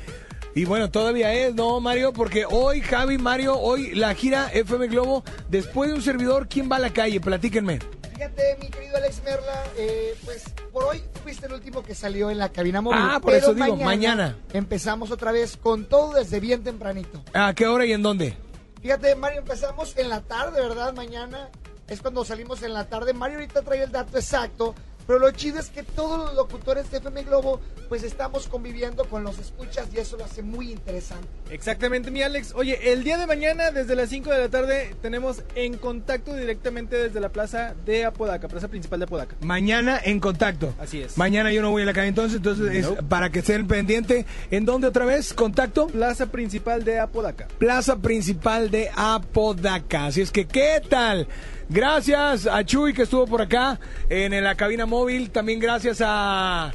Y 0.54 0.64
bueno, 0.64 0.90
todavía 0.90 1.30
es, 1.34 1.54
¿no, 1.54 1.78
Mario? 1.78 2.14
Porque 2.14 2.46
hoy, 2.48 2.80
Javi, 2.80 3.18
Mario, 3.18 3.58
hoy 3.58 3.94
la 3.94 4.14
gira 4.14 4.48
FM 4.50 4.86
Globo, 4.88 5.22
después 5.50 5.90
de 5.90 5.96
un 5.96 6.02
servidor, 6.02 6.48
¿quién 6.48 6.72
va 6.72 6.76
a 6.76 6.78
la 6.78 6.90
calle? 6.90 7.20
Platíquenme. 7.20 7.80
Fíjate, 8.14 8.56
mi 8.58 8.70
querido 8.70 8.96
Alex 8.96 9.20
Merla, 9.22 9.62
eh, 9.76 10.14
pues 10.24 10.44
por 10.72 10.84
hoy 10.84 11.02
fuiste 11.22 11.44
el 11.44 11.52
último 11.52 11.82
que 11.82 11.94
salió 11.94 12.30
en 12.30 12.38
la 12.38 12.48
cabina 12.48 12.80
móvil. 12.80 12.98
Ah, 13.02 13.18
por 13.20 13.32
pero 13.32 13.52
eso 13.52 13.54
digo, 13.54 13.76
mañana. 13.76 14.38
Empezamos 14.54 15.10
otra 15.10 15.32
vez 15.32 15.58
con 15.58 15.84
todo 15.84 16.14
desde 16.14 16.40
bien 16.40 16.64
tempranito. 16.64 17.22
¿A 17.34 17.52
qué 17.52 17.66
hora 17.66 17.84
y 17.84 17.92
en 17.92 18.02
dónde? 18.02 18.36
Fíjate, 18.80 19.14
Mario, 19.16 19.40
empezamos 19.40 19.96
en 19.96 20.08
la 20.08 20.20
tarde, 20.20 20.60
¿verdad? 20.60 20.94
Mañana 20.94 21.50
es 21.88 22.00
cuando 22.00 22.24
salimos 22.24 22.62
en 22.62 22.72
la 22.72 22.88
tarde. 22.88 23.12
Mario 23.12 23.38
ahorita 23.38 23.62
trae 23.62 23.82
el 23.82 23.92
dato 23.92 24.16
exacto 24.18 24.74
Pero 25.06 25.18
lo 25.18 25.30
chido 25.30 25.58
es 25.58 25.70
que 25.70 25.82
todos 25.82 26.18
los 26.18 26.34
locutores 26.34 26.90
de 26.90 26.98
FM 26.98 27.24
Globo, 27.24 27.60
pues 27.88 28.02
estamos 28.02 28.48
conviviendo 28.48 29.04
con 29.04 29.22
los 29.22 29.38
escuchas 29.38 29.88
y 29.94 29.98
eso 29.98 30.16
lo 30.16 30.24
hace 30.24 30.42
muy 30.42 30.72
interesante. 30.72 31.28
Exactamente, 31.50 32.10
mi 32.10 32.22
Alex. 32.22 32.52
Oye, 32.54 32.92
el 32.92 33.04
día 33.04 33.16
de 33.18 33.26
mañana, 33.26 33.70
desde 33.70 33.94
las 33.94 34.08
5 34.08 34.30
de 34.30 34.38
la 34.38 34.48
tarde, 34.48 34.94
tenemos 35.02 35.42
en 35.54 35.76
contacto 35.76 36.34
directamente 36.34 36.96
desde 36.96 37.20
la 37.20 37.28
plaza 37.28 37.74
de 37.84 38.04
Apodaca, 38.04 38.48
plaza 38.48 38.68
principal 38.68 38.98
de 38.98 39.04
Apodaca. 39.04 39.36
Mañana 39.40 40.00
en 40.02 40.18
contacto. 40.18 40.74
Así 40.78 41.00
es. 41.02 41.16
Mañana 41.16 41.52
yo 41.52 41.62
no 41.62 41.70
voy 41.70 41.82
a 41.82 41.86
la 41.86 41.92
calle 41.92 42.08
entonces, 42.08 42.38
entonces 42.38 42.74
es 42.74 42.88
para 43.08 43.30
que 43.30 43.40
estén 43.40 43.66
pendiente. 43.66 44.26
¿En 44.50 44.64
dónde 44.64 44.88
otra 44.88 45.04
vez? 45.04 45.32
¿Contacto? 45.32 45.86
Plaza 45.86 46.26
principal 46.26 46.84
de 46.84 46.98
Apodaca. 46.98 47.46
Plaza 47.58 47.96
principal 47.96 48.70
de 48.70 48.90
Apodaca. 48.94 50.06
Así 50.06 50.20
es 50.20 50.30
que, 50.32 50.46
¿qué 50.46 50.82
tal? 50.88 51.28
Gracias 51.68 52.46
a 52.46 52.64
Chuy 52.64 52.92
que 52.94 53.02
estuvo 53.02 53.26
por 53.26 53.42
acá 53.42 53.78
en 54.08 54.42
la 54.42 54.54
cabina 54.54 54.86
móvil. 54.86 55.30
También 55.30 55.58
gracias 55.58 56.00
a 56.04 56.72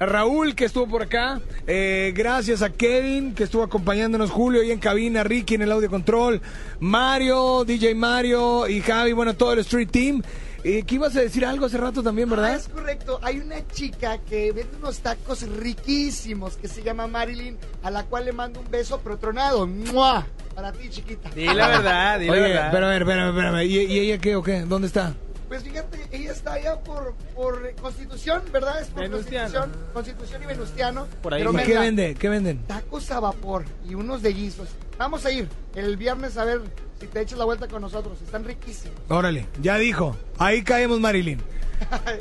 Raúl 0.00 0.54
que 0.54 0.64
estuvo 0.64 0.88
por 0.88 1.02
acá. 1.02 1.40
Eh, 1.68 2.12
gracias 2.14 2.62
a 2.62 2.70
Kevin 2.70 3.34
que 3.34 3.44
estuvo 3.44 3.62
acompañándonos. 3.62 4.30
Julio 4.30 4.60
ahí 4.62 4.72
en 4.72 4.80
cabina. 4.80 5.22
Ricky 5.22 5.54
en 5.54 5.62
el 5.62 5.72
audio 5.72 5.88
control. 5.88 6.40
Mario, 6.80 7.64
DJ 7.64 7.94
Mario 7.94 8.66
y 8.68 8.80
Javi. 8.80 9.12
Bueno, 9.12 9.34
todo 9.34 9.52
el 9.52 9.60
Street 9.60 9.88
Team. 9.90 10.22
Eh, 10.64 10.82
¿Qué 10.84 10.96
ibas 10.96 11.14
a 11.14 11.20
decir 11.20 11.46
algo 11.46 11.66
hace 11.66 11.78
rato 11.78 12.02
también, 12.02 12.28
Ah, 12.32 12.34
verdad? 12.34 12.56
es 12.56 12.66
correcto. 12.66 13.20
Hay 13.22 13.38
una 13.38 13.64
chica 13.68 14.18
que 14.18 14.50
vende 14.50 14.76
unos 14.78 14.98
tacos 14.98 15.42
riquísimos 15.48 16.56
que 16.56 16.66
se 16.66 16.82
llama 16.82 17.06
Marilyn, 17.06 17.56
a 17.84 17.90
la 17.92 18.02
cual 18.02 18.24
le 18.24 18.32
mando 18.32 18.58
un 18.58 18.68
beso 18.68 19.00
pero 19.04 19.16
tronado. 19.16 19.64
¡Mua! 19.68 20.26
Para 20.56 20.72
ti, 20.72 20.88
chiquita. 20.88 21.28
Di 21.34 21.44
la 21.44 21.68
verdad, 21.68 22.18
di 22.18 22.26
la 22.26 22.32
verdad. 22.32 22.68
pero 22.72 22.86
a 22.86 22.88
ver, 22.88 23.02
espérame, 23.02 23.28
espérame. 23.28 23.62
¿Y, 23.64 23.76
y 23.76 23.98
ella 24.00 24.18
qué 24.18 24.34
o 24.36 24.42
qué? 24.42 24.62
¿Dónde 24.62 24.88
está? 24.88 25.14
Pues 25.48 25.62
fíjate, 25.62 26.08
ella 26.10 26.32
está 26.32 26.54
allá 26.54 26.80
por, 26.80 27.14
por 27.34 27.72
Constitución, 27.76 28.42
¿verdad? 28.52 28.80
Es 28.80 28.88
por 28.88 29.02
Venustiano. 29.02 29.52
Constitución, 29.52 29.92
Constitución 29.92 30.42
y 30.42 30.46
Venustiano. 30.46 31.06
Por 31.22 31.34
ahí. 31.34 31.44
Pero 31.44 31.52
¿Y 31.60 31.62
qué 31.62 31.78
vende? 31.78 32.14
¿Qué 32.14 32.28
venden? 32.28 32.58
Tacos 32.66 33.10
a 33.12 33.20
vapor 33.20 33.64
y 33.88 33.94
unos 33.94 34.22
de 34.22 34.32
guisos. 34.32 34.68
Vamos 34.98 35.24
a 35.26 35.30
ir 35.30 35.46
el 35.74 35.96
viernes 35.96 36.36
a 36.38 36.44
ver 36.44 36.62
si 36.98 37.06
te 37.06 37.20
echas 37.20 37.38
la 37.38 37.44
vuelta 37.44 37.68
con 37.68 37.82
nosotros. 37.82 38.18
Están 38.22 38.44
riquísimos. 38.44 38.96
Órale, 39.08 39.46
ya 39.60 39.76
dijo. 39.76 40.16
Ahí 40.38 40.62
caemos, 40.62 40.98
Marilyn. 40.98 41.40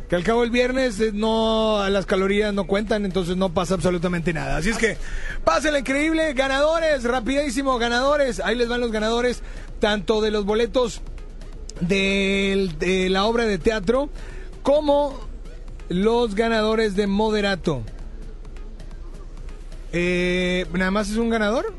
Que 0.10 0.16
al 0.16 0.24
cabo 0.24 0.44
el 0.44 0.52
viernes 0.52 1.00
eh, 1.00 1.12
no 1.14 1.88
las 1.90 2.06
calorías 2.06 2.54
no 2.54 2.68
cuentan, 2.68 3.06
entonces 3.06 3.38
no 3.38 3.54
pasa 3.54 3.74
absolutamente 3.76 4.34
nada. 4.34 4.58
Así 4.58 4.70
es 4.70 4.78
que 4.78 4.98
pásenla 5.44 5.80
increíble, 5.80 6.34
ganadores, 6.34 7.04
rapidísimo, 7.04 7.78
ganadores. 7.78 8.40
Ahí 8.40 8.56
les 8.56 8.68
van 8.68 8.82
los 8.82 8.92
ganadores, 8.92 9.42
tanto 9.80 10.22
de 10.22 10.32
los 10.32 10.46
boletos 10.46 11.02
de 11.82 13.08
la 13.10 13.26
obra 13.26 13.46
de 13.46 13.58
teatro 13.58 14.10
como 14.64 15.20
los 15.90 16.36
ganadores 16.36 16.96
de 16.96 17.08
Moderato. 17.08 17.84
Eh, 19.92 20.66
¿Nada 20.74 20.92
más 20.92 21.10
es 21.10 21.18
un 21.18 21.30
ganador? 21.30 21.74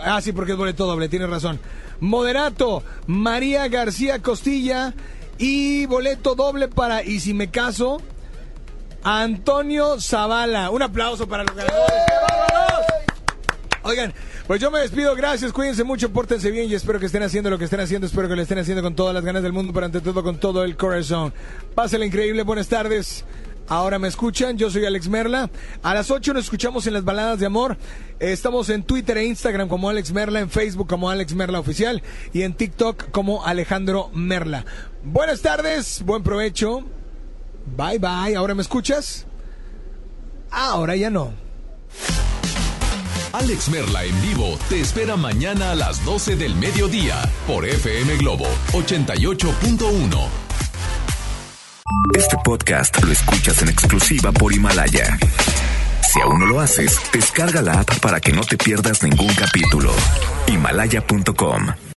Ah, 0.00 0.20
sí, 0.20 0.32
porque 0.32 0.52
es 0.52 0.58
boleto 0.58 0.86
doble, 0.86 1.08
tienes 1.08 1.30
razón. 1.30 1.60
Moderato, 2.00 2.82
María 3.06 3.68
García 3.68 4.20
Costilla 4.20 4.94
y 5.38 5.86
boleto 5.86 6.34
doble 6.34 6.68
para 6.68 7.02
Y 7.02 7.20
si 7.20 7.34
me 7.34 7.50
caso, 7.50 8.00
Antonio 9.02 10.00
Zavala. 10.00 10.70
Un 10.70 10.82
aplauso 10.82 11.28
para 11.28 11.44
los 11.44 11.54
ganadores. 11.54 11.94
Oigan, 13.86 14.14
pues 14.46 14.62
yo 14.62 14.70
me 14.70 14.80
despido, 14.80 15.14
gracias, 15.14 15.52
cuídense 15.52 15.84
mucho, 15.84 16.10
pórtense 16.10 16.50
bien 16.50 16.70
y 16.70 16.74
espero 16.74 16.98
que 16.98 17.04
estén 17.04 17.22
haciendo 17.22 17.50
lo 17.50 17.58
que 17.58 17.64
estén 17.64 17.80
haciendo, 17.80 18.06
espero 18.06 18.30
que 18.30 18.36
lo 18.36 18.40
estén 18.40 18.58
haciendo 18.58 18.82
con 18.82 18.94
todas 18.94 19.12
las 19.12 19.22
ganas 19.22 19.42
del 19.42 19.52
mundo, 19.52 19.74
pero 19.74 19.84
ante 19.84 20.00
todo 20.00 20.22
con 20.22 20.38
todo 20.38 20.64
el 20.64 20.74
corazón. 20.78 21.34
Pásenla 21.74 22.06
increíble, 22.06 22.44
buenas 22.44 22.68
tardes. 22.68 23.26
Ahora 23.68 23.98
me 23.98 24.08
escuchan, 24.08 24.56
yo 24.56 24.70
soy 24.70 24.86
Alex 24.86 25.08
Merla. 25.08 25.50
A 25.82 25.94
las 25.94 26.10
8 26.10 26.32
nos 26.32 26.44
escuchamos 26.44 26.86
en 26.86 26.94
las 26.94 27.04
baladas 27.04 27.40
de 27.40 27.46
amor. 27.46 27.76
Estamos 28.20 28.70
en 28.70 28.84
Twitter 28.84 29.18
e 29.18 29.24
Instagram 29.24 29.68
como 29.68 29.90
Alex 29.90 30.12
Merla, 30.12 30.40
en 30.40 30.48
Facebook 30.48 30.88
como 30.88 31.10
Alex 31.10 31.34
Merla 31.34 31.60
Oficial 31.60 32.02
y 32.32 32.42
en 32.42 32.54
TikTok 32.54 33.10
como 33.10 33.44
Alejandro 33.44 34.10
Merla. 34.14 34.64
Buenas 35.04 35.42
tardes, 35.42 36.02
buen 36.02 36.22
provecho. 36.22 36.82
Bye 37.76 37.98
bye, 37.98 38.36
¿ahora 38.36 38.54
me 38.54 38.62
escuchas? 38.62 39.26
Ahora 40.50 40.96
ya 40.96 41.10
no. 41.10 41.32
Alex 43.32 43.68
Merla 43.68 44.04
en 44.04 44.22
vivo 44.22 44.56
te 44.68 44.80
espera 44.80 45.16
mañana 45.16 45.72
a 45.72 45.74
las 45.74 46.04
12 46.04 46.36
del 46.36 46.54
mediodía 46.54 47.16
por 47.46 47.66
FM 47.66 48.16
Globo 48.16 48.46
88.1. 48.72 50.28
Este 52.14 52.36
podcast 52.44 53.02
lo 53.02 53.12
escuchas 53.12 53.60
en 53.62 53.68
exclusiva 53.68 54.32
por 54.32 54.52
Himalaya. 54.52 55.18
Si 56.12 56.20
aún 56.20 56.40
no 56.40 56.46
lo 56.46 56.60
haces, 56.60 56.98
descarga 57.12 57.60
la 57.60 57.80
app 57.80 57.98
para 58.00 58.20
que 58.20 58.32
no 58.32 58.42
te 58.42 58.56
pierdas 58.56 59.02
ningún 59.02 59.34
capítulo. 59.34 59.92
Himalaya.com 60.46 61.83